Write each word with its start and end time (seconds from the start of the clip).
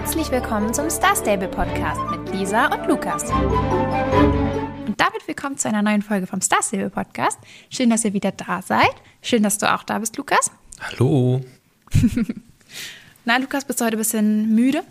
Herzlich 0.00 0.30
willkommen 0.30 0.72
zum 0.72 0.88
Star 0.90 1.16
Stable 1.16 1.48
Podcast 1.48 2.00
mit 2.12 2.32
Lisa 2.32 2.66
und 2.66 2.86
Lukas. 2.86 3.24
Und 3.24 4.94
damit 4.96 5.26
willkommen 5.26 5.58
zu 5.58 5.66
einer 5.66 5.82
neuen 5.82 6.02
Folge 6.02 6.28
vom 6.28 6.40
Star 6.40 6.62
Stable 6.62 6.88
Podcast. 6.88 7.36
Schön, 7.68 7.90
dass 7.90 8.04
ihr 8.04 8.12
wieder 8.12 8.30
da 8.30 8.62
seid. 8.62 8.92
Schön, 9.22 9.42
dass 9.42 9.58
du 9.58 9.68
auch 9.74 9.82
da 9.82 9.98
bist, 9.98 10.16
Lukas. 10.16 10.52
Hallo. 10.80 11.44
Na, 13.24 13.38
Lukas, 13.38 13.64
bist 13.64 13.80
du 13.80 13.86
heute 13.86 13.96
ein 13.96 13.98
bisschen 13.98 14.54
müde? 14.54 14.84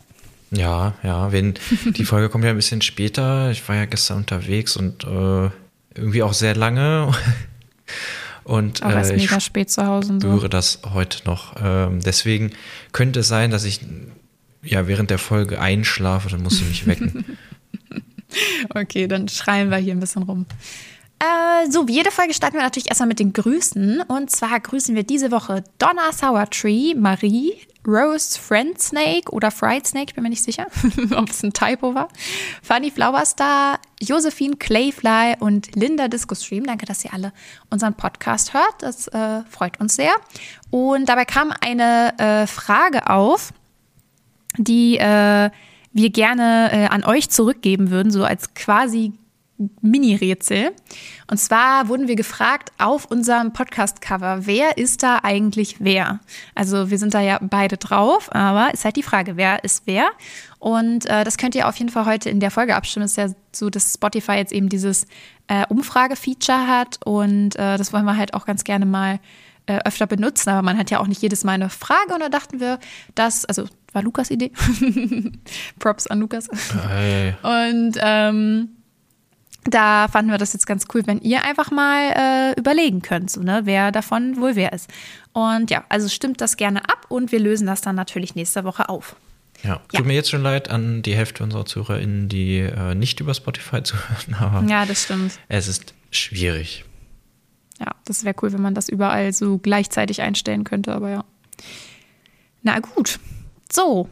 Ja, 0.52 0.96
ja, 1.04 1.32
wenn 1.32 1.54
die 1.86 2.04
Folge 2.04 2.28
kommt 2.28 2.44
ja 2.44 2.50
ein 2.50 2.58
bisschen 2.58 2.82
später. 2.82 3.50
Ich 3.52 3.68
war 3.70 3.78
ja 3.78 3.86
gestern 3.86 4.18
unterwegs 4.18 4.76
und 4.76 5.06
äh, 5.06 5.50
irgendwie 5.96 6.22
auch 6.22 6.34
sehr 6.34 6.54
lange. 6.54 7.14
Und 8.44 8.82
erst 8.82 9.12
äh, 9.12 9.16
ich 9.16 9.30
spät 9.44 9.70
zu 9.70 9.86
Hause 9.86 10.14
und 10.14 10.22
so. 10.22 10.30
spüre 10.30 10.48
das 10.48 10.80
heute 10.94 11.26
noch. 11.26 11.56
Ähm, 11.62 12.00
deswegen 12.00 12.52
könnte 12.94 13.20
es 13.20 13.28
sein, 13.28 13.52
dass 13.52 13.66
ich 13.66 13.82
ja 14.68 14.88
während 14.88 15.10
der 15.10 15.18
Folge 15.18 15.60
einschlafe, 15.60 16.30
dann 16.30 16.44
musst 16.44 16.62
du 16.62 16.66
mich 16.66 16.88
wecken. 16.88 17.26
Okay, 18.76 19.08
dann 19.08 19.30
schreien 19.30 19.72
wir 19.72 19.78
hier 19.78 19.96
ein 19.96 20.02
bisschen 20.02 20.24
rum. 20.24 20.46
Äh, 21.20 21.72
so, 21.72 21.88
wie 21.88 21.94
jede 21.94 22.12
Folge 22.12 22.34
starten 22.34 22.58
wir 22.58 22.62
natürlich 22.62 22.90
erstmal 22.90 23.08
mit 23.08 23.20
den 23.20 23.34
Grüßen. 23.34 24.02
Und 24.02 24.30
zwar 24.30 24.60
grüßen 24.60 24.96
wir 24.96 25.04
diese 25.04 25.32
Woche 25.32 25.64
Donna 25.80 26.12
Sourtree, 26.12 26.94
Marie, 26.94 27.54
Rose 27.88 28.38
Friend 28.38 28.80
Snake 28.80 29.32
oder 29.32 29.50
Fried 29.50 29.88
Snake, 29.88 30.08
ich 30.10 30.14
bin 30.14 30.24
mir 30.24 30.30
nicht 30.30 30.44
sicher, 30.44 30.68
ob 31.16 31.30
es 31.30 31.42
ein 31.42 31.54
Typo 31.54 31.96
war. 31.96 32.10
Fanny 32.62 32.92
Flowerstar, 32.92 33.80
Josephine 34.02 34.58
Clayfly 34.58 35.36
und 35.40 35.74
Linda 35.74 36.10
Disco 36.10 36.36
Stream. 36.36 36.66
Danke, 36.66 36.86
dass 36.86 37.06
ihr 37.06 37.14
alle 37.14 37.32
unseren 37.70 37.94
Podcast 37.94 38.54
hört. 38.54 38.76
Das 38.80 39.08
äh, 39.08 39.42
freut 39.50 39.80
uns 39.80 39.96
sehr. 39.96 40.12
Und 40.70 41.08
dabei 41.08 41.24
kam 41.24 41.54
eine 41.62 42.14
äh, 42.20 42.46
Frage 42.46 43.10
auf, 43.10 43.54
die 44.58 44.98
äh, 44.98 45.50
wir 45.94 46.10
gerne 46.10 46.70
äh, 46.72 46.86
an 46.88 47.04
euch 47.04 47.30
zurückgeben 47.30 47.90
würden, 47.90 48.12
so 48.12 48.24
als 48.24 48.54
quasi 48.54 49.14
Mini-Rätsel. 49.82 50.72
Und 51.30 51.38
zwar 51.38 51.88
wurden 51.88 52.08
wir 52.08 52.16
gefragt 52.16 52.72
auf 52.78 53.06
unserem 53.06 53.54
Podcast-Cover, 53.54 54.46
wer 54.46 54.78
ist 54.78 55.02
da 55.02 55.20
eigentlich 55.24 55.78
wer? 55.80 56.20
Also 56.54 56.92
wir 56.92 57.00
sind 57.00 57.14
da 57.14 57.22
ja 57.22 57.40
beide 57.42 57.78
drauf, 57.78 58.34
aber 58.34 58.74
ist 58.74 58.86
halt 58.86 58.96
die 58.96 59.04
Frage, 59.04 59.36
wer 59.36 59.64
ist 59.64 59.84
wer? 59.86 60.08
Und 60.60 61.08
äh, 61.08 61.24
das 61.24 61.38
könnt 61.38 61.56
ihr 61.56 61.68
auf 61.68 61.76
jeden 61.78 61.90
Fall 61.90 62.06
heute 62.06 62.30
in 62.30 62.40
der 62.40 62.52
Folge 62.52 62.76
abstimmen. 62.76 63.06
Es 63.06 63.12
ist 63.12 63.18
ja 63.18 63.30
so, 63.52 63.70
dass 63.70 63.94
Spotify 63.94 64.34
jetzt 64.34 64.54
eben 64.54 64.70
dieses 64.70 65.08
äh, 65.48 65.66
Umfrage-Feature 65.70 66.68
hat 66.68 67.00
und 67.06 67.56
äh, 67.56 67.78
das 67.78 67.94
wollen 67.94 68.06
wir 68.06 68.18
halt 68.18 68.34
auch 68.36 68.46
ganz 68.46 68.64
gerne 68.64 68.86
mal 68.86 69.20
äh, 69.66 69.80
öfter 69.86 70.08
benutzen, 70.08 70.50
aber 70.50 70.62
man 70.62 70.78
hat 70.78 70.92
ja 70.92 71.00
auch 71.00 71.08
nicht 71.08 71.22
jedes 71.22 71.44
Mal 71.44 71.54
eine 71.54 71.70
Frage 71.70 72.14
und 72.14 72.20
da 72.20 72.30
dachten 72.30 72.60
wir, 72.60 72.80
dass, 73.16 73.46
also 73.46 73.66
war 73.98 74.04
Lukas 74.04 74.30
Idee. 74.30 74.52
Props 75.80 76.06
an 76.08 76.20
Lukas. 76.20 76.48
Hey. 76.88 77.34
Und 77.42 77.98
ähm, 78.00 78.70
da 79.64 80.08
fanden 80.08 80.30
wir 80.32 80.38
das 80.38 80.54
jetzt 80.54 80.68
ganz 80.68 80.86
cool, 80.94 81.02
wenn 81.08 81.20
ihr 81.22 81.44
einfach 81.44 81.72
mal 81.72 82.12
äh, 82.56 82.60
überlegen 82.60 83.02
könnt, 83.02 83.32
so, 83.32 83.42
ne, 83.42 83.62
wer 83.64 83.92
davon 83.92 84.38
wohl 84.40 84.56
wer 84.56 84.72
ist. 84.72 84.90
Und 85.34 85.72
ja, 85.72 85.84
also 85.90 86.08
stimmt 86.10 86.40
das 86.42 86.56
gerne 86.58 86.84
ab 86.88 87.06
und 87.10 87.32
wir 87.32 87.40
lösen 87.40 87.66
das 87.68 87.82
dann 87.82 87.96
natürlich 87.96 88.36
nächste 88.36 88.64
Woche 88.64 88.88
auf. 88.90 89.16
Ja, 89.64 89.70
Ja. 89.92 89.98
tut 89.98 90.06
mir 90.06 90.14
jetzt 90.14 90.30
schon 90.30 90.44
leid 90.44 90.70
an 90.70 91.02
die 91.02 91.16
Hälfte 91.16 91.44
unserer 91.44 91.66
ZuhörerInnen, 91.66 92.30
die 92.30 92.60
äh, 92.60 92.94
nicht 92.94 93.20
über 93.20 93.34
Spotify 93.34 93.82
zuhören, 93.84 94.36
aber 94.40 94.68
Ja, 94.70 94.86
das 94.86 95.04
stimmt. 95.04 95.40
es 95.50 95.68
ist 95.68 95.94
schwierig. 96.12 96.86
Ja, 97.80 97.92
das 98.06 98.24
wäre 98.24 98.36
cool, 98.42 98.54
wenn 98.54 98.62
man 98.62 98.74
das 98.76 98.88
überall 98.90 99.34
so 99.34 99.58
gleichzeitig 99.58 100.22
einstellen 100.22 100.64
könnte, 100.64 100.94
aber 100.94 101.10
ja. 101.10 101.26
Na 102.64 102.80
gut. 102.80 103.20
So. 103.72 104.10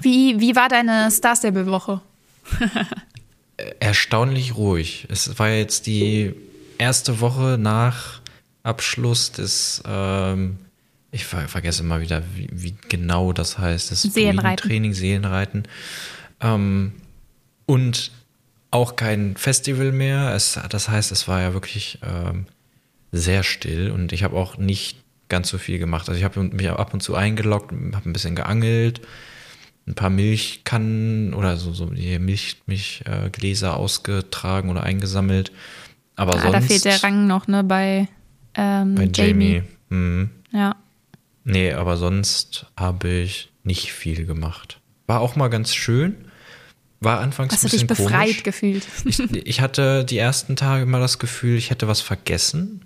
Wie, 0.00 0.40
wie 0.40 0.56
war 0.56 0.68
deine 0.68 1.10
Star 1.10 1.36
Stable-Woche? 1.36 2.00
erstaunlich 3.80 4.56
ruhig. 4.56 5.06
Es 5.10 5.38
war 5.38 5.50
jetzt 5.50 5.86
die 5.86 6.34
erste 6.78 7.20
Woche 7.20 7.58
nach 7.58 8.20
Abschluss 8.62 9.32
des, 9.32 9.82
ähm, 9.86 10.58
ich 11.10 11.24
ver 11.24 11.48
vergesse 11.48 11.82
mal 11.82 12.00
wieder, 12.00 12.22
wie, 12.34 12.48
wie 12.52 12.74
genau 12.88 13.32
das 13.32 13.58
heißt, 13.58 13.90
das 13.90 14.02
Seelenreiten. 14.02 14.68
Training, 14.68 14.94
Seelenreiten. 14.94 15.64
Ähm, 16.40 16.92
und 17.66 18.10
auch 18.70 18.96
kein 18.96 19.36
Festival 19.36 19.92
mehr. 19.92 20.34
Es, 20.34 20.58
das 20.70 20.88
heißt, 20.88 21.12
es 21.12 21.28
war 21.28 21.40
ja 21.40 21.52
wirklich 21.52 21.98
ähm, 22.02 22.46
sehr 23.12 23.42
still 23.42 23.90
und 23.90 24.12
ich 24.12 24.22
habe 24.24 24.36
auch 24.36 24.56
nicht 24.56 25.01
ganz 25.32 25.48
so 25.48 25.58
viel 25.58 25.78
gemacht. 25.78 26.08
Also 26.08 26.18
ich 26.18 26.24
habe 26.24 26.40
mich 26.42 26.68
ab 26.70 26.92
und 26.94 27.02
zu 27.02 27.16
eingeloggt, 27.16 27.72
habe 27.72 28.08
ein 28.08 28.12
bisschen 28.12 28.36
geangelt, 28.36 29.00
ein 29.88 29.94
paar 29.94 30.10
Milchkannen 30.10 31.34
oder 31.34 31.56
so, 31.56 31.72
so 31.72 31.86
die 31.86 32.18
Milch, 32.18 32.58
Milchgläser 32.66 33.24
äh, 33.26 33.30
Gläser 33.30 33.76
ausgetragen 33.76 34.70
oder 34.70 34.84
eingesammelt. 34.84 35.50
Aber 36.14 36.34
Ah, 36.36 36.40
sonst 36.42 36.52
da 36.52 36.60
fehlt 36.60 36.84
der 36.84 37.02
Rang 37.02 37.26
noch, 37.26 37.48
ne, 37.48 37.64
bei, 37.64 38.06
ähm, 38.54 38.94
bei 38.94 39.08
Jamie. 39.12 39.54
Jamie. 39.54 39.62
Mhm. 39.88 40.30
Ja. 40.52 40.76
Nee, 41.44 41.72
aber 41.72 41.96
sonst 41.96 42.66
habe 42.76 43.08
ich 43.08 43.50
nicht 43.64 43.92
viel 43.92 44.26
gemacht. 44.26 44.80
War 45.06 45.20
auch 45.20 45.34
mal 45.34 45.48
ganz 45.48 45.74
schön. 45.74 46.14
War 47.00 47.18
anfangs 47.20 47.54
Hast 47.54 47.64
ein 47.64 47.70
du 47.70 47.76
dich 47.78 47.86
bisschen 47.86 48.04
befreit 48.06 48.28
komisch. 48.28 48.42
gefühlt? 48.44 48.86
Ich, 49.06 49.18
ich 49.20 49.60
hatte 49.60 50.04
die 50.04 50.18
ersten 50.18 50.54
Tage 50.54 50.82
immer 50.84 51.00
das 51.00 51.18
Gefühl, 51.18 51.56
ich 51.56 51.70
hätte 51.70 51.88
was 51.88 52.00
vergessen. 52.00 52.84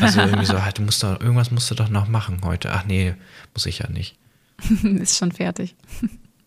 Also 0.00 0.20
irgendwie 0.20 0.46
so, 0.46 0.54
ah, 0.56 0.70
du 0.72 0.82
musst 0.82 1.02
doch, 1.02 1.20
irgendwas 1.20 1.50
musst 1.50 1.70
du 1.70 1.74
doch 1.74 1.88
noch 1.88 2.08
machen 2.08 2.40
heute. 2.44 2.72
Ach 2.72 2.84
nee, 2.86 3.14
muss 3.52 3.66
ich 3.66 3.80
ja 3.80 3.88
nicht. 3.88 4.16
Ist 4.82 5.18
schon 5.18 5.32
fertig. 5.32 5.74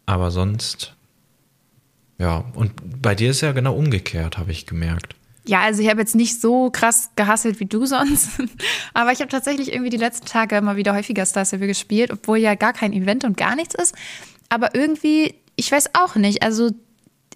Aber 0.05 0.31
sonst, 0.31 0.95
ja. 2.17 2.45
Und 2.53 3.01
bei 3.01 3.15
dir 3.15 3.31
ist 3.31 3.41
ja 3.41 3.51
genau 3.51 3.75
umgekehrt, 3.75 4.37
habe 4.37 4.51
ich 4.51 4.65
gemerkt. 4.65 5.15
Ja, 5.45 5.61
also 5.61 5.81
ich 5.81 5.89
habe 5.89 6.01
jetzt 6.01 6.15
nicht 6.15 6.41
so 6.41 6.69
krass 6.71 7.11
gehasselt 7.15 7.59
wie 7.59 7.65
du 7.65 7.85
sonst. 7.85 8.31
Aber 8.93 9.11
ich 9.11 9.19
habe 9.19 9.29
tatsächlich 9.29 9.71
irgendwie 9.71 9.89
die 9.89 9.97
letzten 9.97 10.25
Tage 10.25 10.57
immer 10.57 10.75
wieder 10.75 10.93
häufiger 10.93 11.25
Star 11.25 11.45
Stable 11.45 11.67
gespielt, 11.67 12.11
obwohl 12.11 12.37
ja 12.37 12.55
gar 12.55 12.73
kein 12.73 12.91
Event 12.91 13.23
und 13.23 13.37
gar 13.37 13.55
nichts 13.55 13.75
ist. 13.75 13.95
Aber 14.49 14.75
irgendwie, 14.75 15.35
ich 15.55 15.71
weiß 15.71 15.91
auch 15.95 16.15
nicht. 16.15 16.43
Also 16.43 16.71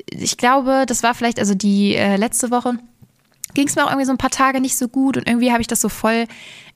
ich 0.09 0.37
glaube, 0.37 0.85
das 0.87 1.03
war 1.03 1.13
vielleicht, 1.13 1.39
also 1.39 1.53
die 1.53 1.95
äh, 1.95 2.17
letzte 2.17 2.51
Woche 2.51 2.79
ging 3.53 3.67
es 3.67 3.75
mir 3.75 3.85
auch 3.85 3.89
irgendwie 3.89 4.05
so 4.05 4.11
ein 4.11 4.17
paar 4.17 4.29
Tage 4.29 4.61
nicht 4.61 4.77
so 4.77 4.87
gut 4.87 5.17
und 5.17 5.27
irgendwie 5.27 5.51
habe 5.51 5.61
ich 5.61 5.67
das 5.67 5.81
so 5.81 5.89
voll 5.89 6.25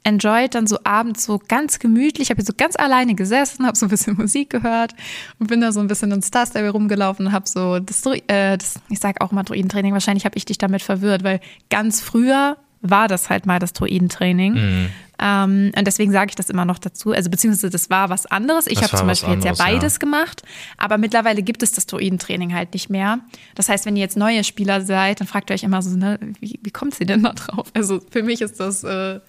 enjoyed, 0.05 0.53
dann 0.53 0.67
so 0.67 0.77
abends 0.83 1.25
so 1.25 1.41
ganz 1.47 1.79
gemütlich, 1.79 2.29
habe 2.29 2.41
so 2.43 2.53
ganz 2.55 2.75
alleine 2.75 3.15
gesessen, 3.15 3.65
habe 3.65 3.75
so 3.75 3.87
ein 3.87 3.89
bisschen 3.89 4.15
Musik 4.17 4.51
gehört 4.51 4.93
und 5.39 5.47
bin 5.47 5.61
da 5.61 5.71
so 5.71 5.79
ein 5.79 5.87
bisschen 5.87 6.11
in 6.11 6.21
Star 6.21 6.45
Stable 6.45 6.69
rumgelaufen 6.69 7.27
und 7.27 7.31
habe 7.31 7.47
so 7.47 7.79
das, 7.79 8.05
äh, 8.05 8.57
das 8.57 8.79
ich 8.89 8.99
sage 8.99 9.21
auch 9.21 9.31
mal 9.31 9.43
Druidentraining, 9.43 9.93
wahrscheinlich 9.93 10.25
habe 10.25 10.37
ich 10.37 10.45
dich 10.45 10.57
damit 10.57 10.83
verwirrt, 10.83 11.23
weil 11.23 11.39
ganz 11.69 12.01
früher 12.01 12.57
war 12.89 13.07
das 13.07 13.29
halt 13.29 13.45
mal 13.45 13.59
das 13.59 13.73
Druidentraining. 13.73 14.89
Ähm, 15.17 15.71
und 15.77 15.87
deswegen 15.87 16.11
sage 16.11 16.29
ich 16.29 16.35
das 16.35 16.49
immer 16.49 16.65
noch 16.65 16.77
dazu. 16.77 17.11
Also 17.11 17.29
beziehungsweise 17.29 17.69
das 17.69 17.89
war 17.89 18.09
was 18.09 18.25
anderes. 18.25 18.67
Ich 18.67 18.83
habe 18.83 18.95
zum 18.95 19.07
Beispiel 19.07 19.33
jetzt 19.33 19.45
ja 19.45 19.51
anderes, 19.51 19.59
ja. 19.59 19.73
beides 19.73 19.99
gemacht, 19.99 20.43
aber 20.77 20.97
mittlerweile 20.97 21.41
gibt 21.41 21.63
es 21.63 21.71
das 21.71 21.85
Druidentraining 21.85 22.53
halt 22.53 22.73
nicht 22.73 22.89
mehr. 22.89 23.19
Das 23.55 23.69
heißt, 23.69 23.85
wenn 23.85 23.95
ihr 23.95 24.01
jetzt 24.01 24.17
neue 24.17 24.43
Spieler 24.43 24.81
seid, 24.81 25.21
dann 25.21 25.27
fragt 25.27 25.49
ihr 25.49 25.53
euch 25.53 25.63
immer 25.63 25.81
so, 25.81 25.95
ne, 25.95 26.19
wie, 26.39 26.59
wie 26.61 26.71
kommt 26.71 26.95
sie 26.95 27.05
denn 27.05 27.23
da 27.23 27.33
drauf? 27.33 27.67
Also 27.73 28.01
für 28.11 28.23
mich 28.23 28.41
ist 28.41 28.59
das 28.59 28.83
äh, 28.83 29.19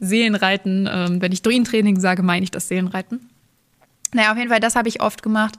Seelenreiten. 0.00 0.88
Ähm, 0.90 1.22
wenn 1.22 1.32
ich 1.32 1.42
Druidentraining 1.42 1.98
sage, 2.00 2.22
meine 2.22 2.44
ich 2.44 2.50
das 2.50 2.68
Seelenreiten. 2.68 3.30
Naja, 4.12 4.30
auf 4.30 4.38
jeden 4.38 4.48
Fall, 4.48 4.60
das 4.60 4.76
habe 4.76 4.88
ich 4.88 5.02
oft 5.02 5.22
gemacht. 5.22 5.56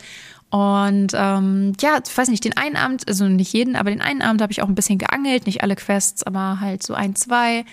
Und 0.55 1.07
ähm, 1.13 1.73
ja, 1.81 1.99
ich 2.01 2.17
weiß 2.17 2.29
nicht, 2.29 2.45
den 2.45 2.55
einen 2.55 2.77
Abend, 2.77 3.05
also 3.09 3.27
nicht 3.27 3.51
jeden, 3.51 3.75
aber 3.75 3.89
den 3.89 3.99
einen 3.99 4.21
Abend 4.21 4.41
habe 4.41 4.53
ich 4.53 4.61
auch 4.61 4.69
ein 4.69 4.75
bisschen 4.75 4.97
geangelt, 4.97 5.47
nicht 5.47 5.61
alle 5.63 5.75
Quests, 5.75 6.23
aber 6.23 6.61
halt 6.61 6.81
so 6.81 6.93
ein, 6.93 7.13
zwei. 7.13 7.65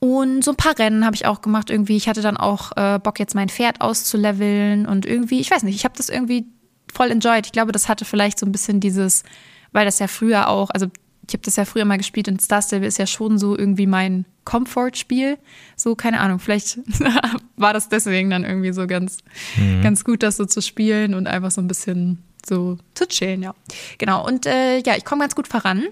Und 0.00 0.42
so 0.42 0.50
ein 0.50 0.56
paar 0.56 0.76
Rennen 0.76 1.04
habe 1.04 1.14
ich 1.14 1.24
auch 1.24 1.40
gemacht 1.40 1.70
irgendwie. 1.70 1.96
Ich 1.96 2.08
hatte 2.08 2.20
dann 2.20 2.36
auch 2.36 2.72
äh, 2.76 2.98
Bock, 2.98 3.20
jetzt 3.20 3.36
mein 3.36 3.48
Pferd 3.48 3.80
auszuleveln 3.80 4.86
und 4.86 5.06
irgendwie, 5.06 5.38
ich 5.38 5.52
weiß 5.52 5.62
nicht, 5.62 5.76
ich 5.76 5.84
habe 5.84 5.94
das 5.96 6.08
irgendwie 6.08 6.46
voll 6.92 7.12
enjoyed. 7.12 7.46
Ich 7.46 7.52
glaube, 7.52 7.70
das 7.70 7.88
hatte 7.88 8.04
vielleicht 8.04 8.40
so 8.40 8.46
ein 8.46 8.50
bisschen 8.50 8.80
dieses, 8.80 9.22
weil 9.70 9.84
das 9.84 10.00
ja 10.00 10.08
früher 10.08 10.48
auch, 10.48 10.70
also 10.70 10.88
ich 11.28 11.34
habe 11.34 11.42
das 11.44 11.56
ja 11.56 11.66
früher 11.66 11.84
mal 11.84 11.98
gespielt 11.98 12.28
und 12.28 12.40
Star 12.40 12.62
Stable 12.62 12.86
ist 12.86 12.98
ja 12.98 13.06
schon 13.06 13.38
so 13.38 13.56
irgendwie 13.56 13.86
mein 13.86 14.24
Comfort-Spiel. 14.44 15.36
So, 15.76 15.94
keine 15.94 16.20
Ahnung, 16.20 16.38
vielleicht 16.38 16.78
war 17.56 17.74
das 17.74 17.90
deswegen 17.90 18.30
dann 18.30 18.44
irgendwie 18.44 18.72
so 18.72 18.86
ganz, 18.86 19.18
ganz 19.82 20.04
gut, 20.04 20.22
das 20.22 20.38
so 20.38 20.46
zu 20.46 20.62
spielen 20.62 21.14
und 21.14 21.26
einfach 21.26 21.50
so 21.50 21.60
ein 21.60 21.68
bisschen 21.68 22.22
so 22.46 22.78
zu 22.94 23.06
chillen, 23.06 23.42
ja. 23.42 23.54
Genau, 23.98 24.26
und 24.26 24.46
äh, 24.46 24.78
ja, 24.78 24.96
ich 24.96 25.04
komme 25.04 25.20
ganz 25.20 25.34
gut 25.34 25.48
voran. 25.48 25.84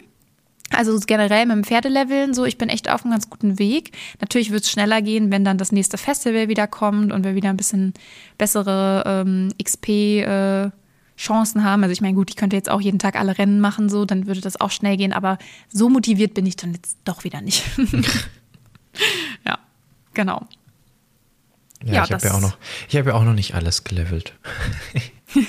Also 0.71 0.99
generell 1.06 1.47
mit 1.47 1.55
dem 1.55 1.65
Pferdeleveln, 1.65 2.35
so 2.35 2.44
ich 2.44 2.59
bin 2.59 2.69
echt 2.69 2.91
auf 2.91 3.05
einem 3.05 3.12
ganz 3.12 3.31
guten 3.31 3.59
Weg. 3.59 3.93
Natürlich 4.21 4.50
wird 4.50 4.65
es 4.65 4.71
schneller 4.71 5.00
gehen, 5.00 5.31
wenn 5.31 5.44
dann 5.44 5.59
das 5.59 5.71
nächste 5.71 5.97
Festival 5.99 6.49
wieder 6.49 6.67
kommt 6.67 7.12
und 7.12 7.25
wir 7.25 7.35
wieder 7.35 7.50
ein 7.50 7.56
bisschen 7.56 7.94
bessere 8.37 9.05
ähm, 9.06 9.53
XP 9.62 9.89
äh, 9.89 10.71
Chancen 11.17 11.65
haben. 11.65 11.83
Also 11.83 11.93
ich 11.93 12.01
meine, 12.01 12.15
gut, 12.15 12.31
ich 12.31 12.37
könnte 12.37 12.57
jetzt 12.57 12.71
auch 12.71 12.81
jeden 12.81 12.99
Tag 12.99 13.17
alle 13.17 13.39
Rennen 13.39 13.61
machen, 13.61 13.89
so, 13.89 14.05
dann 14.05 14.27
würde 14.27 14.41
das 14.41 14.61
auch 14.61 14.71
schnell 14.71 14.97
gehen, 14.97 15.13
aber 15.13 15.39
so 15.69 15.89
motiviert 15.89 16.35
bin 16.35 16.47
ich 16.47 16.57
dann 16.57 16.75
jetzt 16.75 16.99
doch 17.05 17.25
wieder 17.25 17.41
nicht. 17.41 17.63
ja, 19.47 19.59
genau. 20.15 20.47
Ja, 21.85 21.95
Ja, 21.95 22.05
ich 22.05 22.13
habe 22.13 22.27
ja 22.27 22.35
auch 22.35 22.41
noch, 22.41 22.59
ich 22.89 22.97
habe 22.97 23.11
ja 23.11 23.15
auch 23.17 23.25
noch 23.25 23.35
nicht 23.35 23.55
alles 23.55 23.85
gelevelt. 23.85 24.35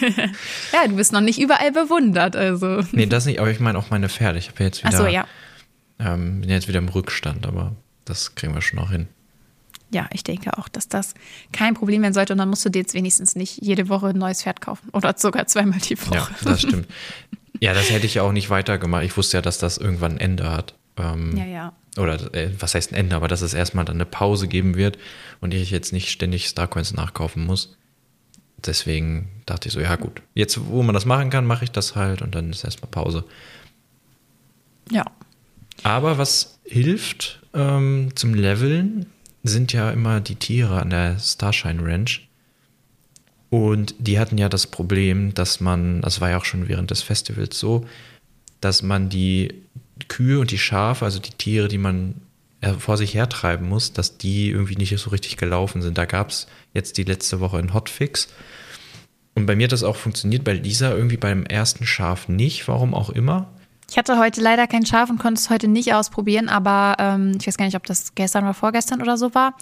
ja, 0.74 0.88
du 0.88 0.96
bist 0.96 1.14
noch 1.14 1.22
nicht 1.22 1.40
überall 1.40 1.72
bewundert, 1.72 2.36
also. 2.36 2.82
Nee, 2.92 3.06
das 3.06 3.26
nicht, 3.26 3.40
aber 3.40 3.50
ich 3.50 3.60
meine 3.60 3.78
auch 3.78 3.90
meine 3.90 4.10
Pferde. 4.10 4.38
Ich 4.40 4.50
habe 4.50 4.64
jetzt 4.64 4.84
wieder. 4.84 4.94
Ach 4.94 4.98
so, 4.98 5.08
ja. 5.08 5.26
Ähm, 6.00 6.42
bin 6.42 6.50
jetzt 6.50 6.68
wieder 6.68 6.80
im 6.80 6.90
Rückstand, 6.90 7.48
aber 7.48 7.76
das 8.06 8.36
kriegen 8.36 8.54
wir 8.54 8.62
schon 8.62 8.80
noch 8.80 8.92
hin. 8.92 9.08
Ja, 9.90 10.08
ich 10.12 10.24
denke 10.24 10.58
auch, 10.58 10.68
dass 10.68 10.90
das 10.90 11.14
kein 11.54 11.74
Problem 11.74 12.02
werden 12.02 12.14
sollte 12.14 12.34
und 12.34 12.40
dann 12.40 12.50
musst 12.50 12.66
du 12.66 12.70
dir 12.70 12.80
jetzt 12.80 12.94
wenigstens 12.94 13.36
nicht 13.36 13.62
jede 13.62 13.88
Woche 13.88 14.08
ein 14.08 14.18
neues 14.18 14.44
Pferd 14.44 14.60
kaufen 14.60 14.90
oder 14.92 15.14
sogar 15.18 15.48
zweimal 15.48 15.80
die 15.80 16.00
Woche. 16.00 16.16
Ja, 16.16 16.30
das 16.44 16.62
stimmt. 16.62 16.88
Ja, 17.60 17.74
das 17.74 17.90
hätte 17.90 18.06
ich 18.06 18.14
ja 18.14 18.22
auch 18.22 18.34
nicht 18.34 18.52
weitergemacht. 18.52 19.04
Ich 19.04 19.18
wusste 19.18 19.38
ja, 19.38 19.42
dass 19.42 19.58
das 19.58 19.80
irgendwann 19.80 20.12
ein 20.14 20.20
Ende 20.20 20.52
hat. 20.52 20.76
Ähm, 20.96 21.36
ja, 21.36 21.46
ja. 21.46 21.74
Oder 21.98 22.34
äh, 22.36 22.52
was 22.60 22.76
heißt 22.76 22.92
ein 22.92 22.96
Ende, 22.96 23.16
aber 23.16 23.28
dass 23.28 23.42
es 23.42 23.54
erstmal 23.54 23.86
dann 23.86 23.98
eine 23.98 24.06
Pause 24.06 24.48
geben 24.48 24.76
wird 24.76 24.98
und 25.42 25.54
ich 25.54 25.72
jetzt 25.72 25.92
nicht 25.92 26.12
ständig 26.12 26.48
Starcoins 26.48 26.94
nachkaufen 26.94 27.46
muss. 27.46 27.76
Deswegen 28.66 29.30
dachte 29.46 29.68
ich 29.68 29.74
so, 29.74 29.80
ja 29.80 29.96
gut, 29.96 30.22
jetzt 30.34 30.68
wo 30.68 30.84
man 30.84 30.94
das 30.94 31.06
machen 31.06 31.30
kann, 31.30 31.46
mache 31.46 31.64
ich 31.64 31.72
das 31.72 31.96
halt 31.96 32.22
und 32.22 32.36
dann 32.36 32.50
ist 32.50 32.64
erstmal 32.64 32.90
Pause. 32.90 33.24
Ja. 34.92 35.06
Aber 35.84 36.18
was 36.18 36.60
hilft 36.64 37.42
ähm, 37.54 38.10
zum 38.16 38.34
Leveln, 38.34 39.08
sind 39.48 39.74
ja 39.74 39.92
immer 39.92 40.20
die 40.22 40.36
Tiere 40.36 40.82
an 40.82 40.90
der 40.90 41.18
Starshine 41.20 41.84
Ranch. 41.84 42.28
Und 43.50 43.96
die 44.00 44.20
hatten 44.20 44.38
ja 44.38 44.50
das 44.50 44.68
Problem, 44.68 45.34
dass 45.34 45.60
man, 45.60 46.02
das 46.02 46.20
war 46.20 46.30
ja 46.30 46.38
auch 46.38 46.46
schon 46.46 46.68
während 46.68 46.92
des 46.92 47.02
Festivals 47.02 47.58
so, 47.58 47.86
dass 48.60 48.82
man 48.82 49.10
die 49.10 49.54
Kühe 50.08 50.40
und 50.40 50.52
die 50.52 50.58
Schafe, 50.58 51.06
also 51.06 51.20
die 51.20 51.32
Tiere, 51.32 51.68
die 51.68 51.78
man 51.78 52.16
äh, 52.62 52.74
vor 52.74 52.98
sich 52.98 53.14
hertreiben 53.14 53.68
muss, 53.68 53.94
dass 53.94 54.18
die 54.18 54.50
irgendwie 54.50 54.76
nicht 54.76 54.98
so 54.98 55.10
richtig 55.12 55.38
gelaufen 55.38 55.82
sind. 55.82 55.98
Da 55.98 56.06
gab 56.06 56.30
es 56.30 56.48
jetzt 56.74 56.98
die 56.98 57.04
letzte 57.04 57.40
Woche 57.40 57.58
einen 57.58 57.74
Hotfix. 57.74 58.30
Und 59.36 59.46
bei 59.46 59.56
mir 59.56 59.66
hat 59.66 59.72
das 59.72 59.84
auch 59.84 59.96
funktioniert, 59.96 60.44
bei 60.44 60.54
Lisa 60.54 60.92
irgendwie 60.92 61.18
beim 61.18 61.46
ersten 61.46 61.86
Schaf 61.86 62.28
nicht, 62.28 62.68
warum 62.68 62.94
auch 62.94 63.12
immer. 63.12 63.54
Ich 63.90 63.98
hatte 63.98 64.18
heute 64.18 64.42
leider 64.42 64.68
kein 64.68 64.86
Schaf 64.86 65.10
und 65.10 65.18
konnte 65.18 65.40
es 65.40 65.50
heute 65.50 65.68
nicht 65.68 65.94
ausprobieren, 65.94 66.50
aber 66.50 66.96
ähm, 67.00 67.38
ich 67.40 67.48
weiß 67.48 67.58
gar 67.58 67.66
nicht, 67.66 67.78
ob 67.78 67.86
das 67.86 68.16
gestern 68.16 68.44
oder 68.44 68.54
vorgestern 68.54 69.02
oder 69.02 69.18
so 69.18 69.34
war. 69.34 69.56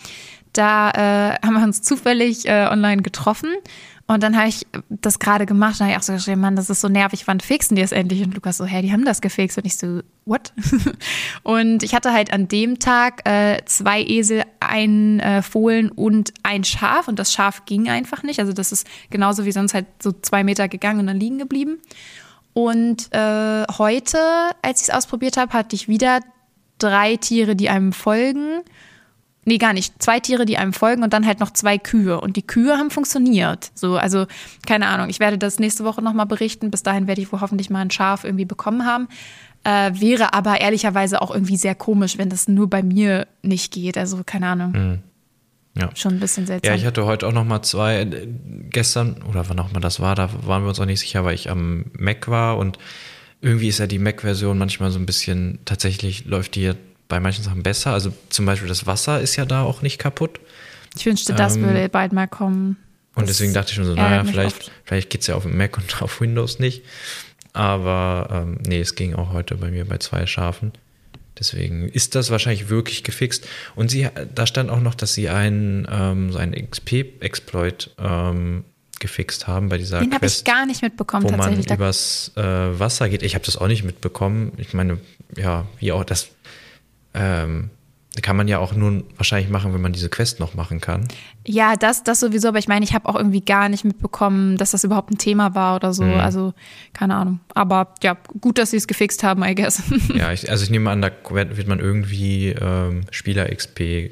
Da 0.54 0.90
äh, 0.92 1.46
haben 1.46 1.54
wir 1.54 1.64
uns 1.64 1.82
zufällig 1.82 2.48
äh, 2.48 2.68
online 2.72 3.02
getroffen 3.02 3.50
und 4.08 4.22
dann 4.22 4.38
habe 4.38 4.48
ich 4.48 4.68
das 4.90 5.18
gerade 5.18 5.48
gemacht 5.48 5.80
und 5.80 5.88
habe 5.88 5.92
ich 5.92 5.98
auch 5.98 6.04
so 6.04 6.14
geschrieben, 6.14 6.40
Mann, 6.40 6.56
das 6.56 6.70
ist 6.70 6.82
so 6.82 6.90
nervig, 6.90 7.26
wann 7.26 7.40
fixen 7.40 7.76
die 7.76 7.82
es 7.82 7.92
endlich? 7.92 8.24
Und 8.24 8.36
Lukas 8.36 8.58
so, 8.58 8.66
hä, 8.66 8.84
die 8.84 8.92
haben 8.92 9.04
das 9.04 9.20
gefixt. 9.20 9.58
Und 9.58 9.66
ich 9.66 9.78
so, 9.78 10.02
what? 10.26 10.54
und 11.44 11.82
ich 11.82 11.96
hatte 11.96 12.14
halt 12.14 12.32
an 12.32 12.48
dem 12.48 12.78
Tag 12.78 13.28
äh, 13.28 13.66
zwei 13.66 14.04
Esel, 14.04 14.44
ein 14.60 15.20
äh, 15.22 15.42
Fohlen 15.42 15.90
und 15.90 16.34
ein 16.44 16.64
Schaf 16.64 17.08
und 17.08 17.18
das 17.18 17.34
Schaf 17.34 17.66
ging 17.66 17.90
einfach 17.90 18.22
nicht. 18.22 18.40
Also 18.40 18.54
das 18.54 18.72
ist 18.72 18.86
genauso 19.10 19.44
wie 19.44 19.52
sonst 19.52 19.74
halt 19.74 19.88
so 20.00 20.12
zwei 20.12 20.44
Meter 20.44 20.68
gegangen 20.68 21.00
und 21.00 21.08
dann 21.08 21.20
liegen 21.20 21.40
geblieben. 21.40 21.80
Und 22.56 23.14
äh, 23.14 23.66
heute, 23.78 24.18
als 24.62 24.80
ich 24.82 24.88
es 24.88 24.94
ausprobiert 24.94 25.36
habe, 25.36 25.52
hatte 25.52 25.76
ich 25.76 25.90
wieder 25.90 26.22
drei 26.78 27.18
Tiere, 27.18 27.54
die 27.58 27.70
einem 27.70 27.92
folgen. 27.92 28.62
Nee, 29.44 29.58
gar 29.58 29.74
nicht. 29.74 30.02
Zwei 30.02 30.22
Tiere, 30.22 30.46
die 30.46 30.58
einem 30.58 30.72
folgen 30.72 31.04
und 31.04 31.12
dann 31.12 31.26
halt 31.26 31.42
noch 31.42 31.52
zwei 31.52 31.78
Kühe. 31.78 32.22
Und 32.22 32.38
die 32.38 32.48
Kühe 32.48 32.78
haben 32.78 32.92
funktioniert. 32.92 33.72
So, 33.76 33.98
also, 33.98 34.26
keine 34.66 34.88
Ahnung. 34.88 35.10
Ich 35.10 35.20
werde 35.20 35.38
das 35.38 35.60
nächste 35.60 35.84
Woche 35.84 36.02
nochmal 36.02 36.28
berichten. 36.28 36.72
Bis 36.72 36.82
dahin 36.82 37.08
werde 37.08 37.22
ich 37.22 37.30
wohl 37.34 37.42
hoffentlich 37.42 37.70
mal 37.70 37.82
ein 37.82 37.92
Schaf 37.92 38.24
irgendwie 38.24 38.46
bekommen 38.46 38.86
haben. 38.86 39.10
Äh, 39.66 39.92
wäre 40.00 40.34
aber 40.34 40.62
ehrlicherweise 40.62 41.22
auch 41.22 41.32
irgendwie 41.32 41.58
sehr 41.58 41.76
komisch, 41.76 42.18
wenn 42.18 42.30
das 42.30 42.48
nur 42.48 42.70
bei 42.70 42.84
mir 42.84 43.28
nicht 43.42 43.74
geht. 43.74 43.98
Also, 43.98 44.22
keine 44.26 44.48
Ahnung. 44.48 44.72
Mhm. 44.72 45.04
Ja. 45.78 45.90
Schon 45.96 46.14
ein 46.14 46.20
bisschen 46.20 46.46
seltsam. 46.48 46.72
Ja, 46.72 46.78
ich 46.78 46.86
hatte 46.86 47.06
heute 47.06 47.28
auch 47.28 47.34
noch 47.34 47.44
mal 47.44 47.62
zwei, 47.62 48.02
äh, 48.02 48.28
gestern 48.70 49.22
oder 49.24 49.50
wann 49.50 49.60
auch 49.60 49.72
mal 49.72 49.82
das 49.82 50.00
war, 50.00 50.16
da 50.16 50.30
waren 50.46 50.64
wir 50.64 50.70
uns 50.70 50.80
auch 50.80 50.86
nicht 50.86 51.02
sicher, 51.02 51.26
weil 51.26 51.36
ich 51.36 51.50
am 51.50 51.86
Mac 51.98 52.28
war 52.30 52.58
und 52.58 52.80
irgendwie 53.42 53.68
ist 53.68 53.80
ja 53.80 53.88
die 53.88 54.00
Mac-Version 54.00 54.58
manchmal 54.58 54.92
so 54.92 55.00
ein 55.00 55.06
bisschen, 55.06 55.60
tatsächlich 55.66 56.26
läuft 56.26 56.56
die 56.56 56.72
bei 57.08 57.20
manchen 57.20 57.44
Sachen 57.44 57.62
besser. 57.62 57.92
Also 57.92 58.12
zum 58.30 58.46
Beispiel 58.46 58.68
das 58.68 58.88
Wasser 58.88 59.22
ist 59.22 59.36
ja 59.36 59.46
da 59.46 59.64
auch 59.64 59.82
nicht 59.82 60.00
kaputt. 60.00 60.40
Ich 60.98 61.06
wünschte, 61.06 61.34
das 61.34 61.56
ähm, 61.56 61.64
würde 61.64 61.90
bald 61.90 62.14
mal 62.14 62.28
kommen. 62.28 62.78
Und 63.14 63.30
deswegen 63.30 63.54
dachte 63.54 63.70
ich 63.70 63.76
schon 63.76 63.86
so, 63.86 63.94
naja, 63.94 64.24
vielleicht, 64.24 64.72
vielleicht 64.84 65.10
geht 65.10 65.22
es 65.22 65.28
ja 65.28 65.36
auf 65.36 65.44
dem 65.44 65.58
Mac 65.58 65.78
und 65.78 66.02
auf 66.02 66.22
Windows 66.22 66.60
nicht. 66.60 66.84
Aber 67.54 68.28
ähm, 68.32 68.58
nee, 68.68 68.82
es 68.82 68.96
ging 68.96 69.16
auch 69.16 69.32
heute 69.32 69.56
bei 69.56 69.72
mir 69.72 69.86
bei 69.86 69.98
zwei 69.98 70.26
Schafen. 70.26 70.74
Deswegen 71.40 71.90
ist 71.90 72.16
das 72.16 72.32
wahrscheinlich 72.32 72.70
wirklich 72.70 73.04
gefixt. 73.04 73.48
Und 73.76 73.90
sie, 73.90 74.08
da 74.34 74.48
stand 74.48 74.70
auch 74.70 74.80
noch, 74.80 74.96
dass 74.96 75.14
sie 75.14 75.30
einen, 75.30 75.88
ähm, 75.92 76.32
so 76.32 76.40
einen 76.40 76.54
XP-Exploit 76.54 77.92
ähm, 78.00 78.64
gefixt 79.00 79.48
haben 79.48 79.70
bei 79.70 79.78
dieser 79.78 80.00
Den 80.00 80.14
habe 80.14 80.26
ich 80.26 80.44
gar 80.44 80.66
nicht 80.66 80.82
mitbekommen, 80.82 81.26
wo 81.26 81.30
tatsächlich. 81.30 81.68
man 81.68 81.78
übers 81.78 82.32
äh, 82.36 82.42
Wasser 82.42 83.10
geht. 83.10 83.24
Ich 83.24 83.36
habe 83.36 83.46
das 83.46 83.58
auch 83.58 83.68
nicht 83.68 83.84
mitbekommen. 83.84 84.54
Ich 84.58 84.74
meine, 84.74 85.00
ja, 85.36 85.68
wie 85.80 85.92
auch 85.92 86.06
das 86.06 86.30
ähm, 87.14 87.70
kann 88.22 88.36
man 88.38 88.48
ja 88.48 88.60
auch 88.60 88.74
nur 88.74 89.04
wahrscheinlich 89.18 89.50
machen, 89.50 89.74
wenn 89.74 89.82
man 89.82 89.92
diese 89.92 90.10
Quest 90.10 90.40
noch 90.40 90.54
machen 90.54 90.80
kann. 90.80 91.08
Ja, 91.46 91.76
das, 91.76 92.04
das 92.04 92.20
sowieso, 92.20 92.48
aber 92.48 92.60
ich 92.60 92.68
meine, 92.68 92.86
ich 92.86 92.94
habe 92.94 93.08
auch 93.10 93.16
irgendwie 93.16 93.42
gar 93.42 93.70
nicht 93.70 93.84
mitbekommen, 93.84 94.58
dass 94.58 94.72
das 94.72 94.84
überhaupt 94.84 95.12
ein 95.12 95.18
Thema 95.18 95.54
war 95.56 95.76
oder 95.76 95.94
so. 95.94 96.04
Mhm. 96.04 96.20
Also, 96.20 96.54
keine 96.94 97.16
Ahnung. 97.16 97.40
Aber 97.54 97.94
ja, 98.04 98.18
gut, 98.40 98.58
dass 98.58 98.72
sie 98.72 98.78
es 98.78 98.88
gefixt 98.88 99.24
haben, 99.24 99.44
I 99.44 99.56
guess. 99.56 99.82
Ja, 100.16 100.32
ich, 100.32 100.50
also 100.50 100.64
ich 100.64 100.70
nehme 100.70 100.90
an, 100.90 101.02
da 101.02 101.12
wird 101.30 101.68
man 101.68 101.80
irgendwie 101.80 102.50
ähm, 102.50 103.02
Spieler-XP 103.12 104.12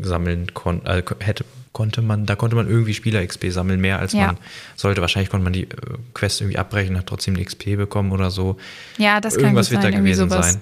sammeln 0.00 0.54
kon 0.54 0.84
äh, 0.86 1.02
hätte, 1.20 1.44
konnte 1.72 2.02
man, 2.02 2.26
da 2.26 2.36
konnte 2.36 2.56
man 2.56 2.68
irgendwie 2.68 2.94
Spieler-XP 2.94 3.50
sammeln, 3.50 3.80
mehr 3.80 3.98
als 3.98 4.12
ja. 4.12 4.26
man 4.26 4.38
sollte. 4.76 5.00
Wahrscheinlich 5.00 5.30
konnte 5.30 5.44
man 5.44 5.52
die 5.52 5.64
äh, 5.64 5.68
Quest 6.14 6.40
irgendwie 6.40 6.58
abbrechen, 6.58 6.96
hat 6.96 7.06
trotzdem 7.06 7.36
die 7.36 7.44
XP 7.44 7.76
bekommen 7.76 8.12
oder 8.12 8.30
so. 8.30 8.56
Ja, 8.98 9.20
das 9.20 9.34
Irgendwas 9.34 9.36
kann 9.36 9.44
Irgendwas 9.44 9.70
wird 9.70 9.84
da 9.84 9.90
gewesen 9.90 10.30
sein. 10.30 10.60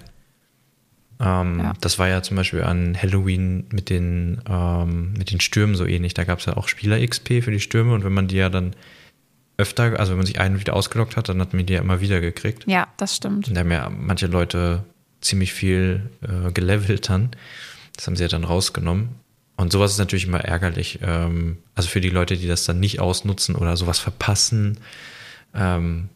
Ähm, 1.21 1.61
ja. 1.61 1.73
Das 1.81 1.99
war 1.99 2.09
ja 2.09 2.23
zum 2.23 2.37
Beispiel 2.37 2.63
an 2.63 2.97
Halloween 3.01 3.67
mit 3.73 3.91
den, 3.91 4.41
ähm, 4.49 5.15
mit 5.15 5.31
den 5.31 5.41
Stürmen 5.41 5.75
so 5.75 5.85
ähnlich. 5.85 6.15
Da 6.15 6.25
gab 6.25 6.39
es 6.39 6.47
ja 6.47 6.57
auch 6.57 6.69
Spieler-XP 6.69 7.43
für 7.43 7.51
die 7.51 7.61
Stürme 7.61 7.95
und 7.95 8.05
wenn 8.05 8.13
man 8.13 8.29
die 8.29 8.37
ja 8.37 8.49
dann 8.49 8.75
öfter, 9.57 9.99
also 9.99 10.13
wenn 10.13 10.19
man 10.19 10.27
sich 10.27 10.41
einen 10.41 10.61
wieder 10.61 10.75
ausgelockt 10.75 11.17
hat, 11.17 11.29
dann 11.29 11.41
hat 11.41 11.53
man 11.53 11.67
die 11.67 11.73
ja 11.75 11.81
immer 11.81 12.01
wieder 12.01 12.21
gekriegt. 12.21 12.65
Ja, 12.67 12.87
das 12.97 13.17
stimmt. 13.17 13.49
Und 13.49 13.55
da 13.55 13.61
haben 13.61 13.73
ja 13.73 13.91
manche 13.91 14.29
Leute 14.29 14.85
ziemlich 15.21 15.53
viel 15.53 16.09
äh, 16.23 16.53
gelevelt 16.53 17.09
dann. 17.09 17.31
Das 17.97 18.07
haben 18.07 18.15
sie 18.15 18.23
ja 18.23 18.29
dann 18.29 18.45
rausgenommen. 18.45 19.09
Und 19.57 19.73
sowas 19.73 19.91
ist 19.91 19.99
natürlich 19.99 20.27
immer 20.27 20.45
ärgerlich. 20.45 21.01
Ähm, 21.03 21.59
also 21.75 21.89
für 21.89 22.01
die 22.01 22.11
Leute, 22.11 22.37
die 22.37 22.47
das 22.47 22.65
dann 22.65 22.79
nicht 22.79 23.01
ausnutzen 23.01 23.57
oder 23.57 23.77
sowas 23.77 23.99
verpassen. 23.99 24.79
Ähm, 25.53 26.09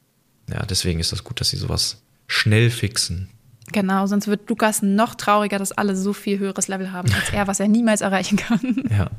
ja, 0.49 0.64
deswegen 0.64 1.00
ist 1.00 1.11
das 1.11 1.25
gut, 1.25 1.40
dass 1.40 1.50
sie 1.50 1.56
sowas 1.56 2.00
schnell 2.28 2.71
fixen. 2.71 3.28
Genau, 3.73 4.07
sonst 4.07 4.29
wird 4.29 4.49
Lukas 4.49 4.83
noch 4.83 5.14
trauriger, 5.14 5.59
dass 5.59 5.73
alle 5.73 5.97
so 5.97 6.12
viel 6.12 6.38
höheres 6.38 6.69
Level 6.69 6.93
haben 6.93 7.12
als 7.12 7.31
er, 7.33 7.47
was 7.47 7.61
er 7.61 7.69
niemals 7.69 8.00
erreichen 8.00 8.37
kann. 8.37 8.85
Ja. 8.91 9.11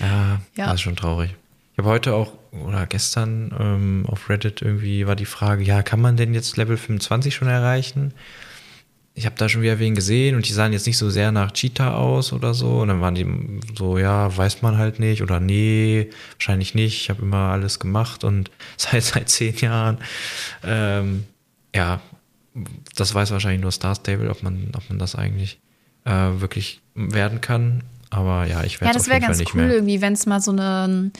Ja, 0.00 0.40
ja. 0.56 0.66
das 0.66 0.74
ist 0.76 0.80
schon 0.82 0.96
traurig. 0.96 1.34
Ich 1.72 1.78
habe 1.78 1.90
heute 1.90 2.14
auch 2.14 2.32
oder 2.64 2.86
gestern 2.86 3.54
ähm, 3.58 4.04
auf 4.08 4.30
Reddit 4.30 4.62
irgendwie 4.62 5.06
war 5.06 5.16
die 5.16 5.26
Frage, 5.26 5.62
ja, 5.62 5.82
kann 5.82 6.00
man 6.00 6.16
denn 6.16 6.32
jetzt 6.32 6.56
Level 6.56 6.76
25 6.76 7.34
schon 7.34 7.48
erreichen? 7.48 8.14
Ich 9.14 9.24
habe 9.24 9.36
da 9.36 9.48
schon 9.48 9.62
wieder 9.62 9.78
wen 9.78 9.94
gesehen 9.94 10.36
und 10.36 10.46
die 10.46 10.52
sahen 10.52 10.72
jetzt 10.72 10.86
nicht 10.86 10.98
so 10.98 11.08
sehr 11.08 11.32
nach 11.32 11.52
Cheetah 11.52 11.94
aus 11.94 12.34
oder 12.34 12.52
so. 12.52 12.80
Und 12.80 12.88
dann 12.88 13.00
waren 13.00 13.14
die 13.14 13.26
so, 13.74 13.96
ja, 13.96 14.34
weiß 14.34 14.60
man 14.60 14.76
halt 14.76 15.00
nicht 15.00 15.22
oder 15.22 15.40
nee, 15.40 16.10
wahrscheinlich 16.34 16.74
nicht. 16.74 17.00
Ich 17.00 17.10
habe 17.10 17.22
immer 17.22 17.50
alles 17.50 17.78
gemacht 17.78 18.24
und 18.24 18.50
seit 18.76 19.04
seit 19.04 19.28
zehn 19.28 19.56
Jahren. 19.56 19.98
Ähm, 20.62 21.24
ja, 21.74 22.00
das 22.94 23.14
weiß 23.14 23.30
wahrscheinlich 23.30 23.60
nur 23.60 23.72
Star 23.72 23.94
Stable, 23.94 24.30
ob 24.30 24.42
man, 24.42 24.70
ob 24.76 24.88
man 24.88 24.98
das 24.98 25.14
eigentlich 25.14 25.60
äh, 26.04 26.10
wirklich 26.10 26.80
werden 26.94 27.40
kann. 27.40 27.82
Aber 28.10 28.46
ja, 28.46 28.62
ich 28.64 28.80
werde 28.80 28.92
Ja, 28.92 28.98
das 28.98 29.08
wäre 29.08 29.20
ganz 29.20 29.40
cool, 29.52 29.62
mehr. 29.62 29.74
irgendwie, 29.74 30.00
wenn 30.00 30.12
es 30.12 30.26
mal 30.26 30.40
so 30.40 30.52
eine 30.52 31.10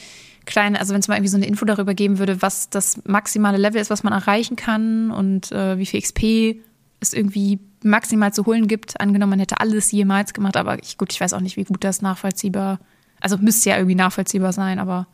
kleine, 0.45 0.79
also 0.79 0.93
wenn 0.93 1.01
es 1.01 1.07
mal 1.07 1.15
irgendwie 1.15 1.29
so 1.29 1.37
eine 1.37 1.45
Info 1.45 1.65
darüber 1.65 1.93
geben 1.93 2.19
würde, 2.19 2.41
was 2.41 2.69
das 2.69 3.01
maximale 3.05 3.57
Level 3.57 3.81
ist, 3.81 3.89
was 3.89 4.03
man 4.03 4.13
erreichen 4.13 4.55
kann 4.55 5.11
und 5.11 5.51
äh, 5.51 5.77
wie 5.77 5.85
viel 5.85 6.01
XP 6.01 6.61
es 6.99 7.13
irgendwie 7.13 7.59
maximal 7.83 8.33
zu 8.33 8.45
holen 8.45 8.67
gibt. 8.67 8.99
Angenommen, 8.99 9.31
man 9.31 9.39
hätte 9.39 9.59
alles 9.59 9.91
jemals 9.91 10.33
gemacht, 10.33 10.57
aber 10.57 10.81
ich, 10.81 10.97
gut, 10.97 11.13
ich 11.13 11.21
weiß 11.21 11.33
auch 11.33 11.41
nicht, 11.41 11.57
wie 11.57 11.65
gut 11.65 11.83
das 11.83 12.01
nachvollziehbar, 12.01 12.79
also 13.19 13.37
müsste 13.37 13.69
ja 13.69 13.77
irgendwie 13.77 13.95
nachvollziehbar 13.95 14.53
sein, 14.53 14.79
aber 14.79 15.07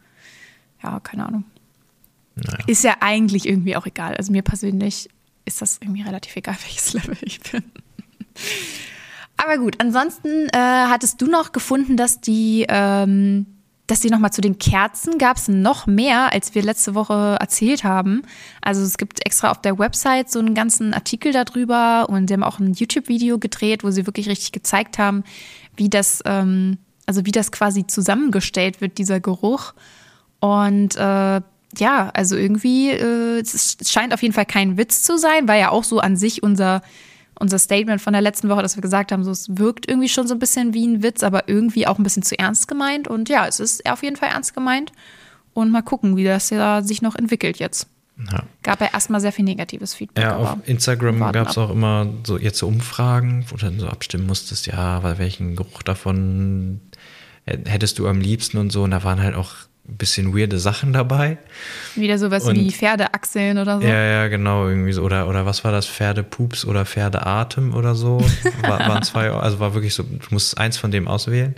ja, 0.81 0.99
keine 0.99 1.25
Ahnung. 1.25 1.43
Naja. 2.35 2.65
Ist 2.67 2.83
ja 2.83 2.95
eigentlich 2.99 3.47
irgendwie 3.47 3.75
auch 3.75 3.85
egal. 3.85 4.15
Also 4.15 4.31
mir 4.31 4.41
persönlich 4.41 5.09
ist 5.45 5.61
das 5.61 5.79
irgendwie 5.81 6.01
relativ 6.01 6.35
egal, 6.35 6.55
welches 6.63 6.93
Level 6.93 7.17
ich 7.21 7.39
bin. 7.41 7.63
Aber 9.37 9.57
gut, 9.57 9.75
ansonsten 9.79 10.47
äh, 10.49 10.57
hattest 10.57 11.21
du 11.21 11.25
noch 11.25 11.51
gefunden, 11.51 11.97
dass 11.97 12.21
die, 12.21 12.65
ähm, 12.69 13.45
dass 13.87 13.99
die 13.99 14.09
nochmal 14.09 14.31
zu 14.31 14.41
den 14.41 14.57
Kerzen 14.57 15.17
gab 15.17 15.37
es 15.37 15.47
noch 15.47 15.87
mehr, 15.87 16.31
als 16.31 16.55
wir 16.55 16.61
letzte 16.61 16.95
Woche 16.95 17.37
erzählt 17.39 17.83
haben. 17.83 18.23
Also 18.61 18.81
es 18.83 18.97
gibt 18.97 19.25
extra 19.25 19.51
auf 19.51 19.59
der 19.59 19.77
Website 19.79 20.31
so 20.31 20.39
einen 20.39 20.53
ganzen 20.53 20.93
Artikel 20.93 21.33
darüber 21.33 22.07
und 22.09 22.27
sie 22.27 22.33
haben 22.33 22.43
auch 22.43 22.59
ein 22.59 22.73
YouTube-Video 22.73 23.39
gedreht, 23.39 23.83
wo 23.83 23.91
sie 23.91 24.05
wirklich 24.05 24.29
richtig 24.29 24.51
gezeigt 24.51 24.97
haben, 24.97 25.23
wie 25.75 25.89
das, 25.89 26.21
ähm, 26.25 26.77
also 27.05 27.25
wie 27.25 27.31
das 27.31 27.51
quasi 27.51 27.85
zusammengestellt 27.85 28.81
wird, 28.81 28.97
dieser 28.97 29.19
Geruch. 29.19 29.73
Und 30.39 30.95
äh, 30.95 31.41
ja, 31.77 32.09
also 32.13 32.35
irgendwie, 32.35 32.91
äh, 32.91 33.39
es 33.39 33.77
scheint 33.85 34.13
auf 34.13 34.21
jeden 34.21 34.33
Fall 34.33 34.45
kein 34.45 34.77
Witz 34.77 35.03
zu 35.03 35.17
sein, 35.17 35.47
war 35.47 35.55
ja 35.55 35.69
auch 35.69 35.83
so 35.83 35.99
an 35.99 36.15
sich 36.17 36.43
unser, 36.43 36.81
unser 37.39 37.59
Statement 37.59 38.01
von 38.01 38.13
der 38.13 38.21
letzten 38.21 38.49
Woche, 38.49 38.61
dass 38.61 38.77
wir 38.77 38.81
gesagt 38.81 39.11
haben, 39.11 39.23
so, 39.23 39.31
es 39.31 39.57
wirkt 39.57 39.87
irgendwie 39.89 40.09
schon 40.09 40.27
so 40.27 40.35
ein 40.35 40.39
bisschen 40.39 40.73
wie 40.73 40.87
ein 40.87 41.03
Witz, 41.03 41.23
aber 41.23 41.49
irgendwie 41.49 41.87
auch 41.87 41.97
ein 41.97 42.03
bisschen 42.03 42.23
zu 42.23 42.37
ernst 42.37 42.67
gemeint. 42.67 43.07
Und 43.07 43.29
ja, 43.29 43.47
es 43.47 43.59
ist 43.59 43.89
auf 43.89 44.03
jeden 44.03 44.15
Fall 44.15 44.29
ernst 44.29 44.53
gemeint. 44.53 44.91
Und 45.53 45.71
mal 45.71 45.83
gucken, 45.83 46.15
wie 46.15 46.23
das 46.23 46.49
ja 46.49 46.81
sich 46.81 47.01
noch 47.01 47.15
entwickelt 47.15 47.59
jetzt. 47.59 47.87
Ja. 48.31 48.43
Gab 48.61 48.81
ja 48.81 48.89
erstmal 48.93 49.21
sehr 49.21 49.31
viel 49.31 49.45
negatives 49.45 49.93
Feedback. 49.93 50.23
Ja, 50.23 50.37
auf 50.37 50.57
Instagram 50.67 51.19
gab 51.31 51.49
es 51.49 51.57
auch 51.57 51.71
immer 51.71 52.07
so 52.23 52.37
jetzt 52.37 52.59
so 52.59 52.67
Umfragen, 52.67 53.45
wo 53.49 53.55
du 53.55 53.65
dann 53.65 53.79
so 53.79 53.87
abstimmen 53.87 54.27
musstest, 54.27 54.67
ja, 54.67 55.03
weil 55.03 55.17
welchen 55.17 55.55
Geruch 55.55 55.83
davon 55.83 56.79
hättest 57.45 57.99
du 57.99 58.07
am 58.07 58.21
liebsten 58.21 58.57
und 58.57 58.71
so. 58.71 58.83
Und 58.83 58.91
da 58.91 59.03
waren 59.03 59.21
halt 59.21 59.35
auch 59.35 59.53
ein 59.87 59.97
bisschen 59.97 60.35
weirde 60.35 60.59
Sachen 60.59 60.93
dabei. 60.93 61.37
Wieder 61.95 62.17
sowas 62.17 62.45
und, 62.45 62.55
wie 62.55 62.71
Pferdeachseln 62.71 63.57
oder 63.57 63.81
so. 63.81 63.87
Ja, 63.87 64.03
ja, 64.03 64.27
genau, 64.29 64.67
irgendwie 64.67 64.93
so. 64.93 65.03
Oder, 65.03 65.27
oder 65.27 65.45
was 65.45 65.63
war 65.65 65.73
das? 65.73 65.87
Pferdepups 65.87 66.63
oder 66.65 66.85
Pferdeatem 66.85 67.73
oder 67.73 67.93
so. 67.93 68.25
War, 68.61 68.79
waren 68.79 69.03
zwei, 69.03 69.29
also 69.29 69.59
war 69.59 69.73
wirklich 69.73 69.93
so, 69.93 70.03
du 70.03 70.19
musst 70.29 70.57
eins 70.57 70.77
von 70.77 70.91
dem 70.91 71.07
auswählen. 71.07 71.55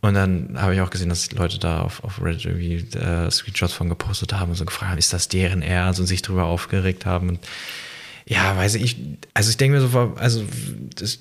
Und 0.00 0.14
dann 0.14 0.56
habe 0.60 0.74
ich 0.74 0.80
auch 0.80 0.90
gesehen, 0.90 1.10
dass 1.10 1.30
Leute 1.32 1.58
da 1.58 1.82
auf, 1.82 2.02
auf 2.02 2.20
Reddit 2.20 2.46
irgendwie 2.46 2.76
äh, 2.98 3.30
Screenshots 3.30 3.72
von 3.72 3.88
gepostet 3.88 4.32
haben 4.32 4.50
und 4.50 4.56
so 4.56 4.64
gefragt 4.64 4.90
haben, 4.90 4.98
ist 4.98 5.12
das 5.12 5.28
deren 5.28 5.62
Ernst 5.62 6.00
und 6.00 6.06
sich 6.06 6.22
darüber 6.22 6.46
aufgeregt 6.46 7.06
haben. 7.06 7.28
Und 7.28 7.38
ja, 8.26 8.56
weiß 8.56 8.76
ich, 8.76 8.96
also 9.34 9.50
ich 9.50 9.58
denke 9.58 9.78
mir 9.78 9.86
so, 9.86 10.14
also 10.16 10.42
das, 10.96 11.20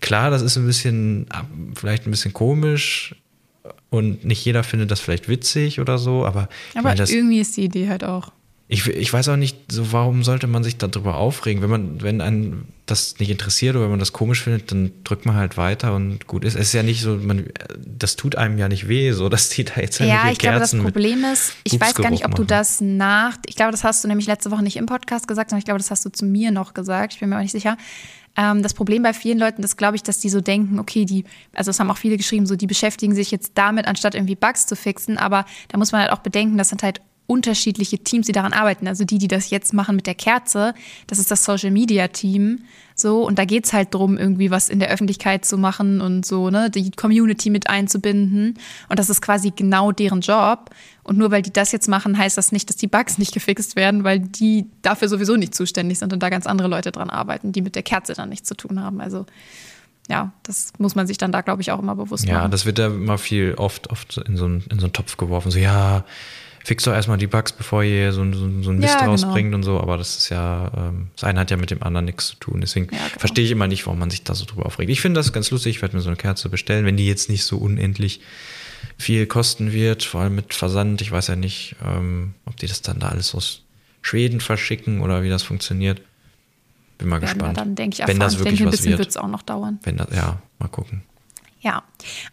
klar, 0.00 0.30
das 0.30 0.42
ist 0.42 0.56
ein 0.56 0.66
bisschen, 0.66 1.26
vielleicht 1.74 2.06
ein 2.06 2.10
bisschen 2.10 2.32
komisch 2.32 3.14
und 3.90 4.24
nicht 4.24 4.44
jeder 4.44 4.64
findet 4.64 4.90
das 4.90 5.00
vielleicht 5.00 5.28
witzig 5.28 5.80
oder 5.80 5.98
so, 5.98 6.26
aber. 6.26 6.48
Aber 6.74 6.82
meine, 6.82 6.96
das, 6.96 7.10
irgendwie 7.10 7.40
ist 7.40 7.56
die 7.56 7.64
Idee 7.64 7.88
halt 7.88 8.04
auch. 8.04 8.32
Ich, 8.70 8.86
ich 8.86 9.10
weiß 9.10 9.30
auch 9.30 9.36
nicht, 9.36 9.72
so 9.72 9.92
warum 9.92 10.22
sollte 10.22 10.46
man 10.46 10.62
sich 10.62 10.76
darüber 10.76 11.16
aufregen? 11.16 11.62
Wenn 11.62 11.70
man, 11.70 12.02
wenn 12.02 12.20
einen 12.20 12.68
das 12.84 13.18
nicht 13.18 13.30
interessiert 13.30 13.76
oder 13.76 13.84
wenn 13.84 13.90
man 13.90 13.98
das 13.98 14.12
komisch 14.12 14.42
findet, 14.42 14.70
dann 14.70 14.92
drückt 15.04 15.24
man 15.24 15.36
halt 15.36 15.56
weiter 15.56 15.94
und 15.94 16.26
gut 16.26 16.44
ist. 16.44 16.54
Es 16.54 16.68
ist 16.68 16.72
ja 16.74 16.82
nicht 16.82 17.00
so, 17.00 17.16
man, 17.16 17.46
das 17.86 18.16
tut 18.16 18.36
einem 18.36 18.58
ja 18.58 18.68
nicht 18.68 18.88
weh, 18.88 19.12
so 19.12 19.30
dass 19.30 19.48
die 19.48 19.64
da 19.64 19.80
jetzt 19.80 20.00
Ja, 20.00 20.30
ich 20.30 20.38
glaube, 20.38 20.58
das 20.58 20.76
Problem 20.76 21.24
ist, 21.24 21.54
ich 21.64 21.80
weiß 21.80 21.94
gar 21.94 22.10
nicht, 22.10 22.26
ob 22.26 22.34
du 22.34 22.44
das 22.44 22.82
nach, 22.82 23.38
ich 23.46 23.56
glaube, 23.56 23.72
das 23.72 23.84
hast 23.84 24.04
du 24.04 24.08
nämlich 24.08 24.26
letzte 24.26 24.50
Woche 24.50 24.62
nicht 24.62 24.76
im 24.76 24.86
Podcast 24.86 25.28
gesagt, 25.28 25.48
sondern 25.50 25.60
ich 25.60 25.64
glaube, 25.64 25.78
das 25.78 25.90
hast 25.90 26.04
du 26.04 26.10
zu 26.10 26.26
mir 26.26 26.50
noch 26.50 26.74
gesagt. 26.74 27.14
Ich 27.14 27.20
bin 27.20 27.30
mir 27.30 27.36
auch 27.36 27.42
nicht 27.42 27.52
sicher. 27.52 27.78
Ähm, 28.38 28.62
das 28.62 28.72
Problem 28.72 29.02
bei 29.02 29.12
vielen 29.12 29.38
Leuten 29.38 29.62
ist, 29.64 29.76
glaube 29.76 29.96
ich, 29.96 30.04
dass 30.04 30.20
die 30.20 30.28
so 30.28 30.40
denken, 30.40 30.78
okay, 30.78 31.04
die, 31.04 31.24
also 31.52 31.70
es 31.70 31.80
haben 31.80 31.90
auch 31.90 31.98
viele 31.98 32.16
geschrieben, 32.16 32.46
so 32.46 32.54
die 32.54 32.68
beschäftigen 32.68 33.14
sich 33.14 33.32
jetzt 33.32 33.52
damit, 33.56 33.86
anstatt 33.86 34.14
irgendwie 34.14 34.36
Bugs 34.36 34.66
zu 34.66 34.76
fixen. 34.76 35.18
Aber 35.18 35.44
da 35.66 35.76
muss 35.76 35.90
man 35.90 36.02
halt 36.02 36.12
auch 36.12 36.20
bedenken, 36.20 36.56
das 36.56 36.68
sind 36.68 36.84
halt 36.84 37.02
unterschiedliche 37.26 37.98
Teams, 37.98 38.26
die 38.26 38.32
daran 38.32 38.52
arbeiten. 38.52 38.86
Also 38.86 39.04
die, 39.04 39.18
die 39.18 39.28
das 39.28 39.50
jetzt 39.50 39.74
machen 39.74 39.96
mit 39.96 40.06
der 40.06 40.14
Kerze, 40.14 40.72
das 41.08 41.18
ist 41.18 41.30
das 41.30 41.44
Social 41.44 41.72
Media 41.72 42.08
Team. 42.08 42.60
So, 43.00 43.24
und 43.24 43.38
da 43.38 43.44
geht's 43.44 43.72
halt 43.72 43.94
drum, 43.94 44.18
irgendwie 44.18 44.50
was 44.50 44.68
in 44.68 44.80
der 44.80 44.90
Öffentlichkeit 44.90 45.44
zu 45.44 45.56
machen 45.56 46.00
und 46.00 46.26
so, 46.26 46.50
ne, 46.50 46.68
die 46.68 46.90
Community 46.90 47.48
mit 47.48 47.70
einzubinden. 47.70 48.58
Und 48.88 48.98
das 48.98 49.08
ist 49.08 49.22
quasi 49.22 49.52
genau 49.54 49.92
deren 49.92 50.20
Job. 50.20 50.70
Und 51.04 51.16
nur 51.16 51.30
weil 51.30 51.42
die 51.42 51.52
das 51.52 51.70
jetzt 51.70 51.88
machen, 51.88 52.18
heißt 52.18 52.36
das 52.36 52.50
nicht, 52.50 52.68
dass 52.68 52.76
die 52.76 52.88
Bugs 52.88 53.16
nicht 53.16 53.32
gefixt 53.32 53.76
werden, 53.76 54.02
weil 54.02 54.18
die 54.18 54.66
dafür 54.82 55.08
sowieso 55.08 55.36
nicht 55.36 55.54
zuständig 55.54 56.00
sind 56.00 56.12
und 56.12 56.20
da 56.20 56.28
ganz 56.28 56.48
andere 56.48 56.66
Leute 56.66 56.90
dran 56.90 57.08
arbeiten, 57.08 57.52
die 57.52 57.62
mit 57.62 57.76
der 57.76 57.84
Kerze 57.84 58.14
dann 58.14 58.30
nichts 58.30 58.48
zu 58.48 58.56
tun 58.56 58.82
haben. 58.82 59.00
Also 59.00 59.26
ja, 60.08 60.32
das 60.42 60.72
muss 60.78 60.96
man 60.96 61.06
sich 61.06 61.18
dann 61.18 61.30
da, 61.30 61.42
glaube 61.42 61.62
ich, 61.62 61.70
auch 61.70 61.78
immer 61.78 61.94
bewusst 61.94 62.26
ja, 62.26 62.34
machen. 62.34 62.44
Ja, 62.44 62.48
das 62.48 62.66
wird 62.66 62.80
ja 62.80 62.86
immer 62.88 63.18
viel, 63.18 63.54
oft, 63.54 63.90
oft 63.90 64.16
in 64.16 64.36
so, 64.36 64.46
einen, 64.46 64.64
in 64.70 64.80
so 64.80 64.86
einen 64.86 64.92
Topf 64.92 65.16
geworfen. 65.16 65.52
So, 65.52 65.58
ja, 65.58 66.04
fix 66.68 66.84
doch 66.84 66.92
erstmal 66.92 67.16
die 67.16 67.26
Bugs, 67.26 67.52
bevor 67.52 67.82
ihr 67.82 68.12
so, 68.12 68.22
so, 68.30 68.40
so 68.62 68.70
ein 68.70 68.78
Mist 68.78 68.92
ja, 68.92 69.00
genau. 69.00 69.12
rausbringt 69.12 69.54
und 69.54 69.62
so. 69.62 69.80
Aber 69.80 69.96
das 69.96 70.18
ist 70.18 70.28
ja, 70.28 70.70
ähm, 70.76 71.08
das 71.14 71.24
eine 71.24 71.40
hat 71.40 71.50
ja 71.50 71.56
mit 71.56 71.70
dem 71.70 71.82
anderen 71.82 72.04
nichts 72.04 72.28
zu 72.28 72.36
tun. 72.36 72.60
Deswegen 72.60 72.88
ja, 72.92 72.98
genau. 72.98 73.18
verstehe 73.20 73.46
ich 73.46 73.50
immer 73.50 73.66
nicht, 73.66 73.86
warum 73.86 73.98
man 73.98 74.10
sich 74.10 74.22
da 74.22 74.34
so 74.34 74.44
drüber 74.44 74.66
aufregt. 74.66 74.90
Ich 74.90 75.00
finde 75.00 75.18
das 75.18 75.32
ganz 75.32 75.50
lustig. 75.50 75.76
Ich 75.76 75.82
werde 75.82 75.96
mir 75.96 76.02
so 76.02 76.10
eine 76.10 76.18
Kerze 76.18 76.50
bestellen, 76.50 76.84
wenn 76.84 76.98
die 76.98 77.06
jetzt 77.06 77.30
nicht 77.30 77.44
so 77.44 77.56
unendlich 77.56 78.20
viel 78.98 79.26
kosten 79.26 79.72
wird, 79.72 80.02
vor 80.02 80.20
allem 80.20 80.34
mit 80.34 80.52
Versand. 80.52 81.00
Ich 81.00 81.10
weiß 81.10 81.28
ja 81.28 81.36
nicht, 81.36 81.74
ähm, 81.82 82.34
ob 82.44 82.56
die 82.58 82.66
das 82.66 82.82
dann 82.82 82.98
da 82.98 83.08
alles 83.08 83.34
aus 83.34 83.62
Schweden 84.02 84.40
verschicken 84.40 85.00
oder 85.00 85.22
wie 85.22 85.30
das 85.30 85.42
funktioniert. 85.44 86.02
Bin 86.98 87.08
mal 87.08 87.22
Werden 87.22 87.38
gespannt. 87.38 87.56
dann 87.56 87.76
denke 87.76 88.02
ich, 88.02 88.06
wenn 88.06 88.20
das 88.20 88.34
wirklich 88.38 88.54
ich 88.54 88.58
denke, 88.58 88.68
ein 88.68 88.70
bisschen 88.72 88.98
wird 88.98 89.08
es 89.08 89.16
auch 89.16 89.28
noch 89.28 89.42
dauern. 89.42 89.78
Wenn 89.84 89.96
das, 89.96 90.08
ja, 90.14 90.42
mal 90.58 90.68
gucken. 90.68 91.02
Ja, 91.60 91.82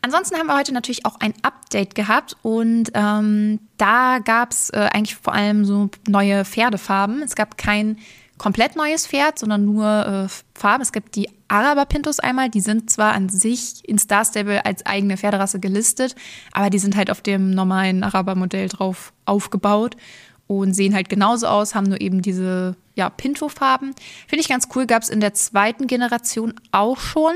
ansonsten 0.01 0.37
haben 0.37 0.47
wir 0.47 0.57
heute 0.57 0.73
natürlich 0.73 1.05
auch 1.05 1.19
ein 1.19 1.33
Update 1.41 1.95
gehabt 1.95 2.35
und 2.43 2.91
ähm, 2.93 3.59
da 3.77 4.19
gab 4.19 4.51
es 4.51 4.69
äh, 4.69 4.87
eigentlich 4.91 5.15
vor 5.15 5.33
allem 5.33 5.65
so 5.65 5.89
neue 6.07 6.45
Pferdefarben. 6.45 7.23
Es 7.23 7.35
gab 7.35 7.57
kein 7.57 7.97
komplett 8.37 8.75
neues 8.75 9.07
Pferd, 9.07 9.39
sondern 9.39 9.65
nur 9.65 9.85
äh, 10.27 10.27
Farben. 10.53 10.83
Es 10.83 10.91
gibt 10.91 11.15
die 11.15 11.29
Araber 11.47 11.85
Pintos 11.85 12.19
einmal, 12.19 12.49
die 12.49 12.59
sind 12.59 12.89
zwar 12.89 13.13
an 13.13 13.29
sich 13.29 13.87
in 13.87 13.97
Star 13.97 14.25
Stable 14.25 14.65
als 14.65 14.85
eigene 14.85 15.17
Pferderasse 15.17 15.59
gelistet, 15.59 16.15
aber 16.51 16.69
die 16.69 16.79
sind 16.79 16.95
halt 16.95 17.09
auf 17.09 17.21
dem 17.21 17.51
normalen 17.51 18.03
Araber-Modell 18.03 18.67
drauf 18.69 19.13
aufgebaut 19.25 19.95
und 20.47 20.73
sehen 20.73 20.93
halt 20.93 21.09
genauso 21.09 21.47
aus, 21.47 21.75
haben 21.75 21.87
nur 21.87 22.01
eben 22.01 22.21
diese 22.21 22.75
ja, 22.95 23.09
Pinto-Farben. 23.09 23.93
Finde 24.27 24.41
ich 24.41 24.49
ganz 24.49 24.67
cool, 24.75 24.85
gab 24.85 25.03
es 25.03 25.09
in 25.09 25.19
der 25.19 25.33
zweiten 25.33 25.87
Generation 25.87 26.53
auch 26.71 26.99
schon. 26.99 27.33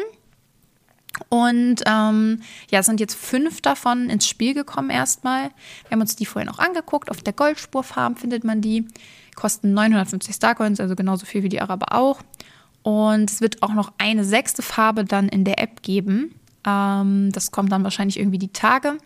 Und 1.28 1.82
ähm, 1.86 2.42
ja, 2.72 2.84
sind 2.84 3.00
jetzt 3.00 3.16
fünf 3.16 3.62
davon 3.62 4.10
ins 4.10 4.28
Spiel 4.28 4.54
gekommen 4.54 4.89
erstmal. 4.89 5.50
Wir 5.88 5.92
haben 5.92 6.01
uns 6.01 6.16
die 6.16 6.25
vorhin 6.25 6.50
auch 6.50 6.60
angeguckt. 6.60 7.12
Auf 7.12 7.22
der 7.22 7.34
Goldspurfarm 7.34 8.16
findet 8.16 8.44
man 8.44 8.62
die. 8.62 8.86
Kosten 9.36 9.74
950 9.74 10.36
Starcoins, 10.36 10.80
also 10.80 10.96
genauso 10.96 11.25
viel 11.25 11.44
wie 11.44 11.50
die 11.50 11.62
Araber 11.62 11.96
auch. 11.96 12.22
Und 12.84 13.30
es 13.30 13.42
wird 13.42 13.63
auch 13.63 13.74
noch 13.74 13.94
eine 13.98 14.24
sechste 14.24 14.62
Farbe 14.62 15.06
dann 15.06 15.30
in 15.30 15.46
der 15.46 15.62
App 15.62 15.82
geben. 15.82 16.36
Ähm, 16.68 17.32
das 17.32 17.51
kommt 17.51 17.72
dann 17.72 17.84
wahrscheinlich 17.84 18.20
irgendwie 18.20 18.38
die 18.38 18.51
Tage. 18.51 18.98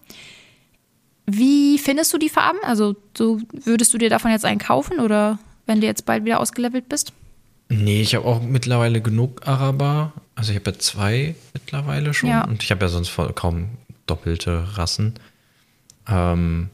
Wie 1.25 1.77
findest 1.77 2.11
du 2.13 2.17
die 2.17 2.29
Farben? 2.29 2.59
Also 2.63 2.95
so, 3.17 3.39
würdest 3.51 3.93
du 3.93 3.97
dir 3.97 4.09
davon 4.09 4.31
jetzt 4.31 4.45
einen 4.45 4.59
kaufen 4.59 4.99
oder 4.99 5.39
wenn 5.65 5.81
du 5.81 5.87
jetzt 5.87 6.05
bald 6.05 6.25
wieder 6.25 6.39
ausgelevelt 6.39 6.89
bist? 6.89 7.13
Nee, 7.69 8.01
ich 8.01 8.15
habe 8.15 8.25
auch 8.25 8.41
mittlerweile 8.41 9.01
genug 9.01 9.47
Araber. 9.47 10.13
Also 10.43 10.51
ich 10.51 10.59
habe 10.59 10.71
ja 10.71 10.77
zwei 10.77 11.35
mittlerweile 11.53 12.13
schon. 12.13 12.29
Ja. 12.29 12.43
Und 12.43 12.61
ich 12.63 12.71
habe 12.71 12.83
ja 12.83 12.89
sonst 12.89 13.13
kaum 13.35 13.69
doppelte 14.07 14.77
Rassen. 14.77 15.13
Ähm, 16.05 16.69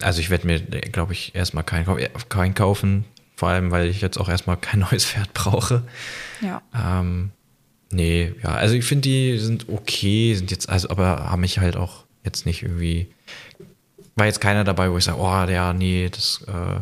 also 0.00 0.18
ich 0.18 0.30
werde 0.30 0.44
mir, 0.48 0.58
glaube 0.58 1.12
ich, 1.12 1.36
erstmal 1.36 1.62
keinen 1.62 1.86
kein 2.28 2.54
kaufen. 2.54 3.04
Vor 3.36 3.50
allem, 3.50 3.70
weil 3.70 3.86
ich 3.86 4.00
jetzt 4.00 4.18
auch 4.18 4.28
erstmal 4.28 4.56
kein 4.56 4.80
neues 4.90 5.04
Pferd 5.04 5.32
brauche. 5.32 5.84
Ja. 6.40 6.60
Ähm, 6.74 7.30
nee, 7.92 8.34
ja, 8.42 8.48
also 8.48 8.74
ich 8.74 8.84
finde, 8.84 9.02
die 9.02 9.38
sind 9.38 9.68
okay, 9.68 10.34
sind 10.34 10.50
jetzt, 10.50 10.68
also, 10.68 10.90
aber 10.90 11.30
haben 11.30 11.42
mich 11.42 11.60
halt 11.60 11.76
auch 11.76 12.02
jetzt 12.24 12.46
nicht 12.46 12.64
irgendwie. 12.64 13.06
War 14.16 14.26
jetzt 14.26 14.40
keiner 14.40 14.64
dabei, 14.64 14.90
wo 14.90 14.98
ich 14.98 15.04
sage, 15.04 15.20
oh, 15.20 15.48
ja, 15.48 15.72
nee, 15.72 16.08
das 16.10 16.44
äh, 16.48 16.80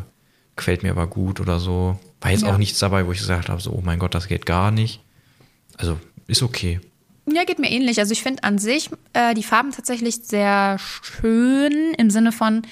gefällt 0.55 0.81
mir 0.81 0.89
aber 0.89 1.05
gut 1.05 1.39
oder 1.39 1.59
so. 1.59 1.99
War 2.21 2.31
jetzt 2.31 2.41
ja. 2.41 2.51
auch 2.51 2.57
nichts 2.57 2.79
dabei, 2.79 3.05
wo 3.05 3.11
ich 3.11 3.19
gesagt 3.19 3.49
habe, 3.49 3.61
so, 3.61 3.71
oh 3.71 3.81
mein 3.85 3.99
Gott, 3.99 4.15
das 4.15 4.27
geht 4.27 4.47
gar 4.47 4.71
nicht. 4.71 4.99
Also 5.77 5.99
ist 6.27 6.43
okay. 6.43 6.79
Ja, 7.25 7.45
geht 7.45 7.59
mir 7.59 7.71
ähnlich. 7.71 7.99
Also 7.99 8.11
ich 8.11 8.21
finde 8.21 8.43
an 8.43 8.57
sich 8.57 8.89
äh, 9.13 9.33
die 9.33 9.43
Farben 9.43 9.71
tatsächlich 9.71 10.15
sehr 10.23 10.77
schön 10.79 11.93
im 11.97 12.09
Sinne 12.09 12.31
von, 12.31 12.63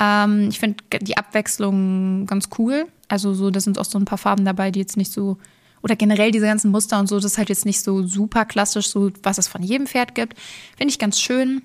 ähm, 0.00 0.48
ich 0.50 0.58
finde 0.58 0.82
die 1.00 1.16
Abwechslung 1.16 2.26
ganz 2.26 2.48
cool. 2.58 2.86
Also 3.08 3.34
so, 3.34 3.50
da 3.50 3.60
sind 3.60 3.78
auch 3.78 3.84
so 3.84 3.98
ein 3.98 4.04
paar 4.04 4.18
Farben 4.18 4.44
dabei, 4.44 4.70
die 4.70 4.80
jetzt 4.80 4.96
nicht 4.96 5.12
so, 5.12 5.38
oder 5.82 5.94
generell 5.96 6.30
diese 6.32 6.46
ganzen 6.46 6.70
Muster 6.70 6.98
und 6.98 7.08
so, 7.08 7.16
das 7.16 7.32
ist 7.32 7.38
halt 7.38 7.48
jetzt 7.48 7.66
nicht 7.66 7.80
so 7.80 8.04
super 8.06 8.44
klassisch, 8.44 8.88
so 8.88 9.10
was 9.22 9.38
es 9.38 9.48
von 9.48 9.62
jedem 9.62 9.86
Pferd 9.86 10.14
gibt. 10.14 10.36
Finde 10.76 10.90
ich 10.90 10.98
ganz 10.98 11.20
schön. 11.20 11.62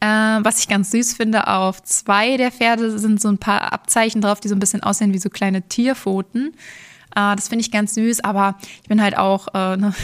Äh, 0.00 0.06
was 0.06 0.58
ich 0.58 0.68
ganz 0.68 0.90
süß 0.90 1.14
finde, 1.14 1.46
auf 1.46 1.82
zwei 1.82 2.36
der 2.36 2.50
Pferde 2.50 2.98
sind 2.98 3.20
so 3.20 3.28
ein 3.28 3.38
paar 3.38 3.72
Abzeichen 3.72 4.20
drauf, 4.20 4.40
die 4.40 4.48
so 4.48 4.56
ein 4.56 4.60
bisschen 4.60 4.82
aussehen 4.82 5.12
wie 5.12 5.18
so 5.18 5.28
kleine 5.28 5.62
Tierpfoten. 5.62 6.54
Äh, 7.14 7.36
das 7.36 7.48
finde 7.48 7.62
ich 7.62 7.70
ganz 7.70 7.94
süß, 7.94 8.24
aber 8.24 8.56
ich 8.82 8.88
bin 8.88 9.02
halt 9.02 9.16
auch, 9.16 9.48
äh, 9.54 9.76
ne, 9.76 9.94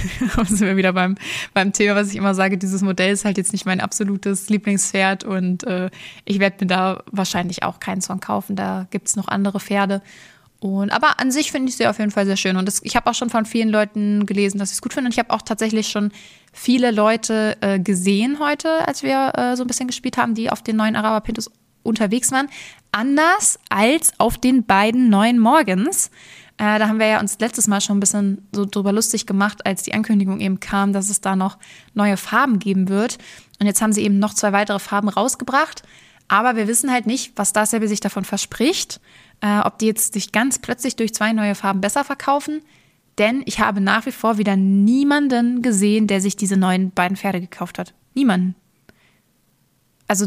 sind 0.46 0.60
wir 0.60 0.76
wieder 0.76 0.92
beim, 0.92 1.16
beim 1.54 1.72
Thema, 1.72 1.94
was 1.96 2.10
ich 2.10 2.16
immer 2.16 2.34
sage, 2.34 2.58
dieses 2.58 2.82
Modell 2.82 3.12
ist 3.12 3.24
halt 3.24 3.38
jetzt 3.38 3.52
nicht 3.52 3.66
mein 3.66 3.80
absolutes 3.80 4.48
Lieblingspferd 4.48 5.24
und 5.24 5.64
äh, 5.64 5.90
ich 6.24 6.38
werde 6.38 6.56
mir 6.60 6.66
da 6.66 7.02
wahrscheinlich 7.10 7.62
auch 7.62 7.80
keins 7.80 8.06
von 8.06 8.20
kaufen. 8.20 8.56
Da 8.56 8.86
gibt 8.90 9.08
es 9.08 9.16
noch 9.16 9.28
andere 9.28 9.60
Pferde. 9.60 10.02
Und, 10.60 10.90
aber 10.90 11.20
an 11.20 11.30
sich 11.30 11.52
finde 11.52 11.68
ich 11.68 11.76
sie 11.76 11.86
auf 11.86 11.98
jeden 11.98 12.10
Fall 12.10 12.26
sehr 12.26 12.36
schön. 12.36 12.56
Und 12.56 12.66
das, 12.66 12.80
ich 12.82 12.96
habe 12.96 13.08
auch 13.08 13.14
schon 13.14 13.30
von 13.30 13.46
vielen 13.46 13.68
Leuten 13.68 14.26
gelesen, 14.26 14.58
dass 14.58 14.70
sie 14.70 14.74
es 14.74 14.82
gut 14.82 14.92
finden. 14.92 15.06
Und 15.06 15.12
ich 15.12 15.18
habe 15.20 15.30
auch 15.30 15.42
tatsächlich 15.42 15.88
schon 15.88 16.10
viele 16.52 16.90
Leute 16.90 17.56
äh, 17.60 17.78
gesehen 17.78 18.38
heute, 18.40 18.86
als 18.86 19.04
wir 19.04 19.32
äh, 19.36 19.56
so 19.56 19.62
ein 19.62 19.68
bisschen 19.68 19.86
gespielt 19.86 20.16
haben, 20.16 20.34
die 20.34 20.50
auf 20.50 20.62
den 20.62 20.76
neuen 20.76 20.96
Araber 20.96 21.20
Pintus 21.20 21.48
unterwegs 21.84 22.32
waren. 22.32 22.48
Anders 22.90 23.60
als 23.68 24.12
auf 24.18 24.38
den 24.38 24.64
beiden 24.64 25.10
neuen 25.10 25.38
Morgens. 25.38 26.10
Äh, 26.58 26.78
da 26.78 26.88
haben 26.88 26.98
wir 26.98 27.06
ja 27.06 27.20
uns 27.20 27.38
letztes 27.38 27.68
Mal 27.68 27.80
schon 27.80 27.96
ein 27.96 28.00
bisschen 28.00 28.46
so 28.52 28.66
drüber 28.66 28.92
lustig 28.92 29.26
gemacht, 29.26 29.64
als 29.64 29.84
die 29.84 29.94
Ankündigung 29.94 30.40
eben 30.40 30.60
kam, 30.60 30.92
dass 30.92 31.08
es 31.08 31.20
da 31.20 31.36
noch 31.36 31.56
neue 31.94 32.16
Farben 32.16 32.58
geben 32.58 32.88
wird. 32.88 33.18
Und 33.60 33.66
jetzt 33.66 33.80
haben 33.80 33.92
sie 33.92 34.02
eben 34.02 34.18
noch 34.18 34.34
zwei 34.34 34.52
weitere 34.52 34.80
Farben 34.80 35.08
rausgebracht. 35.08 35.82
Aber 36.26 36.56
wir 36.56 36.68
wissen 36.68 36.92
halt 36.92 37.06
nicht, 37.06 37.32
was 37.36 37.50
Stable 37.50 37.88
sich 37.88 38.00
davon 38.00 38.24
verspricht. 38.24 39.00
Äh, 39.40 39.60
ob 39.60 39.78
die 39.78 39.86
jetzt 39.86 40.12
sich 40.12 40.32
ganz 40.32 40.58
plötzlich 40.58 40.96
durch 40.96 41.14
zwei 41.14 41.32
neue 41.32 41.54
Farben 41.54 41.80
besser 41.80 42.04
verkaufen. 42.04 42.60
Denn 43.18 43.42
ich 43.46 43.60
habe 43.60 43.80
nach 43.80 44.04
wie 44.06 44.12
vor 44.12 44.36
wieder 44.38 44.56
niemanden 44.56 45.62
gesehen, 45.62 46.08
der 46.08 46.20
sich 46.20 46.36
diese 46.36 46.56
neuen 46.56 46.90
beiden 46.90 47.16
Pferde 47.16 47.40
gekauft 47.40 47.78
hat. 47.78 47.94
Niemanden. 48.14 48.56
Also 50.08 50.26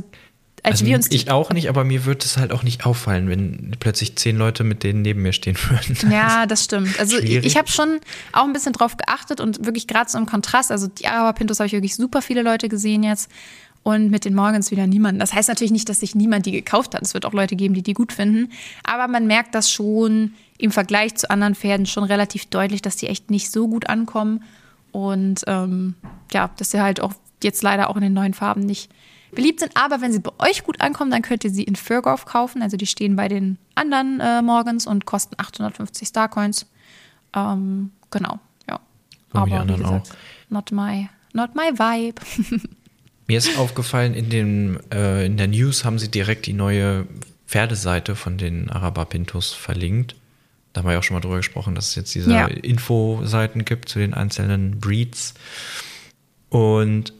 als 0.63 0.73
Also 0.73 0.85
wir 0.85 0.95
uns 0.95 1.11
ich 1.11 1.31
auch 1.31 1.51
nicht, 1.51 1.69
aber 1.69 1.83
mir 1.83 2.05
wird 2.05 2.23
es 2.23 2.37
halt 2.37 2.51
auch 2.51 2.61
nicht 2.61 2.85
auffallen, 2.85 3.27
wenn 3.29 3.75
plötzlich 3.79 4.15
zehn 4.15 4.37
Leute 4.37 4.63
mit 4.63 4.83
denen 4.83 5.01
neben 5.01 5.21
mir 5.21 5.33
stehen 5.33 5.57
würden. 5.69 5.97
Ja, 6.11 6.45
das 6.45 6.65
stimmt. 6.65 6.99
Also 6.99 7.17
ich, 7.17 7.25
Schwierig. 7.25 7.45
ich 7.45 7.57
habe 7.57 7.67
schon 7.67 7.99
auch 8.31 8.43
ein 8.43 8.53
bisschen 8.53 8.73
drauf 8.73 8.95
geachtet 8.97 9.39
und 9.39 9.65
wirklich 9.65 9.87
gerade 9.87 10.09
so 10.09 10.17
im 10.17 10.25
Kontrast, 10.25 10.71
also 10.71 10.87
die 10.87 11.07
Araber 11.07 11.33
Pintos 11.33 11.59
habe 11.59 11.67
ich 11.67 11.73
wirklich 11.73 11.95
super 11.95 12.21
viele 12.21 12.43
Leute 12.43 12.69
gesehen 12.69 13.03
jetzt 13.03 13.31
und 13.83 14.11
mit 14.11 14.25
den 14.25 14.35
Morgans 14.35 14.69
wieder 14.69 14.85
niemanden. 14.85 15.19
Das 15.19 15.33
heißt 15.33 15.49
natürlich 15.49 15.71
nicht, 15.71 15.89
dass 15.89 16.01
sich 16.01 16.13
niemand 16.13 16.45
die 16.45 16.51
gekauft 16.51 16.93
hat. 16.93 17.01
Es 17.01 17.15
wird 17.15 17.25
auch 17.25 17.33
Leute 17.33 17.55
geben, 17.55 17.73
die 17.73 17.81
die 17.81 17.93
gut 17.93 18.13
finden, 18.13 18.51
aber 18.83 19.07
man 19.07 19.25
merkt 19.25 19.55
das 19.55 19.71
schon 19.71 20.33
im 20.59 20.71
Vergleich 20.71 21.15
zu 21.15 21.29
anderen 21.31 21.55
Pferden 21.55 21.87
schon 21.87 22.03
relativ 22.03 22.45
deutlich, 22.45 22.83
dass 22.83 22.97
die 22.97 23.07
echt 23.07 23.31
nicht 23.31 23.51
so 23.51 23.67
gut 23.67 23.89
ankommen 23.89 24.43
und 24.91 25.41
ähm, 25.47 25.95
ja, 26.31 26.51
dass 26.57 26.71
sie 26.71 26.81
halt 26.81 26.99
auch 27.01 27.13
jetzt 27.43 27.63
leider 27.63 27.89
auch 27.89 27.95
in 27.95 28.03
den 28.03 28.13
neuen 28.13 28.35
Farben 28.35 28.61
nicht 28.61 28.91
beliebt 29.31 29.59
sind. 29.59 29.71
Aber 29.75 30.01
wenn 30.01 30.11
sie 30.11 30.19
bei 30.19 30.31
euch 30.39 30.63
gut 30.63 30.81
ankommen, 30.81 31.11
dann 31.11 31.21
könnt 31.21 31.43
ihr 31.43 31.51
sie 31.51 31.63
in 31.63 31.75
Furgorf 31.75 32.25
kaufen. 32.25 32.61
Also 32.61 32.77
die 32.77 32.87
stehen 32.87 33.15
bei 33.15 33.27
den 33.27 33.57
anderen 33.75 34.19
äh, 34.19 34.41
Morgans 34.41 34.87
und 34.87 35.05
kosten 35.05 35.35
850 35.37 36.07
Starcoins. 36.07 36.65
Ähm, 37.35 37.91
genau, 38.09 38.39
ja. 38.69 38.79
So 39.31 39.39
Aber 39.39 39.67
wie 39.67 39.73
gesagt, 39.73 40.11
not 40.49 40.71
my, 40.71 41.09
not 41.33 41.55
my 41.55 41.71
vibe. 41.71 42.21
Mir 43.27 43.37
ist 43.37 43.57
aufgefallen, 43.57 44.13
in, 44.13 44.29
dem, 44.29 44.79
äh, 44.91 45.25
in 45.25 45.37
der 45.37 45.47
News 45.47 45.85
haben 45.85 45.99
sie 45.99 46.09
direkt 46.11 46.47
die 46.47 46.53
neue 46.53 47.07
Pferdeseite 47.47 48.15
von 48.15 48.37
den 48.37 48.69
Araber 48.69 49.05
Pintos 49.05 49.53
verlinkt. 49.53 50.15
Da 50.73 50.79
haben 50.79 50.87
wir 50.87 50.93
ja 50.93 50.99
auch 50.99 51.03
schon 51.03 51.15
mal 51.15 51.21
drüber 51.21 51.37
gesprochen, 51.37 51.75
dass 51.75 51.89
es 51.89 51.95
jetzt 51.95 52.15
diese 52.15 52.31
Ja. 52.31 52.47
Infoseiten 52.47 53.65
gibt 53.65 53.89
zu 53.89 53.99
den 53.99 54.13
einzelnen 54.13 54.79
Breeds. 54.79 55.33
Und 56.49 57.13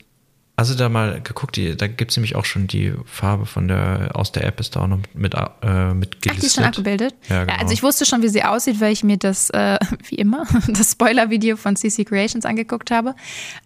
also 0.61 0.75
da 0.75 0.89
mal 0.89 1.21
geguckt, 1.21 1.55
die, 1.55 1.75
da 1.75 1.87
gibt 1.87 2.11
es 2.11 2.17
nämlich 2.17 2.35
auch 2.35 2.45
schon 2.45 2.67
die 2.67 2.93
Farbe 3.05 3.45
von 3.45 3.67
der, 3.67 4.11
aus 4.13 4.31
der 4.31 4.45
App 4.45 4.59
ist 4.59 4.75
da 4.75 4.81
auch 4.81 4.87
noch 4.87 4.99
mit, 5.13 5.33
äh, 5.33 5.93
mit 5.93 6.17
Ach, 6.17 6.21
die 6.21 6.29
ist 6.45 6.53
schon 6.55 6.63
gelistet. 6.63 6.65
abgebildet? 6.65 7.15
Ja, 7.29 7.45
genau. 7.45 7.59
also 7.59 7.73
ich 7.73 7.81
wusste 7.83 8.05
schon, 8.05 8.21
wie 8.21 8.29
sie 8.29 8.43
aussieht, 8.43 8.79
weil 8.79 8.93
ich 8.93 9.03
mir 9.03 9.17
das, 9.17 9.49
äh, 9.49 9.79
wie 10.09 10.15
immer, 10.15 10.45
das 10.67 10.91
Spoiler-Video 10.91 11.57
von 11.57 11.75
CC 11.75 12.05
Creations 12.05 12.45
angeguckt 12.45 12.91
habe. 12.91 13.15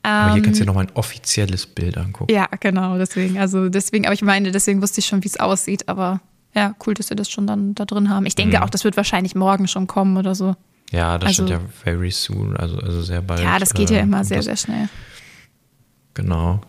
Aber 0.04 0.30
hier 0.32 0.38
Ähm, 0.38 0.44
kannst 0.44 0.60
du 0.60 0.64
dir 0.64 0.68
nochmal 0.68 0.86
ein 0.88 0.96
offizielles 0.96 1.66
Bild 1.66 1.98
angucken. 1.98 2.32
Ja, 2.34 2.48
genau, 2.60 2.98
deswegen. 2.98 3.38
Also 3.38 3.70
deswegen, 3.70 4.06
aber 4.06 4.14
ich 4.14 4.22
meine, 4.22 4.52
deswegen 4.52 4.82
wusste 4.82 5.02
ich 5.02 5.06
schon, 5.06 5.24
wie 5.24 5.28
es 5.28 5.38
aussieht. 5.40 5.90
Aber 5.90 6.22
ja, 6.56 6.74
cool, 6.88 6.94
dass 6.94 7.10
wir 7.10 7.18
das 7.18 7.30
schon 7.30 7.46
dann 7.48 7.76
da 7.76 7.84
drin 7.86 8.10
haben. 8.10 8.26
Ich 8.26 8.34
Mhm. 8.36 8.38
denke 8.52 8.64
auch, 8.64 8.70
das 8.70 8.84
wird 8.86 8.96
wahrscheinlich 8.96 9.36
morgen 9.36 9.68
schon 9.68 9.88
kommen 9.88 10.16
oder 10.18 10.34
so. 10.36 10.56
Ja, 10.92 11.18
das 11.18 11.28
Also- 11.30 11.44
steht 11.48 11.58
ja 11.58 11.62
very 11.84 12.12
soon, 12.12 12.56
also, 12.56 12.78
also 12.78 13.02
sehr 13.02 13.22
bald. 13.22 13.42
Ja, 13.42 13.60
das 13.60 13.74
geht 13.74 13.90
ja 13.90 13.98
äh, 13.98 14.04
immer 14.04 14.24
sehr, 14.24 14.42
sehr 14.44 14.56
schnell. 14.56 14.88
Genau. 16.14 16.62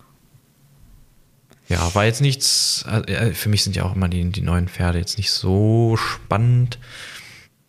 Ja, 1.69 1.95
war 1.95 2.05
jetzt 2.05 2.21
nichts, 2.21 2.85
äh, 2.87 3.33
für 3.33 3.49
mich 3.49 3.65
sind 3.65 3.75
ja 3.75 3.85
auch 3.85 3.97
immer 3.97 4.09
die, 4.09 4.31
die 4.31 4.41
neuen 4.41 4.69
Pferde 4.69 4.99
jetzt 4.99 5.19
nicht 5.19 5.33
so 5.33 5.97
spannend, 5.97 6.79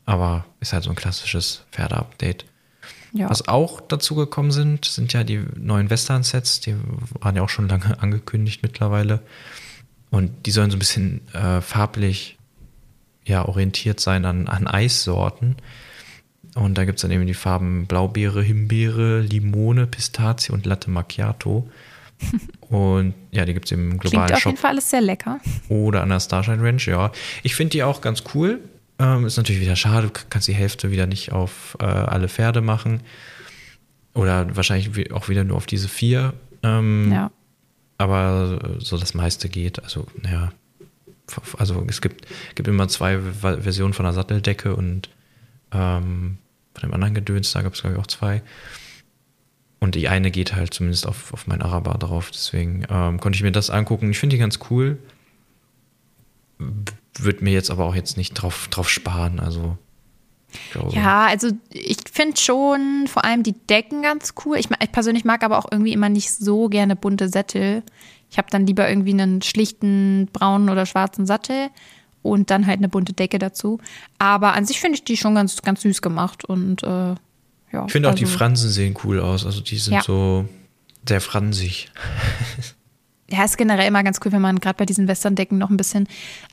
aber 0.06 0.46
ist 0.60 0.74
halt 0.74 0.84
so 0.84 0.92
ein 0.92 0.96
klassisches 0.96 1.66
Pferde-Update. 1.72 2.46
Ja. 3.14 3.30
Was 3.30 3.48
auch 3.48 3.82
dazu 3.82 4.16
gekommen 4.16 4.52
sind, 4.52 4.86
sind 4.86 5.14
ja 5.14 5.24
die 5.24 5.44
neuen 5.56 5.90
Western-Sets, 5.90 6.60
die 6.60 6.76
waren 7.20 7.36
ja 7.36 7.42
auch 7.42 7.50
schon 7.50 7.68
lange 7.68 8.00
angekündigt 8.02 8.62
mittlerweile. 8.62 9.22
Und 10.10 10.46
die 10.46 10.52
sollen 10.52 10.72
so 10.72 10.78
ein 10.78 10.80
bisschen 10.80 11.22
äh, 11.34 11.62
farblich 11.62 12.38
ja, 13.26 13.46
orientiert 13.46 14.00
sein 14.00 14.26
an, 14.26 14.48
an 14.48 14.68
Eissorten. 14.68 15.58
Und 16.56 16.78
da 16.78 16.86
gibt 16.86 16.98
es 16.98 17.02
dann 17.02 17.12
eben 17.12 17.28
die 17.28 17.34
Farben 17.34 17.88
Blaubeere, 17.88 18.42
Himbeere, 18.42 19.20
Limone, 19.20 19.86
Pistazie 19.86 20.54
und 20.54 20.66
Latte 20.66 20.90
Macchiato. 20.90 21.70
und 22.70 23.14
ja, 23.32 23.46
die 23.46 23.54
gibt 23.54 23.66
es 23.66 23.72
im 23.72 24.00
Klingt 24.00 24.02
globalen 24.02 24.34
auf 24.34 24.40
Shop 24.40 24.52
jeden 24.52 24.62
Fall 24.62 24.72
alles 24.72 24.90
sehr 24.90 25.02
lecker. 25.02 25.40
oder 25.70 26.02
an 26.02 26.10
der 26.10 26.20
Starshine 26.20 26.62
Ranch, 26.62 26.88
ja. 26.88 27.12
Ich 27.44 27.56
finde 27.56 27.72
die 27.72 27.84
auch 27.84 28.02
ganz 28.02 28.24
cool. 28.34 28.60
Ähm, 29.00 29.26
ist 29.26 29.38
natürlich 29.38 29.62
wieder 29.62 29.76
schade, 29.76 30.08
du 30.08 30.14
kannst 30.30 30.48
die 30.48 30.54
Hälfte 30.54 30.92
wieder 30.92 31.06
nicht 31.06 31.32
auf 31.32 31.78
äh, 31.80 31.86
alle 31.86 32.28
Pferde 32.28 32.62
machen. 32.62 33.02
Oder 34.14 34.56
wahrscheinlich 34.56 35.14
auch 35.14 35.30
wieder 35.30 35.44
nur 35.44 35.58
auf 35.58 35.68
diese 35.68 35.88
vier. 35.88 36.34
Ähm, 36.64 37.12
Ja. 37.12 37.32
Aber 38.00 38.60
äh, 38.64 38.84
so 38.84 38.98
das 38.98 39.14
meiste 39.14 39.50
geht. 39.50 39.84
Also, 39.84 40.08
naja. 40.22 40.52
Also 41.58 41.86
es 41.88 42.02
gibt, 42.02 42.26
gibt 42.56 42.68
immer 42.68 42.88
zwei 42.88 43.20
Versionen 43.20 43.94
von 43.94 44.06
der 44.06 44.14
Satteldecke 44.14 44.76
und 44.76 45.10
ähm, 45.72 46.38
von 46.74 46.90
dem 46.90 46.94
anderen 46.94 47.14
Gedöns, 47.14 47.52
da 47.52 47.62
gab 47.62 47.74
es, 47.74 47.82
glaube 47.82 47.96
ich, 47.96 48.02
auch 48.02 48.08
zwei. 48.08 48.42
Und 49.80 49.96
die 49.96 50.08
eine 50.08 50.32
geht 50.32 50.56
halt 50.56 50.74
zumindest 50.74 51.08
auf, 51.08 51.34
auf 51.34 51.48
mein 51.48 51.62
Araber 51.62 51.94
drauf. 51.96 52.32
Deswegen 52.32 52.86
ähm, 52.90 53.20
konnte 53.20 53.36
ich 53.36 53.44
mir 53.44 53.52
das 53.52 53.70
angucken. 53.70 54.10
Ich 54.10 54.20
finde 54.20 54.36
die 54.36 54.40
ganz 54.40 54.60
cool. 54.70 54.98
Würde 56.58 57.44
mir 57.44 57.54
jetzt 57.54 57.70
aber 57.70 57.86
auch 57.86 57.96
jetzt 57.96 58.18
nicht 58.18 58.34
drauf, 58.34 58.68
drauf 58.70 58.90
sparen. 58.90 59.40
Also, 59.40 59.78
Ja, 60.90 61.28
also 61.28 61.52
ich 61.70 61.98
finde 62.12 62.40
schon 62.40 63.06
vor 63.08 63.24
allem 63.24 63.44
die 63.44 63.54
Decken 63.54 64.02
ganz 64.02 64.34
cool. 64.46 64.58
Ich, 64.58 64.68
ich 64.82 64.92
persönlich 64.92 65.26
mag 65.26 65.44
aber 65.44 65.60
auch 65.60 65.68
irgendwie 65.72 65.94
immer 65.94 66.10
nicht 66.10 66.32
so 66.32 66.70
gerne 66.70 66.96
bunte 66.96 67.30
Sättel. 67.30 67.84
Ich 68.32 68.38
habe 68.38 68.48
dann 68.50 68.66
lieber 68.66 68.90
irgendwie 68.90 69.12
einen 69.12 69.42
schlichten 69.42 70.28
braunen 70.34 70.70
oder 70.70 70.86
schwarzen 70.86 71.26
Sattel 71.26 71.70
und 72.24 72.50
dann 72.50 72.66
halt 72.66 72.80
eine 72.80 72.90
bunte 72.90 73.14
Decke 73.14 73.40
dazu. 73.40 73.80
Aber 74.18 74.54
an 74.54 74.66
sich 74.66 74.80
finde 74.80 74.96
ich 74.96 75.04
die 75.04 75.18
schon 75.18 75.36
ganz, 75.36 75.62
ganz 75.62 75.82
süß 75.82 76.02
gemacht 76.02 76.46
und 76.46 76.84
äh, 76.84 77.16
ja. 77.72 77.86
ich 77.86 77.92
finde 77.92 78.10
auch 78.10 78.16
die 78.16 78.26
also- 78.26 78.38
Fransen 78.38 78.70
sehen 78.70 78.96
cool 79.04 79.20
aus. 79.20 79.46
Also 79.46 79.62
die 79.62 79.78
sind 79.78 79.94
Ja. 79.94 80.02
so 80.02 80.46
sehr 81.08 81.22
fransig. 81.22 81.90
Ja, 83.30 83.44
ist 83.44 83.58
generell 83.58 83.88
immer 83.90 84.04
ganz 84.04 84.20
cool, 84.24 84.32
wenn 84.32 84.40
man 84.42 84.60
gerade 84.62 84.78
bei 84.78 84.86
diesen 84.86 85.06
Western-Decken 85.10 85.58
noch 85.58 85.70
ein 85.70 85.76
bisschen. 85.76 86.08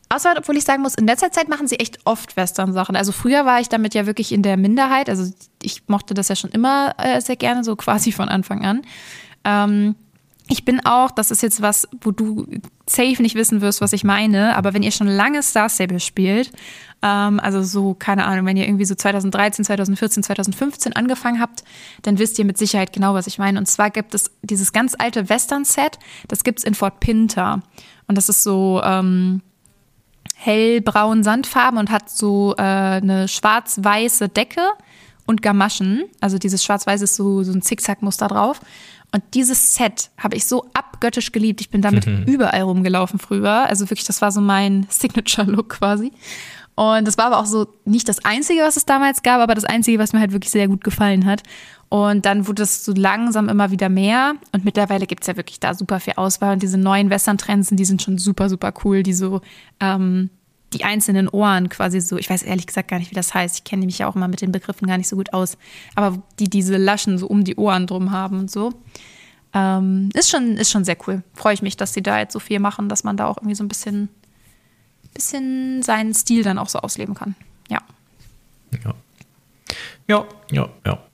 Außer, 0.09 0.35
obwohl 0.37 0.57
ich 0.57 0.65
sagen 0.65 0.83
muss, 0.83 0.97
in 0.97 1.07
letzter 1.07 1.31
Zeit 1.31 1.49
machen 1.49 1.69
sie 1.69 1.77
echt 1.79 2.01
oft 2.05 2.37
Western-Sachen. 2.37 2.97
Also 2.97 3.13
früher 3.13 3.47
war 3.47 3.61
ich 3.61 3.69
damit 3.69 3.95
ja 3.95 4.07
wirklich 4.07 4.33
in 4.33 4.43
der 4.43 4.57
Minderheit. 4.57 5.09
Also 5.09 5.33
ich 5.63 5.85
mochte 5.87 6.15
das 6.15 6.27
ja 6.29 6.35
schon 6.35 6.51
immer 6.51 6.95
äh, 6.99 7.21
sehr 7.21 7.37
gerne, 7.37 7.63
so 7.63 7.77
quasi 7.77 8.11
von 8.11 8.29
Anfang 8.29 8.65
an. 8.65 8.83
Ähm, 9.45 9.95
ich 10.49 10.65
bin 10.65 10.85
auch, 10.85 11.13
das 11.13 11.31
ist 11.31 11.43
jetzt 11.43 11.63
was, 11.63 11.89
wo 12.01 12.11
du 12.11 12.45
safe 12.87 13.23
nicht 13.23 13.37
wissen 13.37 13.61
wirst, 13.61 13.81
was 13.81 13.93
ich 13.93 14.03
meine, 14.03 14.57
aber 14.57 14.75
wenn 14.75 14.83
ihr 14.83 14.91
schon 14.91 15.07
lange 15.07 15.45
Star 15.45 15.71
Stable 15.71 16.01
spielt, 16.01 16.51
ähm, 17.05 17.39
also 17.39 17.63
so, 17.63 17.93
keine 17.93 18.25
Ahnung, 18.25 18.47
wenn 18.47 18.57
ihr 18.57 18.67
irgendwie 18.67 18.87
so 18.87 18.95
2013, 18.95 19.67
2014, 19.67 20.23
2015 20.23 20.95
angefangen 20.95 21.39
habt, 21.39 21.63
dann 22.01 22.19
wisst 22.19 22.39
ihr 22.39 22.47
mit 22.47 22.57
Sicherheit 22.57 22.95
genau, 22.95 23.13
was 23.13 23.27
ich 23.27 23.39
meine. 23.39 23.59
Und 23.59 23.67
zwar 23.67 23.91
gibt 23.91 24.15
es 24.15 24.31
dieses 24.41 24.73
ganz 24.73 24.97
alte 24.99 25.29
Western-Set, 25.29 25.99
das 26.29 26.45
gibt's 26.45 26.65
in 26.65 26.75
Fort 26.75 27.01
Pinter. 27.01 27.61
Und 28.07 28.17
das 28.17 28.31
ist 28.31 28.43
so 28.43 28.81
ähm, 28.83 29.43
hellbraun 30.35 31.23
Sandfarben 31.23 31.79
und 31.79 31.91
hat 31.91 32.09
so 32.09 32.55
äh, 32.57 32.63
eine 32.63 33.29
schwarz-weiße 33.29 34.31
Decke 34.31 34.63
und 35.27 35.43
Gamaschen. 35.43 36.05
Also 36.21 36.39
dieses 36.39 36.65
schwarz-weiß 36.65 37.03
ist 37.03 37.17
so, 37.17 37.43
so 37.43 37.53
ein 37.53 37.61
Zickzack-Muster 37.61 38.29
drauf. 38.29 38.61
Und 39.13 39.23
dieses 39.35 39.75
Set 39.75 40.11
habe 40.19 40.37
ich 40.37 40.47
so 40.47 40.71
abgöttisch 40.75 41.33
geliebt. 41.33 41.61
Ich 41.61 41.71
bin 41.71 41.83
damit 41.83 42.07
überall 42.27 42.63
rumgelaufen 42.63 43.19
früher. 43.19 43.69
Also 43.69 43.91
wirklich, 43.91 44.07
das 44.07 44.23
war 44.23 44.33
so 44.33 44.41
mein 44.41 44.87
Signature-Look 44.89 45.69
quasi. 45.69 46.13
Und 46.77 47.07
das 47.07 47.19
war 47.19 47.27
aber 47.27 47.39
auch 47.39 47.47
so 47.47 47.69
nicht 47.85 48.09
das 48.09 48.25
Einzige, 48.25 48.63
was 48.63 48.77
es 48.77 48.85
damals 48.85 49.23
gab, 49.23 49.41
aber 49.41 49.55
das 49.55 49.65
Einzige, 49.65 49.99
was 49.99 50.13
mir 50.13 50.21
halt 50.21 50.33
wirklich 50.33 50.51
sehr 50.51 50.67
gut 50.67 50.83
gefallen 50.83 51.25
hat. 51.25 51.43
Und 51.89 52.27
dann 52.27 52.49
wurde 52.49 52.65
es 52.65 52.85
so 52.85 52.93
langsam 52.93 53.49
immer 53.49 53.71
wieder 53.71 53.89
mehr. 53.89 54.35
Und 54.51 54.65
mittlerweile 54.65 55.07
gibt 55.07 55.23
es 55.23 55.29
ja 55.29 55.37
wirklich 55.37 55.61
da 55.61 55.75
super 55.75 56.01
viel 56.01 56.15
Auswahl. 56.17 56.55
Und 56.55 56.63
diese 56.63 56.79
neuen 56.79 57.11
Western-Trends, 57.11 57.69
die 57.71 57.85
sind 57.85 58.03
schon 58.03 58.19
super, 58.19 58.49
super 58.49 58.75
cool. 58.85 59.05
Die 59.05 59.13
so, 59.13 59.41
ähm, 59.79 60.31
die 60.73 60.83
einzelnen 60.83 61.29
Ohren 61.29 61.69
quasi 61.69 62.01
so, 62.01 62.17
ich 62.17 62.29
weiß 62.29 62.43
ehrlich 62.43 62.67
gesagt 62.67 62.89
gar 62.89 62.99
nicht, 62.99 63.13
wie 63.13 63.15
das 63.15 63.33
heißt. 63.33 63.59
Ich 63.59 63.65
kenne 63.65 63.87
mich 63.87 63.99
ja 63.99 64.09
auch 64.09 64.17
immer 64.17 64.27
mit 64.27 64.41
den 64.41 64.51
Begriffen 64.51 64.89
gar 64.89 64.99
nicht 64.99 65.09
so 65.09 65.15
gut 65.15 65.33
aus. 65.33 65.57
Aber 65.95 66.21
die 66.41 66.51
diese 66.51 66.77
Laschen 66.77 67.19
so 67.19 67.29
um 67.29 67.45
die 67.45 67.55
Ohren 67.55 67.87
drum 67.87 68.11
haben 68.11 68.41
und 68.41 68.51
so. 68.51 68.73
Ähm, 69.53 70.09
ist, 70.15 70.31
schon, 70.31 70.57
ist 70.57 70.73
schon 70.73 70.85
sehr 70.85 70.97
cool. 71.07 71.23
Freue 71.35 71.55
ich 71.55 71.63
mich, 71.63 71.77
dass 71.77 71.95
sie 71.95 72.03
da 72.03 72.19
jetzt 72.19 72.33
so 72.33 72.41
viel 72.41 72.59
machen, 72.59 72.89
dass 72.89 73.05
man 73.05 73.17
da 73.17 73.27
auch 73.27 73.37
irgendwie 73.37 73.55
so 73.55 73.63
ein 73.63 73.69
bisschen, 73.69 74.09
bisschen 75.15 75.83
seinen 75.83 76.13
Stil 76.15 76.43
dann 76.43 76.59
auch 76.59 76.69
so 76.69 76.79
ausleben 76.81 77.15
kann. 77.15 77.35
Ja. 77.71 77.81
Ja. 78.85 78.95
Ja, 80.09 80.25
ja, 80.51 80.69
ja. 80.87 80.99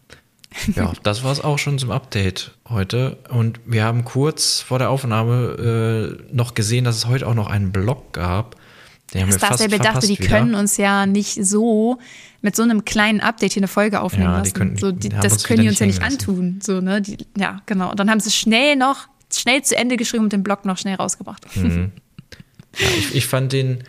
Ja, 0.74 0.92
das 1.04 1.22
war 1.22 1.30
es 1.30 1.40
auch 1.40 1.58
schon 1.58 1.78
zum 1.78 1.92
Update 1.92 2.56
heute. 2.68 3.18
Und 3.28 3.60
wir 3.64 3.84
haben 3.84 4.04
kurz 4.04 4.60
vor 4.60 4.78
der 4.80 4.90
Aufnahme 4.90 6.18
äh, 6.28 6.34
noch 6.34 6.54
gesehen, 6.54 6.84
dass 6.84 6.96
es 6.96 7.06
heute 7.06 7.28
auch 7.28 7.34
noch 7.34 7.48
einen 7.48 7.70
Blog 7.70 8.12
gab. 8.12 8.56
Den 9.14 9.22
haben 9.22 9.32
wir 9.32 9.38
fast 9.38 9.60
Stable 9.60 9.78
dachte, 9.78 9.84
verpasst 9.92 10.08
die 10.08 10.18
wieder. 10.18 10.28
können 10.28 10.54
uns 10.56 10.76
ja 10.76 11.06
nicht 11.06 11.44
so 11.44 11.98
mit 12.42 12.56
so 12.56 12.62
einem 12.64 12.84
kleinen 12.84 13.20
Update 13.20 13.52
hier 13.52 13.60
eine 13.60 13.68
Folge 13.68 14.00
aufnehmen 14.00 14.24
Ja, 14.32 14.38
lassen. 14.38 14.52
können- 14.54 14.76
so, 14.76 14.90
die, 14.92 15.08
das 15.08 15.44
können 15.44 15.62
die 15.62 15.68
uns 15.68 15.78
ja 15.78 15.86
nicht 15.86 16.02
antun. 16.02 16.58
So, 16.62 16.80
ne? 16.80 17.00
die, 17.00 17.16
ja, 17.36 17.60
genau. 17.66 17.90
Und 17.92 18.00
dann 18.00 18.10
haben 18.10 18.20
sie 18.20 18.30
schnell 18.30 18.74
noch, 18.76 19.06
schnell 19.32 19.62
zu 19.62 19.76
Ende 19.76 19.96
geschrieben 19.96 20.24
und 20.24 20.32
den 20.32 20.42
Blog 20.42 20.64
noch 20.64 20.78
schnell 20.78 20.96
rausgebracht. 20.96 21.44
Mhm. 21.56 21.92
Ja, 22.78 22.86
ich, 22.98 23.14
ich 23.14 23.26
fand 23.26 23.52
den, 23.52 23.84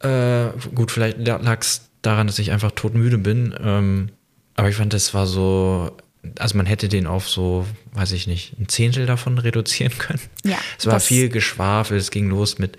äh, 0.00 0.48
gut, 0.74 0.90
vielleicht 0.90 1.18
lag 1.18 1.60
es 1.60 1.88
daran, 2.02 2.26
dass 2.26 2.38
ich 2.38 2.52
einfach 2.52 2.72
todmüde 2.72 3.18
bin, 3.18 3.54
ähm, 3.60 4.10
aber 4.54 4.68
ich 4.68 4.76
fand, 4.76 4.92
das 4.92 5.12
war 5.14 5.26
so, 5.26 5.96
also 6.38 6.56
man 6.56 6.66
hätte 6.66 6.88
den 6.88 7.06
auf 7.06 7.28
so, 7.28 7.66
weiß 7.92 8.12
ich 8.12 8.26
nicht, 8.26 8.58
ein 8.58 8.68
Zehntel 8.68 9.06
davon 9.06 9.38
reduzieren 9.38 9.96
können. 9.98 10.20
Ja, 10.44 10.58
es 10.78 10.86
war 10.86 11.00
viel 11.00 11.28
Geschwafel, 11.28 11.96
es 11.96 12.10
ging 12.10 12.28
los 12.28 12.58
mit, 12.58 12.76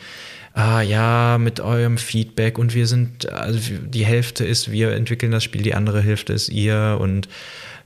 ah 0.53 0.81
ja, 0.81 1.37
mit 1.39 1.59
eurem 1.59 1.97
Feedback 1.97 2.57
und 2.57 2.73
wir 2.73 2.87
sind, 2.87 3.29
also 3.29 3.59
die 3.85 4.05
Hälfte 4.05 4.45
ist, 4.45 4.71
wir 4.71 4.91
entwickeln 4.93 5.31
das 5.31 5.43
Spiel, 5.43 5.61
die 5.61 5.75
andere 5.75 6.01
Hälfte 6.01 6.33
ist 6.33 6.49
ihr 6.49 6.97
und 6.99 7.27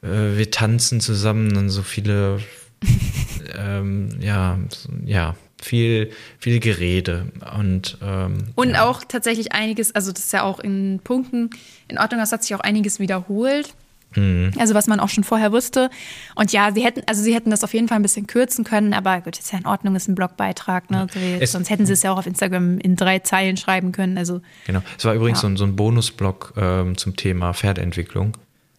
äh, 0.02 0.38
wir 0.38 0.52
tanzen 0.52 1.02
zusammen 1.02 1.56
und 1.58 1.70
so 1.70 1.84
viele, 1.84 2.40
ähm, 3.58 4.10
ja, 4.20 4.60
ja, 5.06 5.36
viel, 5.62 6.12
viel 6.40 6.60
Gerede 6.60 7.32
und 7.58 7.98
ähm, 8.04 8.40
Und 8.56 8.72
ja. 8.72 8.86
auch 8.86 9.04
tatsächlich 9.08 9.52
einiges, 9.54 9.94
also 9.96 10.12
das 10.12 10.26
ist 10.26 10.34
ja 10.34 10.44
auch 10.44 10.60
in 10.60 11.00
Punkten 11.04 11.50
in 11.88 11.98
Ordnung, 11.98 12.20
das 12.20 12.32
hat 12.32 12.44
sich 12.44 12.54
auch 12.56 12.60
einiges 12.62 13.00
wiederholt. 13.00 13.74
Mhm. 14.14 14.52
Also 14.60 14.74
was 14.74 14.88
man 14.88 15.00
auch 15.00 15.08
schon 15.08 15.24
vorher 15.24 15.54
wusste. 15.54 15.90
Und 16.36 16.52
ja, 16.52 16.74
sie 16.74 16.84
hätten, 16.84 17.02
also 17.08 17.22
sie 17.24 17.34
hätten 17.34 17.50
das 17.50 17.64
auf 17.64 17.74
jeden 17.74 17.88
Fall 17.88 17.98
ein 17.98 18.02
bisschen 18.02 18.28
kürzen 18.28 18.66
können, 18.66 18.94
aber 18.94 19.22
gut, 19.22 19.40
ist 19.40 19.54
ja 19.54 19.60
in 19.60 19.66
Ordnung, 19.66 19.96
ist 19.96 20.10
ein 20.10 20.16
Blogbeitrag, 20.16 20.92
ne? 20.92 21.08
Es- 21.40 21.54
Sonst 21.54 21.70
hätten 21.70 21.86
sie 21.86 21.94
es 21.94 22.04
ja 22.04 22.12
auch 22.12 22.18
auf 22.18 22.28
Instagram 22.28 22.78
in 22.80 22.98
drei 22.98 23.20
Zeilen 23.20 23.56
schreiben 23.56 23.94
können. 23.94 24.18
Also 24.18 24.42
Genau. 24.68 24.82
Es 24.98 25.06
war 25.06 25.14
übrigens 25.14 25.38
Ja. 25.38 25.42
so, 25.44 25.48
ein, 25.48 25.56
so 25.58 25.64
ein 25.64 25.78
Bonusblock 25.78 26.54
ähm, 26.58 26.98
zum 26.98 27.16
Thema 27.16 27.54
Pferdeentwicklung. 27.54 28.34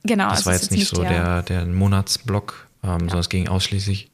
genau, 0.05 0.29
Das 0.29 0.41
es 0.41 0.47
war 0.47 0.55
ist 0.55 0.63
jetzt 0.65 0.71
nicht 0.73 0.89
so 0.89 1.03
der, 1.03 1.41
der 1.41 1.65
Monatsblock, 1.65 2.69
ähm, 2.85 2.99
sondern 2.99 3.19
es 3.21 3.31
ging 3.31 3.49
ausschließlich 3.49 4.11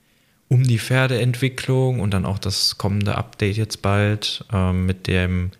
um 0.48 0.64
die 0.64 0.78
Pferdeentwicklung 0.78 2.00
und 2.00 2.12
dann 2.14 2.24
auch 2.24 2.38
das 2.38 2.78
kommende 2.78 3.16
Update 3.16 3.56
jetzt 3.56 3.82
bald 3.82 4.44
ähm, 4.52 4.86
mit 4.86 5.06
dem. 5.06 5.50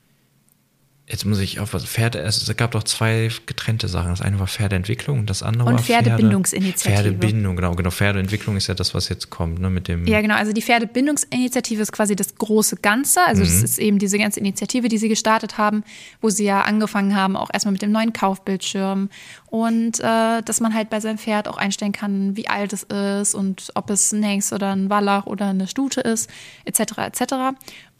Jetzt 1.10 1.24
muss 1.24 1.38
ich 1.38 1.58
auf 1.58 1.72
was 1.72 1.84
Pferde. 1.86 2.18
Es 2.18 2.54
gab 2.58 2.72
doch 2.72 2.82
zwei 2.82 3.30
getrennte 3.46 3.88
Sachen. 3.88 4.10
Das 4.10 4.20
eine 4.20 4.38
war 4.38 4.46
Pferdeentwicklung 4.46 5.20
und 5.20 5.30
das 5.30 5.42
andere 5.42 5.68
Und 5.68 5.74
war 5.76 5.82
Pferde- 5.82 6.10
Pferdebindungsinitiative. 6.10 6.94
Pferdebindung, 7.02 7.56
genau, 7.56 7.74
genau. 7.74 7.90
Pferdeentwicklung 7.90 8.58
ist 8.58 8.66
ja 8.66 8.74
das, 8.74 8.92
was 8.92 9.08
jetzt 9.08 9.30
kommt, 9.30 9.58
ne, 9.58 9.70
mit 9.70 9.88
dem. 9.88 10.06
Ja, 10.06 10.20
genau. 10.20 10.34
Also 10.34 10.52
die 10.52 10.60
Pferdebindungsinitiative 10.60 11.80
ist 11.80 11.92
quasi 11.92 12.14
das 12.14 12.34
große 12.34 12.76
Ganze. 12.76 13.20
Also 13.26 13.40
Mhm. 13.42 13.46
das 13.46 13.62
ist 13.62 13.78
eben 13.78 13.98
diese 13.98 14.18
ganze 14.18 14.40
Initiative, 14.40 14.88
die 14.88 14.98
sie 14.98 15.08
gestartet 15.08 15.56
haben, 15.56 15.82
wo 16.20 16.28
sie 16.28 16.44
ja 16.44 16.60
angefangen 16.62 17.16
haben, 17.16 17.36
auch 17.36 17.48
erstmal 17.52 17.72
mit 17.72 17.80
dem 17.80 17.90
neuen 17.92 18.12
Kaufbildschirm 18.12 19.08
und 19.46 20.00
äh, 20.00 20.42
dass 20.42 20.60
man 20.60 20.74
halt 20.74 20.90
bei 20.90 21.00
seinem 21.00 21.16
Pferd 21.16 21.48
auch 21.48 21.56
einstellen 21.56 21.92
kann, 21.92 22.36
wie 22.36 22.48
alt 22.48 22.74
es 22.74 22.82
ist 22.82 23.34
und 23.34 23.70
ob 23.74 23.88
es 23.88 24.12
ein 24.12 24.22
Hengst 24.22 24.52
oder 24.52 24.72
ein 24.72 24.90
Wallach 24.90 25.24
oder 25.26 25.46
eine 25.46 25.68
Stute 25.68 26.02
ist, 26.02 26.28
etc. 26.66 26.80
etc. 26.98 27.22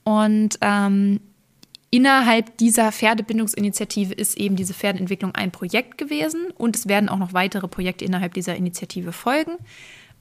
Und 0.05 0.59
ähm, 0.61 1.21
Innerhalb 1.91 2.59
dieser 2.59 2.93
Pferdebindungsinitiative 2.93 4.13
ist 4.13 4.37
eben 4.37 4.57
diese 4.57 4.75
Pferdeentwicklung 4.75 5.35
ein 5.35 5.51
Projekt 5.51 5.97
gewesen 5.97 6.49
und 6.57 6.77
es 6.77 6.87
werden 6.87 7.09
auch 7.09 7.17
noch 7.17 7.33
weitere 7.33 7.67
Projekte 7.67 8.05
innerhalb 8.05 8.35
dieser 8.35 8.57
Initiative 8.57 9.13
folgen. 9.13 9.53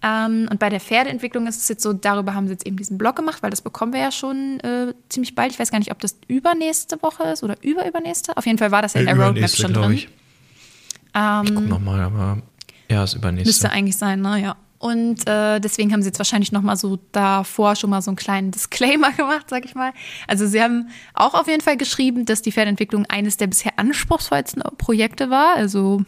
Ähm, 0.02 0.48
und 0.50 0.60
bei 0.60 0.70
der 0.70 0.80
Pferdeentwicklung 0.80 1.46
ist 1.48 1.58
es 1.58 1.68
jetzt 1.68 1.84
so, 1.84 1.92
darüber 1.92 2.36
haben 2.36 2.48
sie 2.48 2.54
jetzt 2.54 2.66
eben 2.66 2.78
diesen 2.78 2.98
Blog 2.98 3.16
gemacht, 3.16 3.44
weil 3.44 3.50
das 3.50 3.62
bekommen 3.62 3.92
wir 3.92 4.00
ja 4.00 4.12
schon 4.12 4.60
äh, 4.62 4.94
ziemlich 5.10 5.36
bald. 5.36 5.52
Ich 5.52 5.60
weiß 5.60 5.72
gar 5.72 5.80
nicht, 5.80 5.92
ob 5.92 6.00
das 6.00 6.18
übernächste 6.28 7.02
Woche 7.02 7.24
ist 7.24 7.44
oder 7.44 7.58
überübernächste. 7.62 8.38
Auf 8.38 8.46
jeden 8.46 8.60
Fall 8.60 8.72
war 8.72 8.82
das 8.82 8.94
ja 8.94 9.02
in 9.02 9.08
der 9.08 9.20
Roadmap 9.20 9.50
schon 9.50 9.74
drin. 9.74 9.92
Ich, 9.94 10.04
ich 10.06 11.54
guck 11.54 11.68
nochmal, 11.68 12.00
aber 12.00 12.42
ja, 12.90 13.04
ist 13.04 13.16
übernächste. 13.16 13.50
Müsste 13.50 13.72
eigentlich 13.72 13.98
sein, 13.98 14.22
ne? 14.22 14.40
Ja. 14.42 14.56
Und 14.80 15.28
äh, 15.28 15.60
deswegen 15.60 15.92
haben 15.92 16.04
sie 16.04 16.10
jetzt 16.10 16.20
wahrscheinlich 16.20 16.52
noch 16.52 16.62
mal 16.62 16.76
so 16.76 17.00
davor 17.12 17.76
schon 17.76 17.90
mal 17.90 18.02
so 18.02 18.12
einen 18.12 18.16
kleinen 18.16 18.52
Disclaimer 18.52 19.12
gemacht, 19.18 19.48
sag 19.50 19.66
ich 19.66 19.74
mal. 19.74 19.92
Also 20.28 20.46
sie 20.46 20.62
haben 20.62 20.90
auch 21.14 21.34
auf 21.34 21.48
jeden 21.48 21.62
Fall 21.62 21.78
geschrieben, 21.78 22.26
dass 22.26 22.42
die 22.42 22.52
Pferdeentwicklung 22.52 23.06
eines 23.08 23.38
der 23.38 23.48
bisher 23.48 23.74
anspruchsvollsten 23.78 24.62
Projekte 24.78 25.30
war. 25.30 25.56
Also 25.56 26.04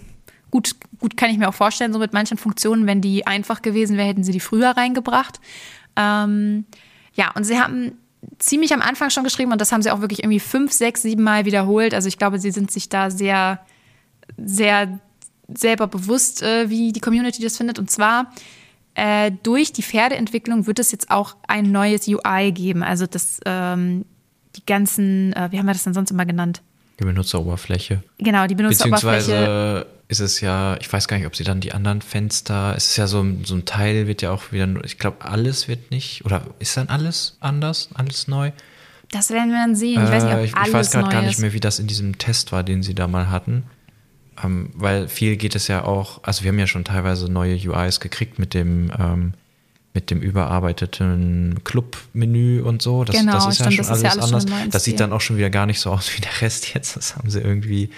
gut, 0.51 0.75
gut 0.99 1.17
kann 1.17 1.31
ich 1.31 1.37
mir 1.37 1.49
auch 1.49 1.53
vorstellen, 1.53 1.93
so 1.93 1.99
mit 1.99 2.13
manchen 2.13 2.37
Funktionen, 2.37 2.85
wenn 2.85 3.01
die 3.01 3.25
einfach 3.25 3.61
gewesen 3.63 3.97
wären, 3.97 4.07
hätten 4.07 4.23
sie 4.23 4.33
die 4.33 4.39
früher 4.39 4.69
reingebracht. 4.69 5.39
Ähm, 5.95 6.65
ja, 7.13 7.31
und 7.35 7.45
sie 7.45 7.59
haben 7.59 7.97
ziemlich 8.37 8.73
am 8.73 8.81
Anfang 8.81 9.09
schon 9.09 9.23
geschrieben 9.23 9.51
und 9.51 9.61
das 9.61 9.71
haben 9.71 9.81
sie 9.81 9.91
auch 9.91 10.01
wirklich 10.01 10.19
irgendwie 10.19 10.39
fünf, 10.39 10.71
sechs, 10.73 11.01
sieben 11.01 11.23
Mal 11.23 11.45
wiederholt. 11.45 11.93
Also 11.95 12.07
ich 12.07 12.17
glaube, 12.17 12.39
sie 12.39 12.51
sind 12.51 12.69
sich 12.69 12.89
da 12.89 13.09
sehr, 13.09 13.65
sehr 14.37 14.99
selber 15.47 15.87
bewusst, 15.87 16.43
äh, 16.43 16.69
wie 16.69 16.91
die 16.91 16.99
Community 16.99 17.41
das 17.41 17.57
findet. 17.57 17.79
Und 17.79 17.89
zwar 17.89 18.31
äh, 18.95 19.31
durch 19.43 19.71
die 19.73 19.83
Pferdeentwicklung 19.83 20.67
wird 20.67 20.79
es 20.79 20.91
jetzt 20.91 21.09
auch 21.11 21.35
ein 21.47 21.71
neues 21.71 22.07
UI 22.07 22.51
geben. 22.51 22.83
Also 22.83 23.05
das, 23.07 23.39
ähm, 23.45 24.05
die 24.55 24.65
ganzen, 24.65 25.33
äh, 25.33 25.47
wie 25.51 25.57
haben 25.59 25.65
wir 25.67 25.73
das 25.73 25.83
denn 25.83 25.93
sonst 25.93 26.11
immer 26.11 26.25
genannt? 26.25 26.61
Die 26.99 27.05
Benutzeroberfläche. 27.05 28.03
Genau, 28.17 28.45
die 28.47 28.55
Benutzeroberfläche. 28.55 29.21
Beziehungsweise 29.31 29.85
ist 30.09 30.19
es 30.19 30.41
ja, 30.41 30.75
ich 30.81 30.91
weiß 30.91 31.07
gar 31.07 31.17
nicht, 31.17 31.27
ob 31.27 31.35
sie 31.35 31.43
dann 31.43 31.61
die 31.61 31.71
anderen 31.71 32.01
Fenster, 32.01 32.73
es 32.75 32.87
ist 32.87 32.97
ja 32.97 33.07
so, 33.07 33.21
ein- 33.21 33.45
so 33.45 33.55
ein 33.55 33.65
Teil, 33.65 34.07
wird 34.07 34.21
ja 34.21 34.31
auch 34.31 34.51
wieder, 34.51 34.67
ich 34.83 34.97
glaube, 34.97 35.23
alles 35.23 35.67
wird 35.67 35.91
nicht, 35.91 36.25
oder 36.25 36.41
ist 36.57 36.75
dann 36.75 36.89
alles 36.89 37.37
anders, 37.39 37.89
alles 37.93 38.27
neu? 38.27 38.51
Das 39.11 39.29
werden 39.29 39.49
wir 39.51 39.57
dann 39.59 39.75
sehen. 39.75 40.03
Ich 40.03 40.09
weiß 40.11 40.23
nicht, 40.23 40.33
ob 40.33 40.39
Äh, 40.39 40.45
ich, 40.45 40.55
alles 40.55 40.67
ich 40.67 40.73
weiß 40.73 40.91
gerade 40.91 41.09
gar 41.09 41.21
nicht 41.21 41.39
mehr, 41.39 41.53
wie 41.53 41.59
das 41.59 41.79
in 41.79 41.87
diesem 41.87 42.17
Test 42.17 42.51
war, 42.51 42.63
den 42.63 42.83
sie 42.83 42.95
da 42.95 43.07
mal 43.07 43.29
hatten. 43.29 43.63
Ähm, 44.43 44.71
weil 44.73 45.07
viel 45.07 45.37
geht 45.37 45.55
es 45.55 45.67
ja 45.67 45.83
auch, 45.83 46.23
also 46.23 46.43
wir 46.43 46.49
haben 46.49 46.59
ja 46.59 46.67
schon 46.67 46.83
teilweise 46.83 47.31
neue 47.31 47.55
UIs 47.55 47.99
gekriegt 47.99 48.39
mit 48.39 48.53
dem, 48.53 48.91
ähm, 48.97 49.33
mit 49.93 50.11
dem 50.11 50.21
überarbeiteten 50.21 51.59
Club-Menü 51.63 52.61
und 52.61 52.81
so. 52.81 53.03
Das, 53.03 53.15
Genau, 53.15 53.33
das 53.33 53.47
ist 53.47 53.55
stimmt, 53.55 53.71
ja 53.71 53.83
schon 53.83 53.87
das 53.87 53.97
ist 53.97 54.05
alles 54.05 54.15
ja 54.15 54.21
alles 54.21 54.45
anders. 54.45 54.69
das 54.71 54.83
sieht 54.83 54.99
dann 54.99 55.11
auch 55.11 55.21
schon 55.21 55.37
wieder 55.37 55.49
gar 55.49 55.65
nicht 55.65 55.79
so 55.79 55.91
aus 55.91 56.15
wie 56.15 56.21
der 56.21 56.41
Rest 56.41 56.73
jetzt. 56.73 56.95
Das 56.95 57.15
haben 57.15 57.29
sie 57.29 57.39
irgendwie, 57.41 57.89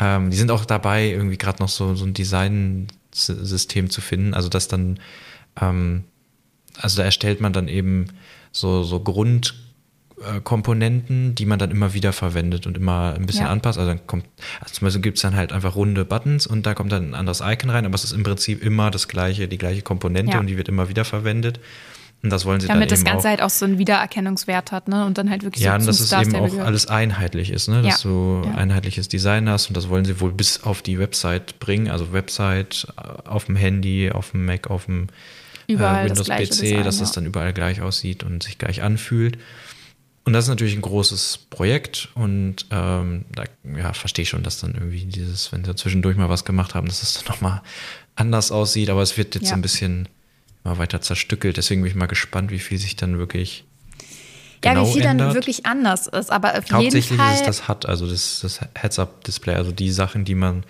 ähm, 0.00 0.30
die 0.30 0.36
sind 0.36 0.50
auch 0.50 0.64
dabei, 0.64 1.08
irgendwie 1.08 1.38
gerade 1.38 1.62
noch 1.62 1.68
so, 1.68 1.94
so 1.94 2.04
ein 2.04 2.14
Design-System 2.14 3.90
zu 3.90 4.00
finden. 4.00 4.34
Also 4.34 4.48
das 4.48 4.68
dann, 4.68 4.98
ähm, 5.60 6.04
also 6.78 6.98
da 6.98 7.04
erstellt 7.04 7.40
man 7.40 7.52
dann 7.52 7.68
eben 7.68 8.08
so, 8.52 8.82
so 8.82 9.00
Grundkomponenten, 10.20 11.34
die 11.34 11.46
man 11.46 11.58
dann 11.58 11.70
immer 11.70 11.92
wieder 11.94 12.12
verwendet 12.12 12.66
und 12.66 12.76
immer 12.76 13.14
ein 13.14 13.26
bisschen 13.26 13.44
Ja. 13.46 13.50
anpasst. 13.50 13.78
Also 13.78 13.90
dann 13.90 14.06
kommt, 14.06 14.24
also 14.60 14.74
zum 14.74 14.86
Beispiel 14.86 15.02
gibt 15.02 15.18
es 15.18 15.22
dann 15.22 15.36
halt 15.36 15.52
einfach 15.52 15.76
runde 15.76 16.04
Buttons 16.04 16.46
und 16.46 16.64
da 16.66 16.74
kommt 16.74 16.92
dann 16.92 17.10
ein 17.10 17.14
anderes 17.14 17.40
Icon 17.44 17.70
rein, 17.70 17.84
aber 17.86 17.94
es 17.94 18.04
ist 18.04 18.12
im 18.12 18.22
Prinzip 18.22 18.62
immer 18.64 18.90
das 18.90 19.08
gleiche, 19.08 19.48
die 19.48 19.58
gleiche 19.58 19.82
Komponente 19.82 20.32
Ja. 20.32 20.40
und 20.40 20.46
die 20.46 20.56
wird 20.56 20.68
immer 20.68 20.88
wieder 20.88 21.04
verwendet. 21.04 21.60
Und 22.22 22.30
das 22.30 22.46
wollen 22.46 22.60
sie 22.60 22.66
Damit 22.66 22.84
dann 22.84 22.88
das 22.88 23.00
eben 23.00 23.10
Ganze 23.10 23.26
auch. 23.26 23.30
halt 23.30 23.42
auch 23.42 23.50
so 23.50 23.66
einen 23.66 23.76
Wiedererkennungswert 23.78 24.72
hat, 24.72 24.88
ne? 24.88 25.04
Und 25.04 25.18
dann 25.18 25.28
halt 25.28 25.42
wirklich 25.42 25.62
Ja, 25.62 25.72
so 25.72 25.80
und 25.80 25.86
dass 25.86 26.00
es 26.00 26.10
eben 26.12 26.34
auch 26.34 26.46
gehört. 26.50 26.66
alles 26.66 26.86
einheitlich 26.88 27.50
ist, 27.50 27.68
ne? 27.68 27.82
dass 27.82 28.02
Ja. 28.04 28.10
du 28.10 28.42
Ja. 28.46 28.54
einheitliches 28.54 29.08
Design 29.08 29.48
hast 29.50 29.68
und 29.68 29.76
das 29.76 29.90
wollen 29.90 30.06
sie 30.06 30.18
wohl 30.20 30.32
bis 30.32 30.62
auf 30.62 30.80
die 30.80 30.98
Website 30.98 31.58
bringen, 31.60 31.88
also 31.90 32.12
Website 32.14 32.86
äh, 32.96 33.28
auf 33.28 33.44
dem 33.44 33.54
Handy, 33.56 34.10
auf 34.10 34.30
dem 34.30 34.46
Mac, 34.46 34.70
auf 34.70 34.86
dem 34.86 35.08
äh, 35.68 35.74
Windows 35.78 36.26
PC, 36.28 36.38
Design, 36.38 36.84
dass 36.84 36.98
das 36.98 37.12
dann 37.12 37.26
überall 37.26 37.52
gleich 37.52 37.82
aussieht 37.82 38.24
und 38.24 38.42
sich 38.42 38.56
gleich 38.56 38.82
anfühlt. 38.82 39.36
Und 40.26 40.32
das 40.32 40.44
ist 40.46 40.48
natürlich 40.48 40.74
ein 40.74 40.82
großes 40.82 41.38
Projekt 41.50 42.08
und 42.14 42.66
ähm, 42.70 43.24
da 43.32 43.44
ja, 43.76 43.92
verstehe 43.92 44.24
ich 44.24 44.28
schon, 44.28 44.42
dass 44.42 44.60
dann 44.60 44.74
irgendwie 44.74 45.04
dieses, 45.04 45.52
wenn 45.52 45.64
sie 45.64 45.74
zwischendurch 45.76 46.16
mal 46.16 46.28
was 46.28 46.44
gemacht 46.44 46.74
haben, 46.74 46.88
dass 46.88 47.02
es 47.02 47.14
dann 47.14 47.24
nochmal 47.26 47.62
anders 48.16 48.50
aussieht, 48.50 48.90
aber 48.90 49.02
es 49.02 49.16
wird 49.16 49.34
jetzt 49.36 49.50
Ja. 49.50 49.54
ein 49.54 49.62
bisschen 49.62 50.08
immer 50.64 50.78
weiter 50.78 51.00
zerstückelt, 51.00 51.56
deswegen 51.58 51.80
bin 51.82 51.90
ich 51.90 51.96
mal 51.96 52.06
gespannt, 52.06 52.50
wie 52.50 52.58
viel 52.58 52.76
sich 52.76 52.96
dann 52.96 53.18
wirklich 53.18 53.64
ja, 54.64 54.72
genau 54.72 54.88
wie 54.88 54.94
viel 54.94 55.02
ändert. 55.02 55.28
dann 55.28 55.34
wirklich 55.36 55.64
anders 55.64 56.08
ist. 56.08 56.32
Aber 56.32 56.58
auf 56.58 56.64
jeden 56.64 56.74
Hauptsächlich 56.74 57.18
Fall 57.20 57.32
ist 57.34 57.40
es 57.42 57.46
das 57.46 57.68
HUD, 57.68 57.86
also 57.86 58.08
das, 58.10 58.40
das 58.42 58.60
Heads-Up-Display, 58.74 59.54
also 59.54 59.70
die 59.70 59.92
Sachen, 59.92 60.24
die 60.24 60.34
man 60.34 60.64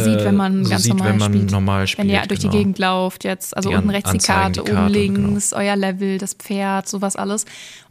sieht, 0.00 0.20
äh, 0.20 0.24
wenn 0.24 0.36
man 0.36 0.64
so 0.64 0.70
ganz 0.70 0.82
sieht, 0.82 0.94
normal 0.94 1.10
wenn 1.10 1.18
man 1.18 1.32
spielt. 1.32 1.50
normal 1.50 1.86
Wenn 1.96 2.08
ihr 2.08 2.16
spielt, 2.16 2.30
durch 2.30 2.40
genau. 2.40 2.52
die 2.52 2.58
Gegend 2.58 2.78
lauft 2.78 3.24
jetzt, 3.24 3.56
also 3.56 3.70
Die 3.70 3.76
unten 3.76 3.90
rechts 3.90 4.10
die 4.12 4.18
Karte, 4.18 4.52
die 4.52 4.58
Karte, 4.58 4.70
genau. 4.70 4.84
oben 4.84 4.92
links 4.92 5.52
euer 5.52 5.76
Level, 5.76 6.18
das 6.18 6.34
Pferd, 6.34 6.88
sowas 6.88 7.16
alles. 7.16 7.44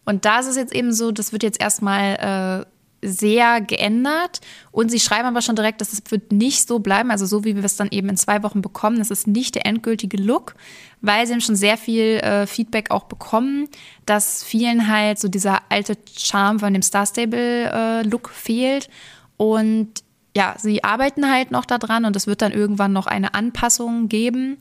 Und 0.06 0.26
da 0.26 0.40
ist 0.40 0.48
es 0.48 0.56
jetzt 0.56 0.74
eben 0.74 0.94
so, 0.94 1.12
das 1.12 1.32
wird 1.32 1.44
jetzt 1.44 1.62
erstmal 1.62 2.66
äh, 2.66 2.66
sehr 3.02 3.62
geändert 3.62 4.42
und 4.72 4.90
sie 4.90 5.00
schreiben 5.00 5.28
aber 5.28 5.42
schon 5.42 5.56
direkt, 5.56 5.82
dass 5.82 5.94
es 5.94 6.04
wird 6.10 6.32
nicht 6.32 6.68
so 6.68 6.80
bleiben, 6.80 7.12
also 7.12 7.26
so 7.26 7.44
wie 7.44 7.56
wir 7.56 7.64
es 7.64 7.76
dann 7.76 7.90
eben 7.92 8.10
in 8.10 8.18
zwei 8.18 8.44
Wochen 8.44 8.62
bekommen, 8.62 9.00
das 9.00 9.12
ist 9.12 9.28
nicht 9.28 9.56
der 9.56 9.66
endgültige 9.66 10.18
Look, 10.18 10.56
weil 11.02 11.26
sie 11.26 11.34
haben 11.34 11.42
schon 11.42 11.56
sehr 11.56 11.78
viel 11.78 12.18
äh, 12.18 12.46
Feedback 12.46 12.92
auch 12.92 13.06
bekommen, 13.06 13.68
dass 14.06 14.44
vielen 14.44 14.88
halt 14.88 15.20
so 15.20 15.28
dieser 15.28 15.60
alte 15.70 15.98
Charme 16.16 16.60
von 16.60 16.74
dem 16.74 16.84
Star 16.84 17.06
Stable 17.06 17.72
äh, 17.72 18.04
Look 18.04 18.30
fehlt 18.30 18.90
und 19.38 20.04
ja, 20.36 20.56
sie 20.58 20.84
arbeiten 20.84 21.30
halt 21.30 21.52
noch 21.52 21.66
daran 21.66 22.06
und 22.06 22.16
es 22.16 22.28
wird 22.28 22.42
dann 22.42 22.52
irgendwann 22.52 22.94
noch 22.94 23.08
eine 23.08 23.34
Anpassung 23.34 24.08
geben. 24.08 24.58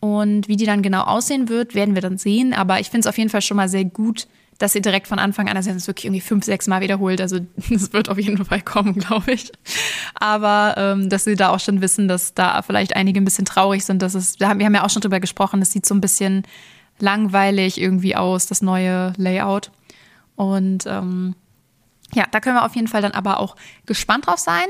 Und 0.00 0.46
wie 0.46 0.56
die 0.56 0.66
dann 0.66 0.82
genau 0.82 1.02
aussehen 1.02 1.48
wird, 1.48 1.74
werden 1.74 1.94
wir 1.94 2.02
dann 2.02 2.18
sehen. 2.18 2.54
Aber 2.54 2.78
ich 2.78 2.88
finde 2.90 3.00
es 3.00 3.06
auf 3.08 3.18
jeden 3.18 3.30
Fall 3.30 3.42
schon 3.42 3.56
mal 3.56 3.68
sehr 3.68 3.84
gut, 3.84 4.28
dass 4.58 4.72
sie 4.72 4.80
direkt 4.80 5.08
von 5.08 5.18
Anfang 5.18 5.48
an, 5.48 5.56
also 5.56 5.66
sie 5.66 5.70
haben 5.70 5.78
es 5.78 5.86
wirklich 5.86 6.04
irgendwie 6.04 6.20
fünf, 6.20 6.44
sechs 6.44 6.66
Mal 6.66 6.80
wiederholt. 6.80 7.20
Also 7.20 7.40
es 7.70 7.92
wird 7.92 8.08
auf 8.08 8.18
jeden 8.18 8.44
Fall 8.44 8.60
kommen, 8.60 8.94
glaube 8.94 9.32
ich. 9.32 9.50
Aber 10.14 10.74
ähm, 10.76 11.08
dass 11.08 11.24
sie 11.24 11.36
da 11.36 11.50
auch 11.50 11.60
schon 11.60 11.80
wissen, 11.80 12.06
dass 12.06 12.34
da 12.34 12.62
vielleicht 12.62 12.94
einige 12.94 13.20
ein 13.20 13.24
bisschen 13.24 13.44
traurig 13.44 13.84
sind. 13.84 14.02
Dass 14.02 14.14
es, 14.14 14.38
wir 14.38 14.48
haben 14.48 14.60
ja 14.60 14.84
auch 14.84 14.90
schon 14.90 15.02
drüber 15.02 15.20
gesprochen, 15.20 15.62
es 15.62 15.72
sieht 15.72 15.86
so 15.86 15.94
ein 15.94 16.00
bisschen 16.00 16.44
langweilig 17.00 17.80
irgendwie 17.80 18.16
aus, 18.16 18.46
das 18.46 18.62
neue 18.62 19.12
Layout. 19.16 19.70
Und 20.36 20.86
ähm, 20.86 21.34
ja, 22.14 22.24
da 22.30 22.40
können 22.40 22.56
wir 22.56 22.64
auf 22.64 22.74
jeden 22.74 22.88
Fall 22.88 23.02
dann 23.02 23.12
aber 23.12 23.40
auch 23.40 23.56
gespannt 23.86 24.26
drauf 24.26 24.38
sein. 24.38 24.66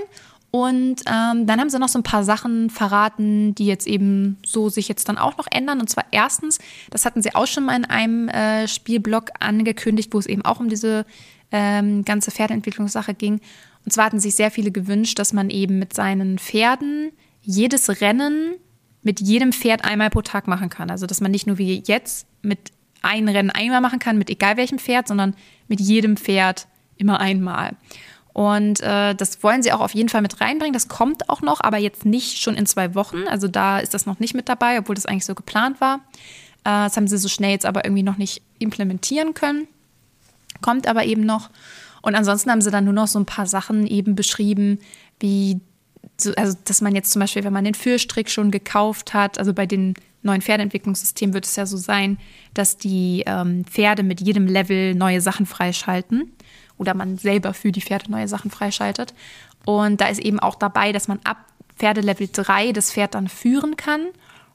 Und 0.51 1.03
ähm, 1.07 1.47
dann 1.47 1.61
haben 1.61 1.69
sie 1.69 1.79
noch 1.79 1.89
so 1.89 1.99
ein 1.99 2.05
paar 2.05 2.25
Sachen 2.25 2.71
verraten, 2.71 3.55
die 3.55 3.67
jetzt 3.67 3.87
eben 3.87 4.39
so 4.47 4.71
sich 4.71 4.89
jetzt 4.89 5.09
dann 5.09 5.19
auch 5.19 5.37
noch 5.37 5.47
ändern. 5.51 5.81
Und 5.81 5.91
zwar 5.91 6.07
erstens, 6.11 6.59
das 6.91 7.05
hatten 7.05 7.23
sie 7.23 7.35
auch 7.35 7.47
schon 7.47 7.67
mal 7.67 7.77
in 7.77 7.85
einem 7.85 8.29
äh, 8.29 8.67
Spielblock 8.67 9.31
angekündigt, 9.41 10.15
wo 10.15 10.19
es 10.19 10.27
eben 10.27 10.43
auch 10.43 10.59
um 10.59 10.71
diese 10.71 11.05
ähm, 11.53 12.05
ganze 12.05 12.31
Pferdeentwicklungssache 12.31 13.13
ging. 13.13 13.41
Und 13.85 13.93
zwar 13.93 14.07
hatten 14.07 14.21
sich 14.21 14.37
sehr 14.37 14.51
viele 14.51 14.71
gewünscht, 14.71 15.19
dass 15.19 15.35
man 15.35 15.51
eben 15.51 15.79
mit 15.79 15.93
seinen 15.95 16.39
Pferden 16.39 17.13
jedes 17.43 18.01
Rennen 18.01 18.55
mit 19.03 19.21
jedem 19.21 19.53
Pferd 19.53 19.85
einmal 19.85 20.11
pro 20.11 20.23
Tag 20.23 20.49
machen 20.49 20.69
kann. 20.71 20.91
Also 20.91 21.07
dass 21.07 21.21
man 21.21 21.31
nicht 21.31 21.47
nur 21.47 21.59
wie 21.59 21.83
jetzt 21.87 22.27
mit 22.43 22.59
einem 23.03 23.29
Rennen 23.29 23.51
einmal 23.51 23.81
machen 23.81 23.99
kann, 23.99 24.19
mit 24.19 24.29
egal 24.29 24.57
welchem 24.57 24.79
Pferd, 24.79 25.09
sondern 25.09 25.35
mit 25.69 25.81
jedem 25.81 26.17
Pferd 26.17 26.67
immer 26.97 27.21
einmal. 27.21 27.77
Und 28.33 28.81
äh, 28.81 29.15
das 29.15 29.43
wollen 29.43 29.63
sie 29.63 29.73
auch 29.73 29.81
auf 29.81 29.95
jeden 29.95 30.09
Fall 30.09 30.23
mit 30.23 30.41
reinbringen. 30.41 30.73
Das 30.73 30.89
kommt 30.89 31.29
auch 31.29 31.43
noch, 31.43 31.61
aber 31.61 31.79
jetzt 31.79 32.05
nicht 32.05 32.41
schon 32.41 32.55
in 32.55 32.67
zwei 32.67 32.95
Wochen. 32.95 33.27
Also 33.29 33.49
da 33.49 33.79
ist 33.79 33.95
das 33.95 34.07
noch 34.07 34.21
nicht 34.21 34.35
mit 34.35 34.49
dabei, 34.49 34.79
obwohl 34.79 34.95
das 34.95 35.07
eigentlich 35.07 35.25
so 35.25 35.35
geplant 35.35 35.81
war. 35.81 36.01
Äh, 36.65 36.87
das 36.87 36.97
haben 36.97 37.09
sie 37.09 37.19
so 37.19 37.29
schnell 37.29 37.51
jetzt 37.51 37.67
aber 37.67 37.85
irgendwie 37.85 38.03
noch 38.03 38.17
nicht 38.17 38.43
implementieren 38.59 39.35
können. 39.35 39.67
Kommt 40.61 40.87
aber 40.87 41.05
eben 41.05 41.23
noch. 41.23 41.51
Und 42.03 42.15
ansonsten 42.15 42.51
haben 42.51 42.63
sie 42.63 42.71
dann 42.71 42.85
nur 42.85 42.95
noch 42.95 43.09
so 43.09 43.19
ein 43.19 43.27
paar 43.27 43.47
Sachen 43.47 43.87
eben 43.87 44.15
beschrieben, 44.15 44.79
wie, 45.21 45.61
so, 46.17 46.33
also 46.37 46.57
dass 46.65 46.81
man 46.81 46.95
jetzt 46.95 47.11
zum 47.11 47.21
Beispiel, 47.21 47.45
wenn 47.45 47.53
man 47.53 47.65
den 47.65 47.75
Führstrick 47.75 48.31
schon 48.31 48.51
gekauft 48.51 49.15
hat, 49.15 49.39
also 49.39 49.53
bei 49.53 49.67
den 49.67 49.95
neuen 50.23 50.43
Pferdeentwicklungssystemen 50.43 51.35
wird 51.35 51.45
es 51.45 51.57
ja 51.57 51.67
so 51.67 51.77
sein, 51.77 52.19
dass 52.55 52.77
die 52.77 53.25
ähm, 53.27 53.65
Pferde 53.65 54.03
mit 54.03 54.21
jedem 54.21 54.47
Level 54.47 54.95
neue 54.95 55.21
Sachen 55.21 55.47
freischalten 55.47 56.33
oder 56.79 56.95
man 56.95 57.19
selber 57.19 57.55
für 57.55 57.73
die 57.73 57.83
Pferde 57.83 58.11
neue 58.11 58.29
Sachen 58.29 58.51
freischaltet. 58.51 59.15
Und 59.65 60.01
da 60.01 60.09
ist 60.09 60.21
eben 60.21 60.41
auch 60.41 60.55
dabei, 60.55 60.93
dass 60.93 61.09
man 61.09 61.21
ab 61.25 61.39
Pferdelevel 61.77 62.29
3 62.33 62.73
das 62.73 62.93
Pferd 62.93 63.15
dann 63.15 63.29
führen 63.29 63.77
kann. 63.77 64.07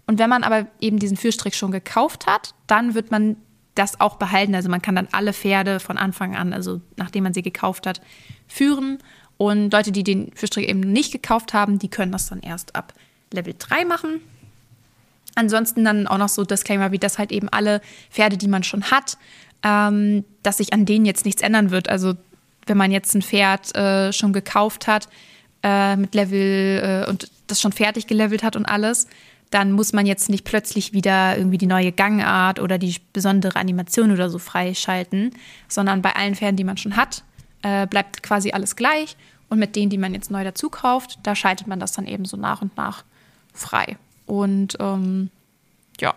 Und 0.08 0.20
wenn 0.20 0.30
man 0.30 0.44
aber 0.44 0.68
eben 0.80 1.00
diesen 1.00 1.18
Führstrick 1.18 1.56
schon 1.56 1.72
gekauft 1.72 2.28
hat, 2.28 2.54
dann 2.68 2.94
wird 2.94 3.12
man 3.12 3.38
das 3.76 4.00
auch 4.00 4.16
behalten. 4.18 4.56
Also 4.56 4.70
man 4.70 4.82
kann 4.82 4.96
dann 4.96 5.08
alle 5.12 5.34
Pferde 5.34 5.80
von 5.80 5.98
Anfang 5.98 6.36
an, 6.36 6.54
also 6.54 6.82
nachdem 6.98 7.24
man 7.24 7.34
sie 7.34 7.42
gekauft 7.42 7.88
hat, 7.88 8.02
führen. 8.48 9.00
Und 9.38 9.74
Leute, 9.74 9.92
die 9.92 10.04
den 10.04 10.32
Führstrick 10.36 10.68
eben 10.68 10.82
nicht 10.82 11.12
gekauft 11.12 11.54
haben, 11.54 11.80
die 11.80 11.90
können 11.90 12.12
das 12.12 12.28
dann 12.30 12.42
erst 12.42 12.76
ab 12.76 12.94
Level 13.32 13.56
3 13.58 13.86
machen. 13.86 14.22
Ansonsten 15.36 15.84
dann 15.84 16.08
auch 16.08 16.20
noch 16.20 16.30
so 16.30 16.44
Disclaimer, 16.44 16.92
wie 16.92 17.00
das 17.00 17.18
halt 17.18 17.32
eben 17.32 17.50
alle 17.50 17.82
Pferde, 18.12 18.38
die 18.38 18.48
man 18.48 18.64
schon 18.64 18.92
hat, 18.92 19.18
ähm, 19.64 20.26
dass 20.44 20.58
sich 20.58 20.74
an 20.74 20.86
denen 20.86 21.06
jetzt 21.06 21.26
nichts 21.26 21.42
ändern 21.42 21.72
wird. 21.72 21.90
Also 21.90 22.14
wenn 22.66 22.78
man 22.78 22.92
jetzt 22.92 23.14
ein 23.16 23.22
Pferd 23.22 23.76
äh, 23.76 24.14
schon 24.14 24.34
gekauft 24.34 24.88
hat 24.88 25.08
äh, 25.64 25.96
mit 25.96 26.16
Level 26.16 27.06
äh, 27.06 27.10
und 27.10 27.30
das 27.48 27.62
schon 27.62 27.72
fertig 27.72 28.08
gelevelt 28.08 28.44
hat 28.44 28.56
und 28.56 28.66
alles, 28.66 29.08
dann 29.50 29.72
muss 29.72 29.94
man 29.94 30.06
jetzt 30.06 30.30
nicht 30.30 30.46
plötzlich 30.46 30.94
wieder 30.94 31.38
irgendwie 31.38 31.60
die 31.60 31.68
neue 31.68 31.92
Gangart 31.92 32.60
oder 32.60 32.78
die 32.78 32.96
besondere 33.14 33.60
Animation 33.60 34.12
oder 34.12 34.30
so 34.30 34.40
freischalten, 34.40 35.32
sondern 35.68 36.02
bei 36.02 36.16
allen 36.16 36.36
Pferden, 36.36 36.58
die 36.58 36.64
man 36.64 36.78
schon 36.78 36.96
hat, 36.96 37.24
äh, 37.62 37.86
bleibt 37.86 38.24
quasi 38.24 38.52
alles 38.52 38.76
gleich. 38.76 39.16
Und 39.50 39.60
mit 39.60 39.76
denen, 39.76 39.92
die 39.92 40.00
man 40.00 40.16
jetzt 40.16 40.32
neu 40.32 40.44
dazu 40.44 40.70
kauft, 40.70 41.20
da 41.22 41.36
schaltet 41.36 41.68
man 41.68 41.80
das 41.80 41.92
dann 41.92 42.08
eben 42.08 42.26
so 42.26 42.38
nach 42.38 42.64
und 42.64 42.76
nach 42.76 43.04
frei. 43.54 43.98
Und 44.26 44.76
ähm, 44.80 45.30
ja, 46.00 46.16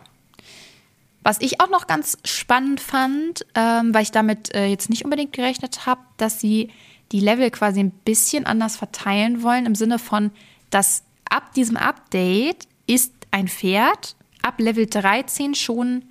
was 1.26 1.40
ich 1.40 1.60
auch 1.60 1.68
noch 1.68 1.88
ganz 1.88 2.18
spannend 2.24 2.78
fand, 2.78 3.44
ähm, 3.56 3.92
weil 3.92 4.04
ich 4.04 4.12
damit 4.12 4.54
äh, 4.54 4.66
jetzt 4.66 4.88
nicht 4.88 5.04
unbedingt 5.04 5.32
gerechnet 5.32 5.84
habe, 5.84 6.00
dass 6.18 6.40
sie 6.40 6.70
die 7.10 7.18
Level 7.18 7.50
quasi 7.50 7.80
ein 7.80 7.90
bisschen 7.90 8.46
anders 8.46 8.76
verteilen 8.76 9.42
wollen, 9.42 9.66
im 9.66 9.74
Sinne 9.74 9.98
von, 9.98 10.30
dass 10.70 11.02
ab 11.28 11.52
diesem 11.54 11.76
Update 11.76 12.68
ist 12.86 13.12
ein 13.32 13.48
Pferd 13.48 14.14
ab 14.40 14.60
Level 14.60 14.86
13 14.86 15.56
schon 15.56 16.04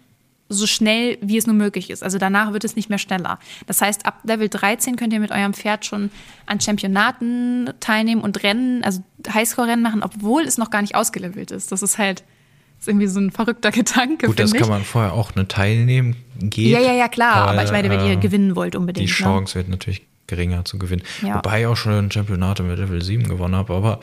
so 0.49 0.67
schnell, 0.67 1.17
wie 1.21 1.37
es 1.37 1.47
nur 1.47 1.55
möglich 1.55 1.91
ist. 1.91 2.03
Also 2.03 2.17
danach 2.17 2.51
wird 2.51 2.65
es 2.65 2.75
nicht 2.75 2.89
mehr 2.89 2.99
schneller. 2.99 3.39
Das 3.67 3.79
heißt, 3.79 4.05
ab 4.05 4.19
Level 4.25 4.49
13 4.49 4.97
könnt 4.97 5.13
ihr 5.13 5.21
mit 5.21 5.31
eurem 5.31 5.53
Pferd 5.53 5.85
schon 5.85 6.11
an 6.45 6.59
Championaten 6.59 7.69
teilnehmen 7.79 8.21
und 8.21 8.43
Rennen, 8.43 8.83
also 8.83 9.01
Highscore-Rennen 9.33 9.81
machen, 9.81 10.03
obwohl 10.03 10.43
es 10.43 10.57
noch 10.57 10.71
gar 10.71 10.81
nicht 10.81 10.95
ausgelevelt 10.95 11.51
ist. 11.51 11.71
Das 11.71 11.81
ist 11.81 11.97
halt 11.97 12.25
ist 12.85 12.89
irgendwie 12.89 13.07
so 13.07 13.19
ein 13.19 13.31
verrückter 13.31 13.71
Gedanke. 13.71 14.27
Gut, 14.27 14.39
das 14.39 14.53
ich. 14.53 14.59
kann 14.59 14.69
man 14.69 14.83
vorher 14.83 15.13
auch 15.13 15.35
eine 15.35 15.47
teilnehmen 15.47 16.15
geht. 16.39 16.67
Ja, 16.67 16.79
ja, 16.79 16.93
ja, 16.93 17.07
klar. 17.07 17.47
Weil, 17.47 17.53
aber 17.53 17.63
ich 17.63 17.71
meine, 17.71 17.89
wenn 17.89 18.05
ihr 18.05 18.13
äh, 18.13 18.17
gewinnen 18.17 18.55
wollt, 18.55 18.75
unbedingt. 18.75 19.09
Die 19.09 19.11
ne? 19.11 19.17
Chance 19.17 19.57
ne? 19.57 19.63
wird 19.63 19.69
natürlich 19.69 20.03
geringer 20.27 20.65
zu 20.65 20.77
gewinnen. 20.77 21.03
Ja. 21.21 21.35
Wobei 21.35 21.61
ich 21.61 21.67
auch 21.67 21.77
schon 21.77 22.11
Championate 22.11 22.63
mit 22.63 22.77
Level 22.77 23.01
7 23.01 23.27
gewonnen 23.27 23.55
habe, 23.55 23.73
aber 23.73 23.99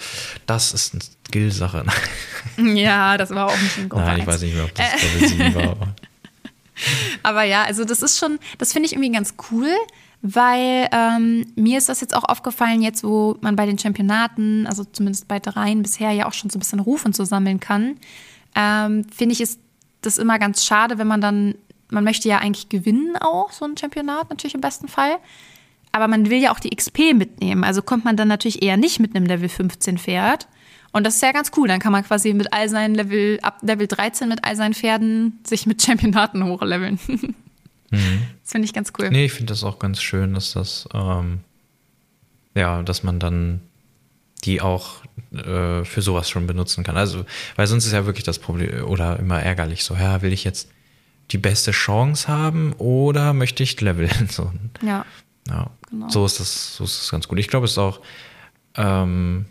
das 0.46 0.72
ist 0.72 0.94
eine 0.94 1.02
Skill-Sache. 1.28 1.84
ja, 2.56 3.16
das 3.16 3.30
war 3.30 3.46
auch 3.46 3.60
nicht 3.60 3.78
ein 3.78 3.88
Gruppe 3.88 4.04
Nein, 4.04 4.20
ich 4.20 4.26
weiß 4.26 4.42
nicht 4.42 4.54
mehr, 4.54 4.64
ob 4.64 4.74
das 4.74 4.86
Level 5.14 5.28
7 5.28 5.54
war. 5.54 5.62
Aber. 5.62 5.94
aber 7.22 7.42
ja, 7.42 7.64
also 7.64 7.84
das 7.84 8.02
ist 8.02 8.18
schon, 8.18 8.38
das 8.58 8.72
finde 8.72 8.86
ich 8.86 8.92
irgendwie 8.92 9.10
ganz 9.10 9.34
cool, 9.50 9.68
weil 10.22 10.88
ähm, 10.92 11.46
mir 11.56 11.78
ist 11.78 11.88
das 11.88 12.00
jetzt 12.00 12.14
auch 12.14 12.24
aufgefallen, 12.24 12.82
jetzt 12.82 13.02
wo 13.02 13.36
man 13.40 13.56
bei 13.56 13.66
den 13.66 13.78
Championaten, 13.78 14.68
also 14.68 14.84
zumindest 14.84 15.26
bei 15.26 15.40
dreien 15.40 15.82
bisher 15.82 16.12
ja 16.12 16.26
auch 16.26 16.32
schon 16.32 16.50
so 16.50 16.58
ein 16.58 16.60
bisschen 16.60 16.78
Ruf 16.78 17.04
und 17.04 17.16
so 17.16 17.24
sammeln 17.24 17.58
kann, 17.58 17.96
ähm, 18.54 19.04
finde 19.14 19.32
ich 19.32 19.40
ist 19.40 19.60
das 20.02 20.18
immer 20.18 20.38
ganz 20.38 20.64
schade, 20.64 20.98
wenn 20.98 21.06
man 21.06 21.20
dann, 21.20 21.54
man 21.90 22.04
möchte 22.04 22.28
ja 22.28 22.38
eigentlich 22.38 22.68
gewinnen 22.68 23.16
auch, 23.16 23.52
so 23.52 23.64
ein 23.64 23.76
Championat 23.76 24.30
natürlich 24.30 24.54
im 24.54 24.60
besten 24.60 24.88
Fall. 24.88 25.16
Aber 25.92 26.08
man 26.08 26.30
will 26.30 26.38
ja 26.38 26.52
auch 26.52 26.60
die 26.60 26.74
XP 26.74 27.14
mitnehmen. 27.14 27.64
Also 27.64 27.82
kommt 27.82 28.04
man 28.04 28.16
dann 28.16 28.28
natürlich 28.28 28.62
eher 28.62 28.76
nicht 28.76 28.98
mit 28.98 29.14
einem 29.14 29.26
Level 29.26 29.48
15 29.48 29.98
Pferd. 29.98 30.48
Und 30.92 31.04
das 31.04 31.16
ist 31.16 31.22
ja 31.22 31.32
ganz 31.32 31.52
cool. 31.56 31.68
Dann 31.68 31.80
kann 31.80 31.92
man 31.92 32.04
quasi 32.04 32.32
mit 32.32 32.52
all 32.52 32.68
seinen 32.68 32.94
Level, 32.94 33.38
ab 33.42 33.58
Level 33.62 33.86
13 33.86 34.28
mit 34.28 34.44
all 34.44 34.56
seinen 34.56 34.74
Pferden 34.74 35.38
sich 35.46 35.66
mit 35.66 35.82
Championaten 35.82 36.44
hochleveln. 36.44 36.98
mhm. 37.08 38.22
Das 38.42 38.52
finde 38.52 38.66
ich 38.66 38.72
ganz 38.72 38.92
cool. 38.98 39.10
Nee, 39.10 39.26
ich 39.26 39.32
finde 39.32 39.52
das 39.52 39.64
auch 39.64 39.78
ganz 39.78 40.00
schön, 40.00 40.34
dass 40.34 40.52
das, 40.52 40.88
ähm, 40.94 41.40
ja, 42.54 42.82
dass 42.82 43.02
man 43.02 43.18
dann 43.18 43.60
die 44.44 44.60
auch 44.60 45.01
äh, 45.32 45.84
für 45.84 46.02
sowas 46.02 46.28
schon 46.30 46.46
benutzen 46.46 46.84
kann. 46.84 46.96
Also, 46.96 47.24
weil 47.56 47.66
sonst 47.66 47.86
ist 47.86 47.92
ja 47.92 48.06
wirklich 48.06 48.24
das 48.24 48.38
Problem 48.38 48.84
oder 48.84 49.18
immer 49.18 49.40
ärgerlich 49.40 49.84
so, 49.84 49.94
ja, 49.94 50.22
will 50.22 50.32
ich 50.32 50.44
jetzt 50.44 50.68
die 51.30 51.38
beste 51.38 51.70
Chance 51.70 52.28
haben 52.28 52.72
oder 52.74 53.32
möchte 53.32 53.62
ich 53.62 53.80
leveln? 53.80 54.28
So. 54.30 54.52
Ja. 54.84 55.04
Ja. 55.48 55.70
Genau. 55.90 56.08
So 56.08 56.24
ist 56.24 56.40
das, 56.40 56.76
so 56.76 56.84
ist 56.84 57.02
das 57.02 57.10
ganz 57.10 57.28
gut. 57.28 57.38
Ich 57.38 57.48
glaube, 57.48 57.66
es 57.66 57.72
ist 57.72 57.78
auch, 57.78 58.00
ähm, 58.76 59.46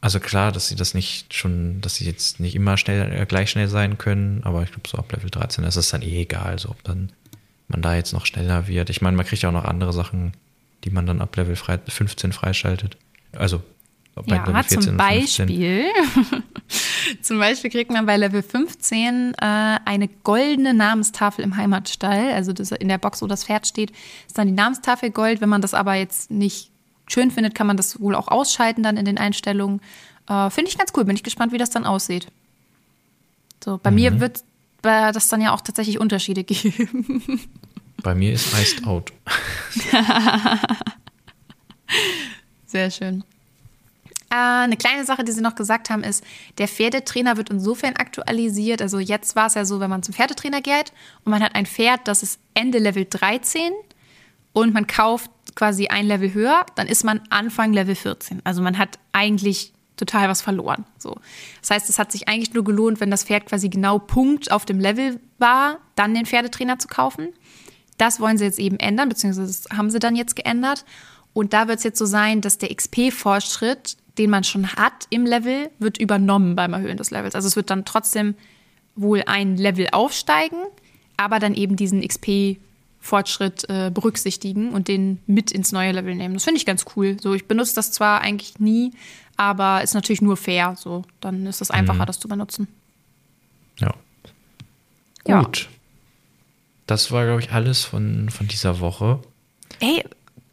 also 0.00 0.20
klar, 0.20 0.52
dass 0.52 0.68
sie 0.68 0.76
das 0.76 0.94
nicht 0.94 1.34
schon, 1.34 1.80
dass 1.80 1.96
sie 1.96 2.06
jetzt 2.06 2.40
nicht 2.40 2.54
immer 2.54 2.76
schnell, 2.76 3.12
äh, 3.12 3.26
gleich 3.26 3.50
schnell 3.50 3.68
sein 3.68 3.98
können, 3.98 4.42
aber 4.44 4.62
ich 4.62 4.70
glaube, 4.70 4.88
so 4.88 4.96
ab 4.96 5.10
Level 5.12 5.30
13 5.30 5.64
ist 5.64 5.76
es 5.76 5.90
dann 5.90 6.02
eh 6.02 6.22
egal, 6.22 6.58
so 6.58 6.70
ob 6.70 6.82
dann 6.84 7.12
man 7.66 7.82
da 7.82 7.94
jetzt 7.94 8.12
noch 8.12 8.24
schneller 8.24 8.66
wird. 8.66 8.90
Ich 8.90 9.02
meine, 9.02 9.16
man 9.16 9.26
kriegt 9.26 9.42
ja 9.42 9.50
auch 9.50 9.54
noch 9.54 9.64
andere 9.64 9.92
Sachen, 9.92 10.32
die 10.84 10.90
man 10.90 11.06
dann 11.06 11.20
ab 11.20 11.36
Level 11.36 11.56
15 11.56 12.32
freischaltet. 12.32 12.96
Also 13.32 13.62
ja, 14.26 14.36
Level 14.36 14.54
14 14.54 14.82
zum 14.82 14.96
Beispiel, 14.96 15.84
zum 17.22 17.38
Beispiel 17.38 17.70
kriegt 17.70 17.90
man 17.90 18.06
bei 18.06 18.16
Level 18.16 18.42
15 18.42 19.34
äh, 19.34 19.36
eine 19.84 20.08
goldene 20.24 20.74
Namenstafel 20.74 21.44
im 21.44 21.56
Heimatstall. 21.56 22.32
Also 22.32 22.52
das, 22.52 22.72
in 22.72 22.88
der 22.88 22.98
Box, 22.98 23.22
wo 23.22 23.26
das 23.26 23.44
Pferd 23.44 23.66
steht, 23.66 23.92
ist 24.26 24.36
dann 24.36 24.46
die 24.46 24.54
Namenstafel 24.54 25.10
Gold. 25.10 25.40
Wenn 25.40 25.48
man 25.48 25.62
das 25.62 25.74
aber 25.74 25.94
jetzt 25.94 26.30
nicht 26.30 26.70
schön 27.06 27.30
findet, 27.30 27.54
kann 27.54 27.66
man 27.66 27.76
das 27.76 28.00
wohl 28.00 28.14
auch 28.14 28.28
ausschalten 28.28 28.82
dann 28.82 28.96
in 28.96 29.04
den 29.04 29.18
Einstellungen. 29.18 29.80
Äh, 30.28 30.50
Finde 30.50 30.70
ich 30.70 30.78
ganz 30.78 30.92
cool. 30.96 31.04
Bin 31.04 31.16
ich 31.16 31.22
gespannt, 31.22 31.52
wie 31.52 31.58
das 31.58 31.70
dann 31.70 31.84
aussieht. 31.84 32.28
So, 33.64 33.78
bei 33.82 33.90
mhm. 33.90 33.96
mir 33.96 34.20
wird 34.20 34.44
das 34.82 35.28
dann 35.28 35.40
ja 35.40 35.52
auch 35.52 35.60
tatsächlich 35.60 35.98
Unterschiede 35.98 36.44
geben. 36.44 37.42
Bei 38.02 38.14
mir 38.14 38.32
ist 38.32 38.54
Iced 38.54 38.86
Out. 38.86 39.12
Sehr 42.66 42.90
schön. 42.90 43.24
Äh, 44.30 44.64
eine 44.64 44.76
kleine 44.76 45.04
Sache, 45.04 45.24
die 45.24 45.32
sie 45.32 45.40
noch 45.40 45.54
gesagt 45.54 45.90
haben, 45.90 46.02
ist, 46.02 46.24
der 46.58 46.68
Pferdetrainer 46.68 47.36
wird 47.36 47.50
insofern 47.50 47.96
aktualisiert. 47.96 48.82
Also 48.82 48.98
jetzt 48.98 49.36
war 49.36 49.46
es 49.46 49.54
ja 49.54 49.64
so, 49.64 49.80
wenn 49.80 49.90
man 49.90 50.02
zum 50.02 50.14
Pferdetrainer 50.14 50.60
geht 50.60 50.92
und 51.24 51.30
man 51.30 51.42
hat 51.42 51.54
ein 51.54 51.66
Pferd, 51.66 52.00
das 52.04 52.22
ist 52.22 52.40
Ende 52.54 52.78
Level 52.78 53.06
13 53.08 53.72
und 54.52 54.74
man 54.74 54.86
kauft 54.86 55.30
quasi 55.54 55.88
ein 55.88 56.06
Level 56.06 56.34
höher, 56.34 56.66
dann 56.74 56.86
ist 56.86 57.04
man 57.04 57.20
Anfang 57.30 57.72
Level 57.72 57.94
14. 57.94 58.42
Also 58.44 58.62
man 58.62 58.78
hat 58.78 58.98
eigentlich 59.12 59.72
total 59.96 60.28
was 60.28 60.42
verloren. 60.42 60.84
So. 60.98 61.16
Das 61.60 61.70
heißt, 61.70 61.88
es 61.88 61.98
hat 61.98 62.12
sich 62.12 62.28
eigentlich 62.28 62.54
nur 62.54 62.64
gelohnt, 62.64 63.00
wenn 63.00 63.10
das 63.10 63.24
Pferd 63.24 63.46
quasi 63.46 63.68
genau 63.68 63.98
Punkt 63.98 64.52
auf 64.52 64.64
dem 64.64 64.78
Level 64.78 65.20
war, 65.38 65.78
dann 65.96 66.14
den 66.14 66.26
Pferdetrainer 66.26 66.78
zu 66.78 66.88
kaufen. 66.88 67.28
Das 67.96 68.20
wollen 68.20 68.38
sie 68.38 68.44
jetzt 68.44 68.60
eben 68.60 68.78
ändern, 68.78 69.08
beziehungsweise 69.08 69.48
das 69.48 69.76
haben 69.76 69.90
sie 69.90 69.98
dann 69.98 70.14
jetzt 70.14 70.36
geändert. 70.36 70.84
Und 71.34 71.52
da 71.52 71.68
wird 71.68 71.78
es 71.78 71.84
jetzt 71.84 71.98
so 71.98 72.06
sein, 72.06 72.40
dass 72.40 72.58
der 72.58 72.70
XP-Fortschritt, 72.70 73.96
den 74.18 74.30
man 74.30 74.44
schon 74.44 74.72
hat 74.72 75.06
im 75.10 75.24
Level, 75.24 75.70
wird 75.78 75.98
übernommen 75.98 76.56
beim 76.56 76.72
Erhöhen 76.72 76.96
des 76.96 77.10
Levels. 77.10 77.34
Also 77.34 77.48
es 77.48 77.56
wird 77.56 77.70
dann 77.70 77.84
trotzdem 77.84 78.34
wohl 78.94 79.22
ein 79.26 79.56
Level 79.56 79.88
aufsteigen, 79.92 80.58
aber 81.16 81.38
dann 81.38 81.54
eben 81.54 81.76
diesen 81.76 82.06
XP 82.06 82.58
Fortschritt 83.00 83.64
äh, 83.68 83.90
berücksichtigen 83.92 84.72
und 84.72 84.88
den 84.88 85.20
mit 85.26 85.52
ins 85.52 85.72
neue 85.72 85.92
Level 85.92 86.14
nehmen. 86.14 86.34
Das 86.34 86.44
finde 86.44 86.58
ich 86.58 86.66
ganz 86.66 86.84
cool. 86.96 87.16
So, 87.20 87.32
ich 87.32 87.46
benutze 87.46 87.74
das 87.74 87.92
zwar 87.92 88.20
eigentlich 88.20 88.58
nie, 88.58 88.92
aber 89.36 89.82
ist 89.82 89.94
natürlich 89.94 90.20
nur 90.20 90.36
fair. 90.36 90.74
So, 90.76 91.04
dann 91.20 91.46
ist 91.46 91.60
es 91.60 91.70
einfacher, 91.70 92.02
mhm. 92.02 92.06
das 92.06 92.18
zu 92.18 92.28
benutzen. 92.28 92.66
Ja. 93.78 93.94
ja. 95.26 95.42
Gut. 95.42 95.68
Das 96.86 97.12
war, 97.12 97.24
glaube 97.24 97.40
ich, 97.40 97.52
alles 97.52 97.84
von, 97.84 98.30
von 98.30 98.48
dieser 98.48 98.80
Woche. 98.80 99.20
Ey, 99.78 100.04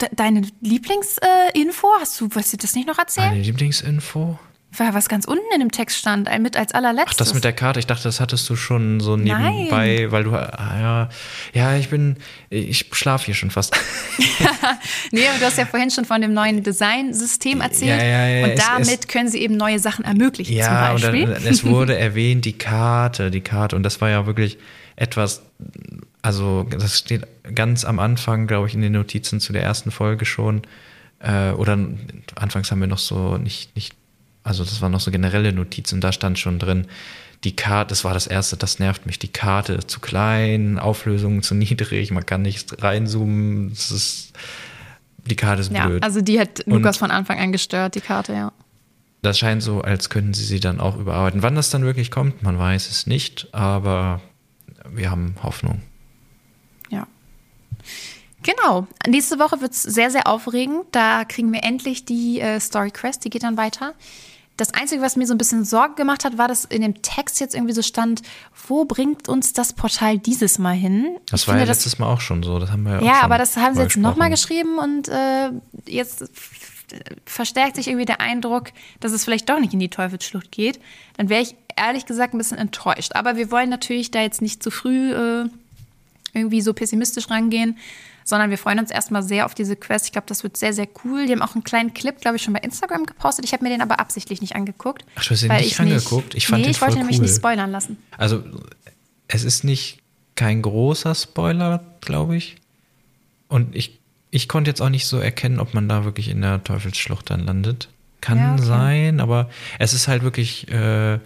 de 0.02 0.10
deine 0.16 0.42
Lieblingsinfo, 0.62 1.88
äh, 1.88 2.00
hast 2.00 2.20
du, 2.20 2.30
weißt 2.34 2.54
du 2.54 2.58
das 2.58 2.76
nicht 2.76 2.88
noch 2.88 3.00
erzählen? 3.00 3.30
Meine 3.30 3.42
Lieblingsinfo? 3.42 4.40
War 4.78 4.94
was 4.94 5.08
ganz 5.08 5.24
unten 5.24 5.46
in 5.54 5.62
dem 5.62 5.72
Text 5.72 5.98
stand, 5.98 6.30
mit 6.40 6.58
als 6.58 6.74
allerletztes. 6.74 7.14
Ach, 7.14 7.18
das 7.18 7.34
mit 7.34 7.46
der 7.46 7.54
Karte, 7.54 7.80
ich 7.80 7.88
dachte, 7.88 8.04
das 8.04 8.20
hattest 8.20 8.50
du 8.50 8.58
schon 8.58 9.00
so 9.00 9.16
nebenbei, 9.16 10.00
Nein. 10.02 10.12
weil 10.12 10.24
du, 10.26 10.32
ah, 10.32 10.78
ja, 10.78 11.10
ja, 11.54 11.78
ich 11.78 11.90
bin, 11.90 12.18
ich 12.50 12.86
schlafe 12.92 13.26
hier 13.26 13.36
schon 13.36 13.52
fast. 13.52 13.74
nee, 15.12 15.28
aber 15.30 15.40
du 15.40 15.46
hast 15.46 15.58
ja 15.58 15.66
vorhin 15.66 15.92
schon 15.92 16.04
von 16.04 16.20
dem 16.20 16.34
neuen 16.34 16.62
Design-System 16.62 17.62
erzählt. 17.62 18.02
Ja, 18.02 18.06
ja, 18.06 18.28
ja, 18.28 18.46
und 18.48 18.60
damit 18.60 19.00
es, 19.00 19.08
können 19.08 19.30
sie 19.30 19.40
eben 19.40 19.56
neue 19.56 19.80
Sachen 19.80 20.04
ermöglichen, 20.04 20.54
ja, 20.54 20.66
zum 20.66 21.02
Beispiel. 21.02 21.30
Und 21.30 21.46
es 21.46 21.64
wurde 21.64 21.96
erwähnt, 21.98 22.44
die 22.44 22.58
Karte, 22.58 23.32
die 23.32 23.42
Karte, 23.42 23.78
und 23.78 23.84
das 23.84 24.02
war 24.02 24.10
ja 24.10 24.26
wirklich 24.26 24.58
etwas, 24.98 25.42
also 26.22 26.64
das 26.64 26.98
steht 26.98 27.26
ganz 27.54 27.86
am 27.86 28.00
Anfang, 28.00 28.48
glaube 28.48 28.68
ich, 28.68 28.74
in 28.74 28.82
den 28.82 28.94
Notizen 28.94 29.40
zu 29.40 29.54
der 29.54 29.64
ersten 29.64 29.92
Folge 29.92 30.26
schon. 30.26 30.64
Äh, 31.20 31.52
oder 31.52 31.78
anfangs 32.36 32.72
haben 32.72 32.80
wir 32.80 32.88
noch 32.88 33.00
so 33.00 33.38
nicht, 33.38 33.76
nicht, 33.76 33.96
also 34.44 34.64
das 34.64 34.82
waren 34.82 34.92
noch 34.92 35.00
so 35.00 35.12
generelle 35.12 35.54
Notizen, 35.54 36.02
da 36.02 36.12
stand 36.12 36.40
schon 36.40 36.60
drin, 36.60 36.88
die 37.44 37.56
Karte, 37.56 37.90
das 37.90 38.04
war 38.04 38.14
das 38.14 38.28
erste, 38.28 38.58
das 38.58 38.80
nervt 38.80 39.06
mich, 39.06 39.20
die 39.20 39.28
Karte 39.28 39.86
zu 39.86 40.00
klein, 40.00 40.80
Auflösung 40.80 41.42
zu 41.42 41.56
niedrig, 41.56 42.12
man 42.12 42.26
kann 42.26 42.42
nicht 42.42 42.82
reinzoomen, 42.84 43.70
das 43.70 43.92
ist, 43.92 44.34
die 45.26 45.36
Karte 45.36 45.62
ist 45.62 45.72
ja, 45.72 45.88
blöd. 45.88 46.04
Also 46.04 46.22
die 46.22 46.40
hat 46.40 46.64
Lukas 46.66 46.98
Und 46.98 47.00
von 47.00 47.12
Anfang 47.12 47.40
an 47.40 47.52
gestört, 47.52 47.96
die 47.96 48.02
Karte, 48.02 48.34
ja. 48.34 48.52
Das 49.22 49.40
scheint 49.40 49.64
so, 49.64 49.82
als 49.82 50.12
könnten 50.12 50.36
sie 50.36 50.46
sie 50.46 50.60
dann 50.60 50.80
auch 50.80 50.98
überarbeiten. 50.98 51.42
Wann 51.42 51.56
das 51.56 51.72
dann 51.72 51.84
wirklich 51.84 52.12
kommt, 52.12 52.44
man 52.44 52.60
weiß 52.60 52.92
es 52.92 53.08
nicht, 53.08 53.48
aber 53.54 54.22
wir 54.88 55.10
haben 55.10 55.36
Hoffnung. 55.42 55.82
Genau. 58.46 58.86
Nächste 59.08 59.40
Woche 59.40 59.60
wird 59.60 59.74
es 59.74 59.82
sehr, 59.82 60.12
sehr 60.12 60.28
aufregend. 60.28 60.86
Da 60.92 61.26
kriegen 61.26 61.52
wir 61.52 61.64
endlich 61.64 62.06
die 62.06 62.40
äh, 62.40 62.60
Story 62.60 62.92
Quest, 62.92 63.26
die 63.26 63.32
geht 63.32 63.44
dann 63.44 63.58
weiter. 63.58 63.94
Das 64.56 64.74
Einzige, 64.74 65.02
was 65.02 65.18
mir 65.18 65.26
so 65.26 65.34
ein 65.34 65.38
bisschen 65.38 65.66
Sorge 65.66 65.96
gemacht 65.96 66.24
hat, 66.24 66.38
war, 66.38 66.48
dass 66.48 66.64
in 66.64 66.82
dem 66.82 67.02
Text 67.02 67.40
jetzt 67.42 67.56
irgendwie 67.56 67.74
so 67.74 67.82
stand, 67.82 68.22
wo 68.68 68.86
bringt 68.86 69.28
uns 69.28 69.52
das 69.52 69.74
Portal 69.74 70.20
dieses 70.20 70.60
Mal 70.60 70.76
hin? 70.76 71.18
Das 71.30 71.42
ich 71.42 71.48
war 71.48 71.56
finde, 71.56 71.66
ja 71.66 71.72
letztes 71.72 72.00
Mal 72.00 72.08
auch 72.08 72.22
schon 72.22 72.44
so. 72.44 72.60
Das 72.60 72.72
haben 72.72 72.84
wir 72.84 72.94
ja, 72.94 73.02
ja 73.02 73.22
aber 73.24 73.38
das 73.38 73.58
haben 73.58 73.76
sie 73.76 73.82
jetzt 73.82 73.98
nochmal 73.98 74.30
geschrieben 74.30 74.78
und 74.78 75.10
äh, 75.10 75.50
jetzt 75.88 76.30
verstärkt 77.26 77.76
sich 77.76 77.88
irgendwie 77.88 78.06
der 78.06 78.22
Eindruck, 78.22 78.70
dass 79.00 79.12
es 79.12 79.26
vielleicht 79.26 79.50
doch 79.50 79.60
nicht 79.60 79.74
in 79.74 79.80
die 79.80 79.90
Teufelsschlucht 79.90 80.52
geht. 80.52 80.80
Dann 81.18 81.30
wäre 81.30 81.42
ich 81.42 81.56
ehrlich 81.76 82.06
gesagt 82.06 82.34
ein 82.34 82.38
bisschen 82.38 82.60
enttäuscht. 82.60 83.14
Aber 83.16 83.38
wir 83.38 83.52
wollen 83.52 83.70
natürlich 83.70 84.12
da 84.12 84.22
jetzt 84.22 84.42
nicht 84.42 84.62
zu 84.62 84.70
früh 84.70 85.12
äh, 85.12 85.50
irgendwie 86.34 86.62
so 86.62 86.74
pessimistisch 86.74 87.30
rangehen, 87.30 87.78
sondern 88.26 88.50
wir 88.50 88.58
freuen 88.58 88.80
uns 88.80 88.92
erstmal 88.92 89.24
sehr 89.24 89.46
auf 89.46 89.54
diese 89.54 89.76
Quest. 89.76 90.08
Ich 90.08 90.12
glaube, 90.12 90.26
das 90.28 90.44
wird 90.44 90.58
sehr, 90.58 90.74
sehr 90.74 90.88
cool. 91.04 91.28
Die 91.28 91.32
haben 91.32 91.44
auch 91.44 91.54
einen 91.54 91.64
kleinen 91.64 91.94
Clip, 91.94 92.20
glaube 92.20 92.38
ich, 92.38 92.42
schon 92.42 92.54
bei 92.54 92.60
Instagram 92.60 93.06
gepostet. 93.06 93.46
Ich 93.46 93.54
habe 93.54 93.64
mir 93.64 93.70
den 93.70 93.82
aber 93.82 94.00
absichtlich 94.00 94.42
nicht 94.42 94.56
angeguckt. 94.56 95.06
Ach, 95.16 95.24
du 95.24 95.30
hast 95.30 95.44
ihn 95.44 95.56
nicht 95.56 95.80
angeguckt? 95.80 96.34
Nicht, 96.34 96.38
ich 96.38 96.48
fand 96.48 96.62
nee, 96.62 96.68
den 96.68 96.72
ich 96.72 96.82
wollte 96.82 96.96
cool. 96.96 97.02
nämlich 97.02 97.22
nicht 97.22 97.36
spoilern 97.36 97.72
lassen. 97.72 97.98
Also, 98.18 98.44
es 99.28 99.44
ist 99.44 99.64
nicht 99.64 100.00
kein 100.34 100.64
großer 100.64 101.14
Spoiler, 101.14 101.84
glaube 102.02 102.36
ich. 102.36 102.58
Und 103.48 103.76
ich, 103.76 104.00
ich 104.32 104.50
konnte 104.50 104.72
jetzt 104.72 104.82
auch 104.82 104.90
nicht 104.90 105.06
so 105.06 105.20
erkennen, 105.20 105.60
ob 105.60 105.76
man 105.76 105.88
da 105.88 106.04
wirklich 106.04 106.30
in 106.30 106.42
der 106.42 106.64
Teufelsschlucht 106.64 107.30
dann 107.30 107.46
landet. 107.46 107.90
Kann 108.22 108.40
ja, 108.40 108.54
okay. 108.54 108.64
sein, 108.64 109.20
aber 109.20 109.52
es 109.78 109.94
ist 109.94 110.08
halt 110.08 110.24
wirklich 110.24 110.68
äh, 110.72 111.20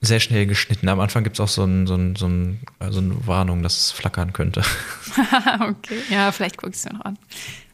sehr 0.00 0.20
schnell 0.20 0.46
geschnitten. 0.46 0.88
Am 0.88 1.00
Anfang 1.00 1.24
gibt 1.24 1.36
es 1.36 1.40
auch 1.40 1.48
so, 1.48 1.64
ein, 1.64 1.86
so, 1.86 1.94
ein, 1.94 2.16
so, 2.16 2.26
ein, 2.26 2.60
so 2.90 3.00
eine 3.00 3.26
Warnung, 3.26 3.62
dass 3.62 3.78
es 3.78 3.90
flackern 3.90 4.32
könnte. 4.32 4.62
okay, 5.60 6.00
ja, 6.10 6.30
vielleicht 6.32 6.56
gucke 6.56 6.70
ich 6.70 6.76
es 6.76 6.84
mir 6.84 6.94
noch 6.94 7.04
an. 7.04 7.18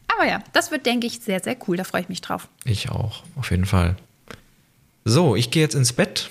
Aber 0.07 0.27
ja, 0.27 0.43
das 0.53 0.71
wird, 0.71 0.85
denke 0.85 1.07
ich, 1.07 1.19
sehr, 1.19 1.39
sehr 1.41 1.57
cool. 1.67 1.77
Da 1.77 1.83
freue 1.83 2.01
ich 2.01 2.09
mich 2.09 2.21
drauf. 2.21 2.47
Ich 2.63 2.89
auch, 2.89 3.23
auf 3.35 3.51
jeden 3.51 3.65
Fall. 3.65 3.95
So, 5.03 5.35
ich 5.35 5.51
gehe 5.51 5.61
jetzt 5.61 5.75
ins 5.75 5.93
Bett 5.93 6.29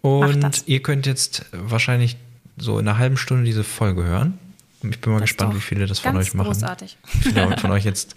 und 0.00 0.62
ihr 0.66 0.82
könnt 0.82 1.06
jetzt 1.06 1.46
wahrscheinlich 1.52 2.16
so 2.56 2.78
in 2.78 2.86
einer 2.86 2.98
halben 2.98 3.16
Stunde 3.16 3.44
diese 3.44 3.64
Folge 3.64 4.04
hören. 4.04 4.38
Ich 4.82 5.00
bin 5.00 5.12
mal 5.12 5.20
das 5.20 5.30
gespannt, 5.30 5.56
wie 5.56 5.60
viele 5.60 5.86
das 5.86 5.98
von 5.98 6.16
euch 6.16 6.34
machen. 6.34 6.46
Großartig. 6.46 6.96
Wie 7.12 7.18
viele 7.30 7.56
von 7.58 7.72
euch 7.72 7.84
jetzt 7.84 8.14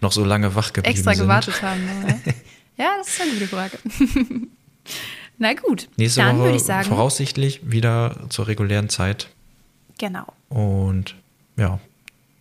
noch 0.00 0.12
so 0.12 0.24
lange 0.24 0.54
wach 0.54 0.72
geblieben 0.72 0.96
Extra 0.96 1.14
sind. 1.14 1.24
gewartet 1.24 1.62
haben. 1.62 1.84
Ne? 1.84 2.20
ja, 2.76 2.96
das 2.98 3.08
ist 3.08 3.20
eine 3.20 3.32
gute 3.32 3.48
Frage. 3.48 3.78
Na 5.44 5.52
gut, 5.52 5.90
Nächste 5.98 6.22
dann 6.22 6.38
würde 6.38 6.56
ich 6.56 6.62
sagen. 6.62 6.88
Voraussichtlich 6.88 7.70
wieder 7.70 8.16
zur 8.30 8.46
regulären 8.46 8.88
Zeit. 8.88 9.28
Genau. 9.98 10.24
Und 10.48 11.16
ja. 11.58 11.80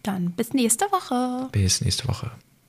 Dann 0.04 0.32
bis 0.32 0.54
nächste 0.54 0.86
Woche. 0.86 1.50
Bis 1.52 1.82
nächste 1.82 2.08
Woche. 2.08 2.32